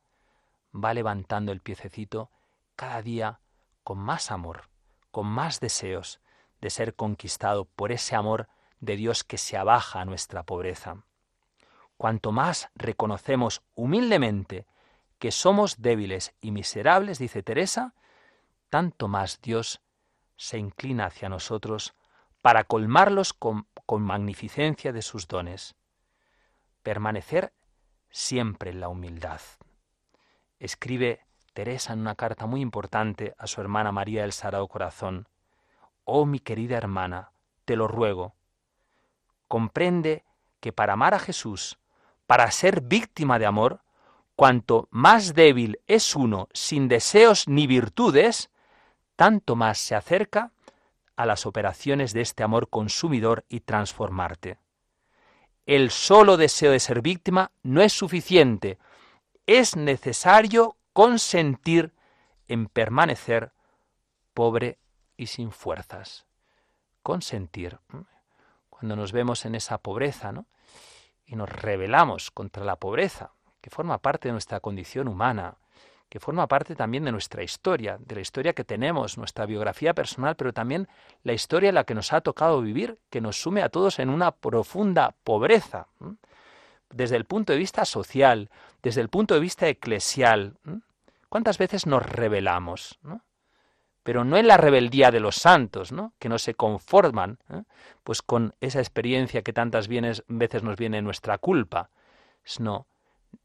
va 0.76 0.96
levantando 0.96 1.52
el 1.52 1.62
piececito 1.62 2.32
cada 2.76 3.04
día 3.04 3.40
con 3.84 4.00
más 4.00 4.32
amor, 4.32 4.64
con 5.12 5.28
más 5.28 5.60
deseos 5.60 6.20
de 6.60 6.72
ser 6.72 6.96
conquistado 6.96 7.66
por 7.66 7.92
ese 7.92 8.16
amor 8.16 8.48
de 8.80 8.96
Dios 8.96 9.24
que 9.24 9.38
se 9.38 9.58
abaja 9.58 10.02
a 10.02 10.06
nuestra 10.06 10.42
pobreza. 10.42 11.04
Cuanto 11.98 12.32
más 12.32 12.70
reconocemos 12.74 13.62
humildemente 13.76 14.66
que 15.20 15.32
somos 15.32 15.84
débiles 15.84 16.34
y 16.42 16.50
miserables, 16.50 17.20
dice 17.20 17.44
Teresa, 17.44 17.94
tanto 18.74 19.08
más 19.08 19.40
Dios 19.40 19.84
se 20.36 20.58
inclina 20.58 21.06
hacia 21.06 21.30
nosotros 21.30 21.94
para 22.42 22.64
colmarlos 22.64 23.32
con, 23.32 23.68
magnificencia 24.00 24.92
de 24.92 25.04
sus 25.04 25.28
dones. 25.28 25.76
Permanecer 26.82 27.54
siempre 28.10 28.72
en 28.72 28.80
la 28.80 28.88
humildad. 28.88 29.42
Escribe 30.58 31.22
Teresa 31.54 31.94
en 31.94 32.00
una 32.00 32.16
carta 32.16 32.48
muy 32.48 32.62
importante 32.62 33.36
a 33.38 33.46
su 33.46 33.62
hermana 33.62 33.92
María 33.92 34.24
del 34.24 34.34
Sagrado 34.34 34.68
Corazón. 34.68 35.28
Oh 36.04 36.26
mi 36.26 36.40
querida 36.40 36.76
hermana, 36.76 37.32
te 37.66 37.76
lo 37.76 37.88
ruego, 37.88 38.34
comprende 39.48 40.26
que 40.60 40.74
para 40.74 40.94
amar 40.94 41.14
a 41.14 41.20
Jesús, 41.20 41.78
para 42.26 42.50
ser 42.50 42.82
víctima 42.82 43.38
de 43.38 43.46
amor, 43.46 43.84
cuanto 44.36 44.88
más 44.90 45.36
débil 45.36 45.80
es 45.86 46.16
uno 46.16 46.50
sin 46.54 46.88
deseos 46.88 47.48
ni 47.48 47.68
virtudes, 47.68 48.50
tanto 49.16 49.56
más 49.56 49.78
se 49.78 49.96
acerca 49.96 50.52
a 51.16 51.26
las 51.26 51.46
operaciones 51.46 52.14
de 52.14 52.22
este 52.22 52.44
amor 52.44 52.70
consumidor 52.70 53.46
y 53.50 53.62
transformarte. 53.62 54.58
El 55.66 55.92
solo 55.92 56.38
deseo 56.38 56.72
de 56.72 56.80
ser 56.80 57.02
víctima 57.02 57.52
no 57.62 57.82
es 57.82 57.94
suficiente, 57.94 58.78
es 59.46 59.76
necesario 59.76 60.78
consentir 60.92 61.94
en 62.48 62.68
permanecer 62.68 63.52
pobre 64.34 64.78
y 65.18 65.28
sin 65.28 65.52
fuerzas. 65.52 66.26
Consentir. 67.02 67.80
Cuando 68.70 68.96
nos 68.96 69.12
vemos 69.12 69.46
en 69.46 69.56
esa 69.56 69.78
pobreza, 69.78 70.32
¿no? 70.32 70.46
Y 71.26 71.36
nos 71.36 71.50
rebelamos 71.50 72.32
contra 72.32 72.66
la 72.66 72.76
pobreza, 72.76 73.32
que 73.62 73.70
forma 73.70 74.00
parte 74.00 74.28
de 74.28 74.34
nuestra 74.34 74.60
condición 74.60 75.08
humana, 75.08 75.58
que 76.14 76.20
forma 76.20 76.46
parte 76.46 76.76
también 76.76 77.06
de 77.06 77.12
nuestra 77.12 77.42
historia, 77.42 77.98
de 78.00 78.14
la 78.14 78.22
historia 78.22 78.54
que 78.54 78.64
tenemos, 78.64 79.18
nuestra 79.18 79.48
biografía 79.48 79.96
personal, 79.96 80.36
pero 80.36 80.54
también 80.54 80.88
la 81.24 81.34
historia 81.34 81.70
en 81.70 81.74
la 81.74 81.86
que 81.86 81.96
nos 81.96 82.14
ha 82.14 82.22
tocado 82.22 82.62
vivir, 82.62 83.00
que 83.10 83.20
nos 83.20 83.42
sume 83.42 83.64
a 83.64 83.70
todos 83.70 83.98
en 83.98 84.12
una 84.12 84.30
profunda 84.30 85.16
pobreza, 85.24 85.88
desde 86.92 87.16
el 87.16 87.26
punto 87.26 87.52
de 87.52 87.58
vista 87.58 87.84
social, 87.84 88.52
desde 88.84 89.02
el 89.02 89.10
punto 89.10 89.34
de 89.34 89.40
vista 89.40 89.68
eclesial. 89.68 90.54
¿Cuántas 91.30 91.58
veces 91.58 91.88
nos 91.88 92.04
rebelamos? 92.04 93.00
Pero 94.04 94.24
no 94.24 94.38
en 94.38 94.48
la 94.48 94.58
rebeldía 94.58 95.10
de 95.10 95.20
los 95.20 95.38
santos, 95.38 95.92
¿no? 95.92 96.14
que 96.20 96.30
no 96.30 96.38
se 96.38 96.54
conforman 96.54 97.40
¿eh? 97.50 97.64
pues 98.04 98.22
con 98.22 98.54
esa 98.62 98.78
experiencia 98.78 99.42
que 99.42 99.52
tantas 99.52 99.88
veces 99.88 100.62
nos 100.62 100.78
viene 100.78 101.02
nuestra 101.02 101.40
culpa, 101.40 101.90
sino 102.44 102.86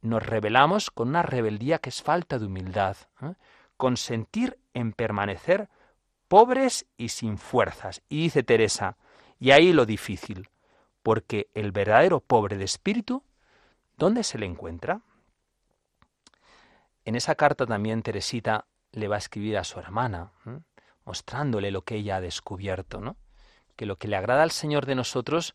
nos 0.01 0.23
rebelamos 0.23 0.91
con 0.91 1.09
una 1.09 1.23
rebeldía 1.23 1.79
que 1.79 1.91
es 1.91 2.03
falta 2.03 2.39
de 2.39 2.47
humildad, 2.47 2.97
¿eh? 3.23 3.35
consentir 3.77 4.59
en 4.75 4.93
permanecer 4.93 5.69
pobres 6.29 6.87
y 6.97 7.09
sin 7.09 7.39
fuerzas. 7.39 8.03
Y 8.09 8.23
dice 8.23 8.43
Teresa, 8.43 8.97
y 9.39 9.53
ahí 9.53 9.73
lo 9.73 9.87
difícil, 9.87 10.51
porque 11.03 11.49
el 11.55 11.73
verdadero 11.73 12.21
pobre 12.21 12.57
de 12.57 12.65
espíritu, 12.65 13.23
¿dónde 13.97 14.25
se 14.25 14.39
le 14.39 14.47
encuentra? 14.47 15.03
En 17.05 17.15
esa 17.15 17.35
carta 17.35 17.67
también 17.67 18.03
Teresita 18.03 18.67
le 18.93 19.09
va 19.09 19.17
a 19.17 19.19
escribir 19.19 19.57
a 19.57 19.65
su 19.65 19.79
hermana, 19.79 20.33
¿eh? 20.47 20.59
mostrándole 21.05 21.71
lo 21.71 21.83
que 21.83 21.97
ella 21.97 22.17
ha 22.17 22.21
descubierto, 22.21 23.01
¿no? 23.01 23.17
Que 23.77 23.87
lo 23.87 23.97
que 23.97 24.09
le 24.09 24.17
agrada 24.17 24.43
al 24.43 24.51
Señor 24.51 24.85
de 24.85 24.95
nosotros 24.95 25.55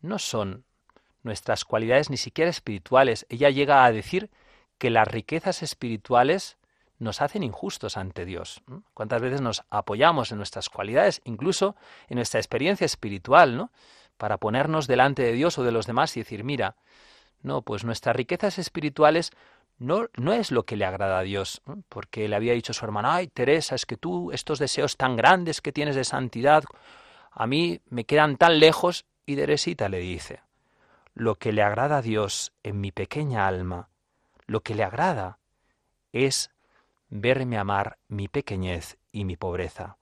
no 0.00 0.18
son 0.18 0.66
nuestras 1.22 1.64
cualidades 1.64 2.10
ni 2.10 2.16
siquiera 2.16 2.50
espirituales. 2.50 3.26
Ella 3.28 3.50
llega 3.50 3.84
a 3.84 3.92
decir 3.92 4.30
que 4.78 4.90
las 4.90 5.06
riquezas 5.06 5.62
espirituales 5.62 6.56
nos 6.98 7.22
hacen 7.22 7.42
injustos 7.42 7.96
ante 7.96 8.24
Dios. 8.24 8.62
¿Cuántas 8.94 9.22
veces 9.22 9.40
nos 9.40 9.62
apoyamos 9.70 10.32
en 10.32 10.38
nuestras 10.38 10.68
cualidades, 10.68 11.20
incluso 11.24 11.76
en 12.08 12.16
nuestra 12.16 12.40
experiencia 12.40 12.84
espiritual, 12.84 13.56
¿no? 13.56 13.70
Para 14.16 14.36
ponernos 14.36 14.86
delante 14.86 15.22
de 15.22 15.32
Dios 15.32 15.58
o 15.58 15.64
de 15.64 15.72
los 15.72 15.86
demás 15.86 16.16
y 16.16 16.20
decir, 16.20 16.44
mira, 16.44 16.76
no, 17.42 17.62
pues 17.62 17.84
nuestras 17.84 18.14
riquezas 18.14 18.58
espirituales 18.58 19.32
no, 19.78 20.08
no 20.16 20.34
es 20.34 20.50
lo 20.50 20.64
que 20.64 20.76
le 20.76 20.84
agrada 20.84 21.18
a 21.18 21.22
Dios, 21.22 21.62
porque 21.88 22.28
le 22.28 22.36
había 22.36 22.52
dicho 22.52 22.72
a 22.72 22.74
su 22.74 22.84
hermana, 22.84 23.14
ay, 23.14 23.28
Teresa, 23.28 23.74
es 23.74 23.86
que 23.86 23.96
tú 23.96 24.30
estos 24.30 24.58
deseos 24.58 24.98
tan 24.98 25.16
grandes 25.16 25.62
que 25.62 25.72
tienes 25.72 25.96
de 25.96 26.04
santidad, 26.04 26.64
a 27.30 27.46
mí 27.46 27.80
me 27.88 28.04
quedan 28.04 28.36
tan 28.36 28.60
lejos, 28.60 29.06
y 29.24 29.36
Teresita 29.36 29.88
le 29.88 30.00
dice, 30.00 30.42
lo 31.20 31.34
que 31.34 31.52
le 31.52 31.62
agrada 31.62 31.98
a 31.98 32.02
Dios 32.02 32.54
en 32.62 32.80
mi 32.80 32.92
pequeña 32.92 33.46
alma, 33.46 33.90
lo 34.46 34.62
que 34.62 34.74
le 34.74 34.84
agrada 34.84 35.38
es 36.14 36.50
verme 37.10 37.58
amar 37.58 37.98
mi 38.08 38.26
pequeñez 38.26 38.96
y 39.12 39.26
mi 39.26 39.36
pobreza. 39.36 39.98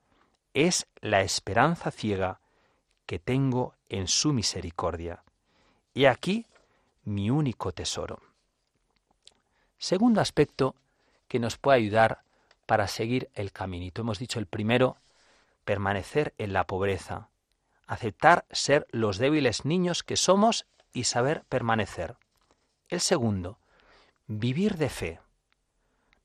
Es 0.54 0.86
la 1.00 1.22
esperanza 1.22 1.90
ciega 1.90 2.38
que 3.04 3.18
tengo 3.18 3.74
en 3.88 4.06
su 4.06 4.32
misericordia. 4.32 5.24
Y 5.92 6.04
aquí 6.04 6.46
mi 7.02 7.30
único 7.30 7.72
tesoro. 7.72 8.20
Segundo 9.76 10.20
aspecto 10.20 10.76
que 11.26 11.40
nos 11.40 11.58
puede 11.58 11.78
ayudar 11.78 12.20
para 12.64 12.86
seguir 12.86 13.28
el 13.34 13.50
caminito. 13.50 14.02
Hemos 14.02 14.20
dicho 14.20 14.38
el 14.38 14.46
primero, 14.46 14.98
permanecer 15.64 16.32
en 16.38 16.52
la 16.52 16.62
pobreza, 16.62 17.28
aceptar 17.88 18.46
ser 18.52 18.86
los 18.92 19.18
débiles 19.18 19.64
niños 19.64 20.04
que 20.04 20.16
somos 20.16 20.64
y 20.92 21.04
saber 21.04 21.44
permanecer. 21.48 22.16
El 22.88 23.00
segundo, 23.00 23.58
vivir 24.26 24.76
de 24.76 24.88
fe. 24.88 25.20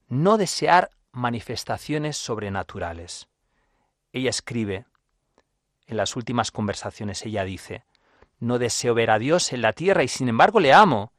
No 0.07 0.37
desear 0.37 0.89
manifestaciones 1.11 2.17
sobrenaturales. 2.17 3.27
Ella 4.11 4.29
escribe, 4.29 4.85
en 5.87 5.97
las 5.97 6.15
últimas 6.15 6.51
conversaciones 6.51 7.25
ella 7.25 7.43
dice, 7.43 7.85
no 8.39 8.59
deseo 8.59 8.93
ver 8.93 9.11
a 9.11 9.19
Dios 9.19 9.53
en 9.53 9.61
la 9.61 9.73
tierra 9.73 10.03
y 10.03 10.07
sin 10.07 10.27
embargo 10.27 10.59
le 10.59 10.73
amo. 10.73 11.13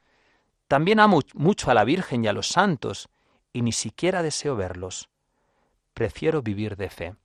También 0.68 1.01
amo 1.01 1.20
mucho 1.34 1.70
a 1.70 1.74
la 1.74 1.84
Virgen 1.84 2.24
y 2.24 2.28
a 2.28 2.32
los 2.32 2.49
santos 2.49 3.09
y 3.53 3.62
ni 3.62 3.72
siquiera 3.72 4.22
deseo 4.22 4.57
verlos. 4.57 5.09
Prefiero 5.95 6.42
vivir 6.42 6.76
de 6.76 6.90
fe. 6.90 7.16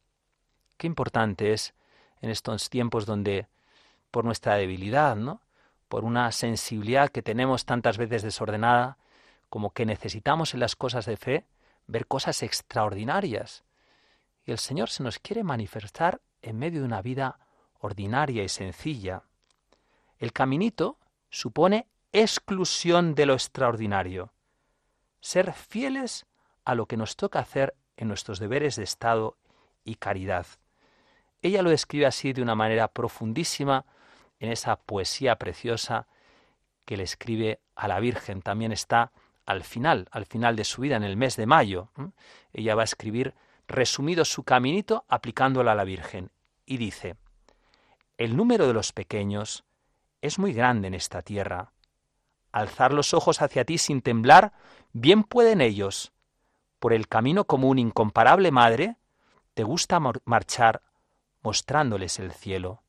Qué 0.78 0.88
importante 0.88 1.54
es 1.54 1.74
en 2.22 2.30
estos 2.30 2.70
tiempos 2.70 3.06
donde, 3.06 3.48
por 4.12 4.26
nuestra 4.26 4.56
debilidad, 4.56 5.16
¿no? 5.16 5.42
Por 5.90 6.06
una 6.06 6.32
sensibilidad 6.32 7.10
que 7.10 7.24
tenemos 7.24 7.66
tantas 7.66 7.98
veces 7.98 8.22
desordenada, 8.22 8.98
como 9.50 9.72
que 9.72 9.86
necesitamos 9.86 10.54
en 10.54 10.62
las 10.62 10.76
cosas 10.76 11.06
de 11.06 11.18
fe 11.18 11.46
ver 11.88 12.06
cosas 12.06 12.44
extraordinarias. 12.44 13.64
Y 14.46 14.52
el 14.52 14.60
Señor 14.60 14.90
se 14.90 15.04
nos 15.04 15.20
quiere 15.20 15.44
manifestar 15.44 16.22
en 16.42 16.58
medio 16.58 16.80
de 16.80 16.86
una 16.86 17.02
vida 17.02 17.40
ordinaria 17.80 18.44
y 18.44 18.50
sencilla. 18.50 19.24
El 20.20 20.32
caminito 20.32 20.98
supone 21.30 21.88
exclusión 22.12 23.16
de 23.16 23.26
lo 23.26 23.34
extraordinario, 23.34 24.32
ser 25.22 25.54
fieles 25.54 26.26
a 26.66 26.76
lo 26.76 26.86
que 26.86 26.98
nos 26.98 27.16
toca 27.16 27.40
hacer 27.40 27.76
en 27.98 28.08
nuestros 28.08 28.40
deberes 28.40 28.76
de 28.76 28.84
Estado 28.84 29.38
y 29.84 29.96
caridad. 29.96 30.46
Ella 31.42 31.62
lo 31.62 31.70
describe 31.70 32.06
así 32.06 32.34
de 32.34 32.42
una 32.42 32.56
manera 32.56 32.88
profundísima 32.90 33.86
en 34.40 34.52
esa 34.52 34.78
poesía 34.78 35.38
preciosa 35.38 36.08
que 36.86 36.98
le 36.98 37.04
escribe 37.04 37.60
a 37.76 37.88
la 37.88 38.00
Virgen. 38.00 38.42
También 38.42 38.72
está 38.72 39.12
al 39.46 39.64
final, 39.64 40.08
al 40.12 40.26
final 40.26 40.56
de 40.56 40.64
su 40.64 40.82
vida, 40.82 40.96
en 40.96 41.04
el 41.04 41.18
mes 41.18 41.36
de 41.36 41.46
mayo. 41.46 41.90
Ella 42.54 42.76
va 42.76 42.82
a 42.82 42.86
escribir 42.86 43.36
resumido 43.68 44.26
su 44.26 44.44
caminito 44.44 45.06
aplicándolo 45.08 45.70
a 45.70 45.76
la 45.76 45.84
Virgen. 45.84 46.32
Y 46.66 46.78
dice, 46.78 47.16
El 48.18 48.36
número 48.36 48.68
de 48.68 48.74
los 48.74 48.92
pequeños 48.92 49.64
es 50.22 50.40
muy 50.40 50.54
grande 50.54 50.88
en 50.88 50.94
esta 50.94 51.22
tierra. 51.22 51.72
Alzar 52.52 52.94
los 52.94 53.14
ojos 53.14 53.42
hacia 53.42 53.66
ti 53.66 53.78
sin 53.78 54.02
temblar, 54.02 54.54
bien 54.92 55.24
pueden 55.24 55.62
ellos. 55.62 56.12
Por 56.80 56.94
el 56.94 57.08
camino 57.08 57.46
común, 57.46 57.78
incomparable 57.78 58.52
madre, 58.52 58.98
te 59.54 59.64
gusta 59.64 60.00
marchar 60.26 60.82
mostrándoles 61.42 62.20
el 62.20 62.32
cielo. 62.32 62.82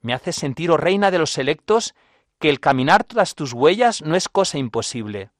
Me 0.00 0.14
haces 0.14 0.36
sentir, 0.36 0.70
oh 0.70 0.76
reina 0.76 1.10
de 1.10 1.18
los 1.18 1.36
electos, 1.38 1.94
que 2.38 2.50
el 2.50 2.60
caminar 2.60 3.04
todas 3.04 3.34
tus 3.34 3.52
huellas 3.52 4.02
no 4.02 4.14
es 4.14 4.28
cosa 4.28 4.58
imposible. 4.58 5.30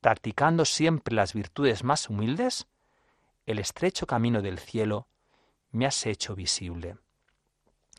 Practicando 0.00 0.64
siempre 0.64 1.14
las 1.14 1.34
virtudes 1.34 1.84
más 1.84 2.08
humildes, 2.08 2.66
el 3.46 3.58
estrecho 3.58 4.06
camino 4.06 4.42
del 4.42 4.58
cielo 4.58 5.06
me 5.70 5.86
has 5.86 6.06
hecho 6.06 6.34
visible. 6.34 6.96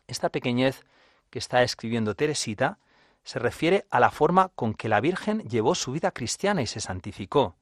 Esta 0.08 0.30
pequeñez 0.30 0.86
que 1.30 1.40
está 1.40 1.62
escribiendo 1.64 2.16
Teresita 2.16 2.80
se 3.24 3.40
refiere 3.40 3.86
a 3.90 4.00
la 4.00 4.12
forma 4.12 4.50
con 4.50 4.74
que 4.74 4.88
la 4.88 5.02
Virgen 5.02 5.42
llevó 5.50 5.76
su 5.76 5.92
vida 5.92 6.12
cristiana 6.12 6.62
y 6.62 6.68
se 6.68 6.80
santificó. 6.80 7.56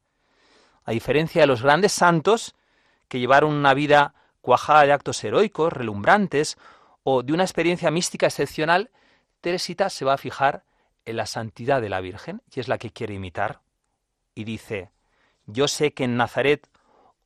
A 0.83 0.91
diferencia 0.91 1.41
de 1.41 1.47
los 1.47 1.61
grandes 1.61 1.93
santos, 1.93 2.53
que 3.07 3.19
llevaron 3.19 3.53
una 3.53 3.73
vida 3.73 4.13
cuajada 4.41 4.85
de 4.85 4.91
actos 4.91 5.23
heroicos, 5.23 5.71
relumbrantes, 5.71 6.57
o 7.03 7.23
de 7.23 7.33
una 7.33 7.43
experiencia 7.43 7.91
mística 7.91 8.27
excepcional, 8.27 8.91
Teresita 9.41 9.89
se 9.89 10.05
va 10.05 10.13
a 10.13 10.17
fijar 10.17 10.63
en 11.05 11.17
la 11.17 11.25
santidad 11.25 11.81
de 11.81 11.89
la 11.89 12.01
Virgen, 12.01 12.41
y 12.53 12.59
es 12.59 12.67
la 12.67 12.77
que 12.77 12.91
quiere 12.91 13.13
imitar. 13.13 13.61
Y 14.35 14.45
dice, 14.45 14.91
yo 15.45 15.67
sé 15.67 15.93
que 15.93 16.05
en 16.05 16.17
Nazaret, 16.17 16.69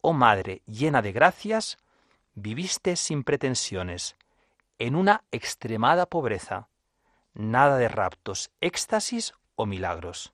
oh 0.02 0.14
Madre 0.14 0.62
llena 0.66 1.02
de 1.02 1.12
gracias, 1.12 1.78
viviste 2.34 2.96
sin 2.96 3.24
pretensiones, 3.24 4.16
en 4.80 4.96
una 4.96 5.24
extremada 5.32 6.06
pobreza, 6.06 6.70
nada 7.34 7.78
de 7.78 7.88
raptos, 7.88 8.52
éxtasis 8.62 9.34
o 9.56 9.66
milagros. 9.66 10.34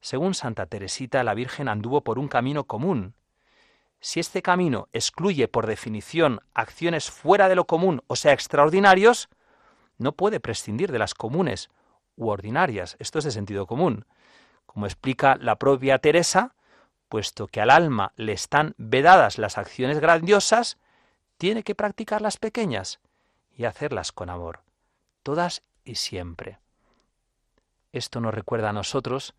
Según 0.00 0.34
Santa 0.34 0.66
Teresita, 0.66 1.24
la 1.24 1.34
Virgen 1.34 1.68
anduvo 1.68 2.02
por 2.02 2.18
un 2.18 2.28
camino 2.28 2.64
común, 2.64 3.14
si 4.04 4.20
este 4.20 4.42
camino 4.42 4.90
excluye 4.92 5.48
por 5.48 5.66
definición 5.66 6.40
acciones 6.52 7.10
fuera 7.10 7.48
de 7.48 7.54
lo 7.54 7.64
común, 7.66 8.02
o 8.06 8.16
sea, 8.16 8.34
extraordinarios, 8.34 9.30
no 9.96 10.12
puede 10.12 10.40
prescindir 10.40 10.92
de 10.92 10.98
las 10.98 11.14
comunes 11.14 11.70
u 12.14 12.28
ordinarias. 12.28 12.96
Esto 12.98 13.18
es 13.18 13.24
de 13.24 13.30
sentido 13.30 13.66
común. 13.66 14.04
Como 14.66 14.84
explica 14.84 15.36
la 15.36 15.56
propia 15.56 16.00
Teresa, 16.00 16.54
puesto 17.08 17.46
que 17.46 17.62
al 17.62 17.70
alma 17.70 18.12
le 18.16 18.34
están 18.34 18.74
vedadas 18.76 19.38
las 19.38 19.56
acciones 19.56 20.00
grandiosas, 20.00 20.76
tiene 21.38 21.62
que 21.62 21.74
practicar 21.74 22.20
las 22.20 22.36
pequeñas 22.36 23.00
y 23.56 23.64
hacerlas 23.64 24.12
con 24.12 24.28
amor, 24.28 24.64
todas 25.22 25.62
y 25.82 25.94
siempre. 25.94 26.58
Esto 27.90 28.20
nos 28.20 28.34
recuerda 28.34 28.68
a 28.68 28.74
nosotros 28.74 29.34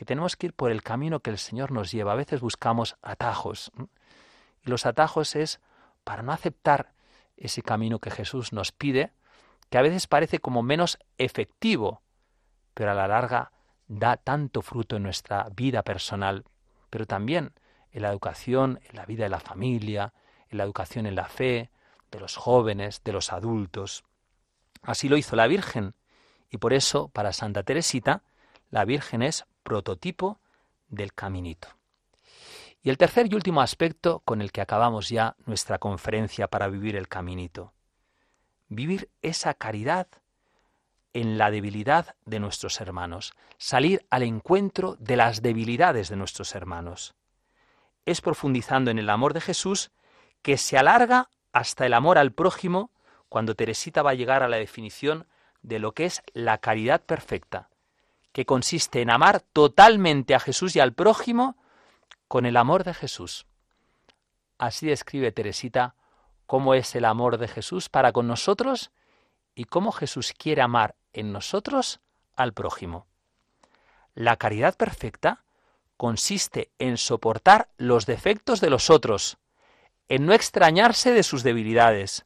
que 0.00 0.06
tenemos 0.06 0.34
que 0.34 0.46
ir 0.46 0.54
por 0.54 0.70
el 0.70 0.82
camino 0.82 1.20
que 1.20 1.28
el 1.28 1.36
Señor 1.36 1.72
nos 1.72 1.92
lleva. 1.92 2.12
A 2.12 2.16
veces 2.16 2.40
buscamos 2.40 2.96
atajos. 3.02 3.70
Y 4.64 4.70
los 4.70 4.86
atajos 4.86 5.36
es 5.36 5.60
para 6.04 6.22
no 6.22 6.32
aceptar 6.32 6.94
ese 7.36 7.60
camino 7.60 7.98
que 7.98 8.10
Jesús 8.10 8.54
nos 8.54 8.72
pide, 8.72 9.12
que 9.68 9.76
a 9.76 9.82
veces 9.82 10.06
parece 10.06 10.38
como 10.38 10.62
menos 10.62 10.98
efectivo, 11.18 12.00
pero 12.72 12.92
a 12.92 12.94
la 12.94 13.08
larga 13.08 13.52
da 13.88 14.16
tanto 14.16 14.62
fruto 14.62 14.96
en 14.96 15.02
nuestra 15.02 15.46
vida 15.54 15.82
personal, 15.82 16.46
pero 16.88 17.04
también 17.04 17.52
en 17.92 18.00
la 18.00 18.08
educación, 18.08 18.80
en 18.88 18.96
la 18.96 19.04
vida 19.04 19.24
de 19.24 19.28
la 19.28 19.40
familia, 19.40 20.14
en 20.48 20.56
la 20.56 20.64
educación 20.64 21.04
en 21.04 21.14
la 21.14 21.26
fe, 21.26 21.68
de 22.10 22.20
los 22.20 22.36
jóvenes, 22.36 23.02
de 23.04 23.12
los 23.12 23.34
adultos. 23.34 24.04
Así 24.80 25.10
lo 25.10 25.18
hizo 25.18 25.36
la 25.36 25.46
Virgen, 25.46 25.94
y 26.50 26.56
por 26.56 26.72
eso, 26.72 27.08
para 27.08 27.34
Santa 27.34 27.64
Teresita, 27.64 28.22
la 28.70 28.86
Virgen 28.86 29.20
es 29.20 29.44
prototipo 29.62 30.40
del 30.88 31.12
caminito. 31.14 31.68
Y 32.82 32.90
el 32.90 32.98
tercer 32.98 33.30
y 33.30 33.34
último 33.34 33.60
aspecto 33.60 34.20
con 34.20 34.40
el 34.40 34.52
que 34.52 34.60
acabamos 34.60 35.08
ya 35.08 35.36
nuestra 35.44 35.78
conferencia 35.78 36.48
para 36.48 36.68
vivir 36.68 36.96
el 36.96 37.08
caminito. 37.08 37.72
Vivir 38.68 39.10
esa 39.22 39.54
caridad 39.54 40.06
en 41.12 41.38
la 41.38 41.50
debilidad 41.50 42.14
de 42.24 42.40
nuestros 42.40 42.80
hermanos, 42.80 43.34
salir 43.58 44.06
al 44.10 44.22
encuentro 44.22 44.96
de 44.98 45.16
las 45.16 45.42
debilidades 45.42 46.08
de 46.08 46.16
nuestros 46.16 46.54
hermanos. 46.54 47.14
Es 48.06 48.20
profundizando 48.20 48.90
en 48.90 48.98
el 48.98 49.10
amor 49.10 49.34
de 49.34 49.40
Jesús 49.40 49.90
que 50.42 50.56
se 50.56 50.78
alarga 50.78 51.28
hasta 51.52 51.86
el 51.86 51.94
amor 51.94 52.16
al 52.16 52.32
prójimo 52.32 52.90
cuando 53.28 53.54
Teresita 53.54 54.02
va 54.02 54.10
a 54.10 54.14
llegar 54.14 54.42
a 54.42 54.48
la 54.48 54.56
definición 54.56 55.26
de 55.62 55.78
lo 55.78 55.92
que 55.92 56.06
es 56.06 56.22
la 56.32 56.58
caridad 56.58 57.02
perfecta, 57.02 57.69
que 58.32 58.46
consiste 58.46 59.02
en 59.02 59.10
amar 59.10 59.40
totalmente 59.40 60.34
a 60.34 60.40
Jesús 60.40 60.76
y 60.76 60.80
al 60.80 60.92
prójimo 60.92 61.56
con 62.28 62.46
el 62.46 62.56
amor 62.56 62.84
de 62.84 62.94
Jesús. 62.94 63.46
Así 64.58 64.86
describe 64.86 65.32
Teresita 65.32 65.94
cómo 66.46 66.74
es 66.74 66.94
el 66.94 67.04
amor 67.04 67.38
de 67.38 67.48
Jesús 67.48 67.88
para 67.88 68.12
con 68.12 68.26
nosotros 68.26 68.92
y 69.54 69.64
cómo 69.64 69.92
Jesús 69.92 70.32
quiere 70.36 70.62
amar 70.62 70.96
en 71.12 71.32
nosotros 71.32 72.00
al 72.36 72.52
prójimo. 72.52 73.06
La 74.14 74.36
caridad 74.36 74.76
perfecta 74.76 75.44
consiste 75.96 76.70
en 76.78 76.98
soportar 76.98 77.68
los 77.76 78.06
defectos 78.06 78.60
de 78.60 78.70
los 78.70 78.90
otros, 78.90 79.38
en 80.08 80.26
no 80.26 80.32
extrañarse 80.32 81.12
de 81.12 81.22
sus 81.22 81.42
debilidades, 81.42 82.24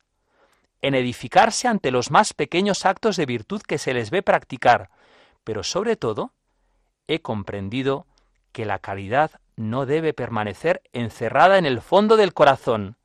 en 0.80 0.94
edificarse 0.94 1.66
ante 1.66 1.90
los 1.90 2.10
más 2.10 2.34
pequeños 2.34 2.86
actos 2.86 3.16
de 3.16 3.26
virtud 3.26 3.62
que 3.62 3.78
se 3.78 3.94
les 3.94 4.10
ve 4.10 4.22
practicar, 4.22 4.90
pero 5.44 5.62
sobre 5.62 5.96
todo, 5.96 6.32
he 7.06 7.20
comprendido 7.20 8.06
que 8.52 8.64
la 8.64 8.78
caridad 8.78 9.30
no 9.56 9.86
debe 9.86 10.12
permanecer 10.14 10.82
encerrada 10.92 11.58
en 11.58 11.66
el 11.66 11.80
fondo 11.80 12.16
del 12.16 12.34
corazón. 12.34 12.96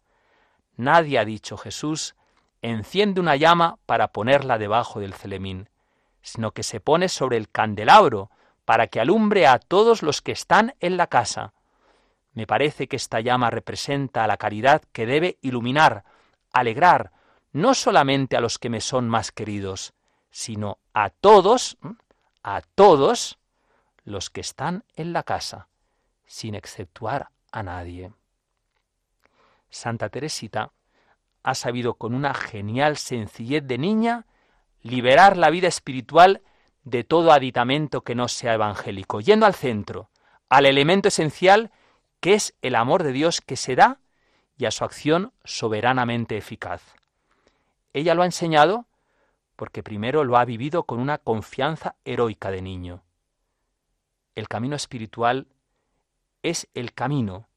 Nadie 0.75 1.19
ha 1.19 1.25
dicho 1.25 1.57
Jesús, 1.57 2.15
enciende 2.61 3.19
una 3.21 3.35
llama 3.35 3.77
para 3.85 4.09
ponerla 4.09 4.57
debajo 4.57 4.99
del 4.99 5.13
celemín, 5.13 5.69
sino 6.21 6.51
que 6.51 6.63
se 6.63 6.79
pone 6.79 7.09
sobre 7.09 7.37
el 7.37 7.49
candelabro 7.49 8.29
para 8.65 8.87
que 8.87 8.99
alumbre 8.99 9.47
a 9.47 9.59
todos 9.59 10.03
los 10.03 10.21
que 10.21 10.31
están 10.31 10.75
en 10.79 10.97
la 10.97 11.07
casa. 11.07 11.53
Me 12.33 12.47
parece 12.47 12.87
que 12.87 12.95
esta 12.95 13.19
llama 13.19 13.49
representa 13.49 14.23
a 14.23 14.27
la 14.27 14.37
caridad 14.37 14.83
que 14.91 15.05
debe 15.05 15.37
iluminar, 15.41 16.03
alegrar, 16.53 17.11
no 17.51 17.73
solamente 17.73 18.37
a 18.37 18.41
los 18.41 18.59
que 18.59 18.69
me 18.69 18.81
son 18.81 19.09
más 19.09 19.31
queridos, 19.31 19.93
sino 20.29 20.77
a 20.93 21.09
todos, 21.09 21.77
a 22.43 22.61
todos 22.75 23.39
los 24.03 24.29
que 24.29 24.41
están 24.41 24.83
en 24.95 25.13
la 25.13 25.23
casa 25.23 25.67
sin 26.25 26.55
exceptuar 26.55 27.29
a 27.51 27.63
nadie. 27.63 28.11
Santa 29.69 30.09
Teresita 30.09 30.71
ha 31.43 31.55
sabido 31.55 31.95
con 31.95 32.13
una 32.13 32.33
genial 32.33 32.97
sencillez 32.97 33.65
de 33.65 33.77
niña 33.77 34.25
liberar 34.81 35.37
la 35.37 35.49
vida 35.49 35.67
espiritual 35.67 36.41
de 36.83 37.03
todo 37.03 37.31
aditamento 37.31 38.01
que 38.01 38.15
no 38.15 38.27
sea 38.27 38.53
evangélico, 38.53 39.21
yendo 39.21 39.45
al 39.45 39.53
centro, 39.53 40.09
al 40.49 40.65
elemento 40.65 41.07
esencial 41.07 41.71
que 42.19 42.33
es 42.33 42.55
el 42.61 42.75
amor 42.75 43.03
de 43.03 43.11
Dios 43.11 43.41
que 43.41 43.55
se 43.55 43.75
da 43.75 43.99
y 44.57 44.65
a 44.65 44.71
su 44.71 44.83
acción 44.83 45.33
soberanamente 45.43 46.37
eficaz. 46.37 46.81
Ella 47.93 48.13
lo 48.13 48.23
ha 48.23 48.25
enseñado 48.25 48.85
porque 49.59 49.83
primero 49.83 50.23
lo 50.23 50.37
ha 50.37 50.45
vivido 50.45 50.83
con 50.83 51.01
una 51.01 51.17
confianza 51.17 51.95
heroica 52.05 52.49
de 52.49 52.61
niño. 52.61 53.03
El 54.33 54.47
camino 54.47 54.77
espiritual 54.77 55.47
es 56.41 56.69
el 56.73 56.93
camino 56.93 57.49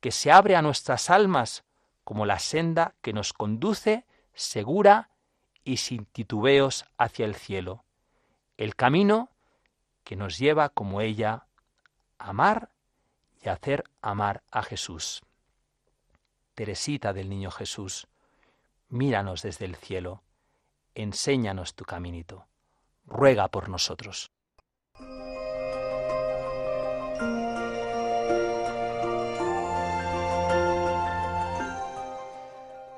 que 0.00 0.10
se 0.10 0.32
abre 0.32 0.56
a 0.56 0.62
nuestras 0.62 1.10
almas 1.10 1.62
como 2.02 2.26
la 2.26 2.40
senda 2.40 2.96
que 3.02 3.12
nos 3.12 3.32
conduce 3.32 4.04
segura 4.32 5.10
y 5.62 5.76
sin 5.76 6.06
titubeos 6.06 6.86
hacia 6.98 7.24
el 7.24 7.36
cielo. 7.36 7.84
El 8.56 8.74
camino 8.74 9.28
que 10.02 10.16
nos 10.16 10.38
lleva 10.38 10.70
como 10.70 11.02
ella 11.02 11.46
a 12.18 12.30
amar 12.30 12.70
y 13.40 13.48
hacer 13.48 13.84
amar 14.02 14.42
a 14.50 14.64
Jesús. 14.64 15.22
Teresita 16.56 17.12
del 17.12 17.28
Niño 17.28 17.52
Jesús, 17.52 18.08
míranos 18.88 19.42
desde 19.42 19.66
el 19.66 19.76
cielo, 19.76 20.23
enséñanos 20.94 21.74
tu 21.74 21.84
caminito, 21.84 22.46
ruega 23.04 23.48
por 23.48 23.68
nosotros. 23.68 24.30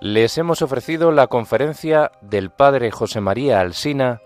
Les 0.01 0.39
hemos 0.39 0.63
ofrecido 0.63 1.11
la 1.11 1.27
conferencia 1.27 2.13
del 2.21 2.51
Padre 2.51 2.91
José 2.91 3.21
María 3.21 3.61
Alsina, 3.61 4.21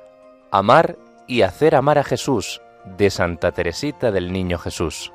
Amar 0.51 0.99
y 1.29 1.43
hacer 1.43 1.77
amar 1.77 1.97
a 1.99 2.05
Jesús, 2.05 2.61
de 2.85 3.09
Santa 3.09 3.53
Teresita 3.53 4.11
del 4.11 4.33
Niño 4.33 4.59
Jesús. 4.59 5.13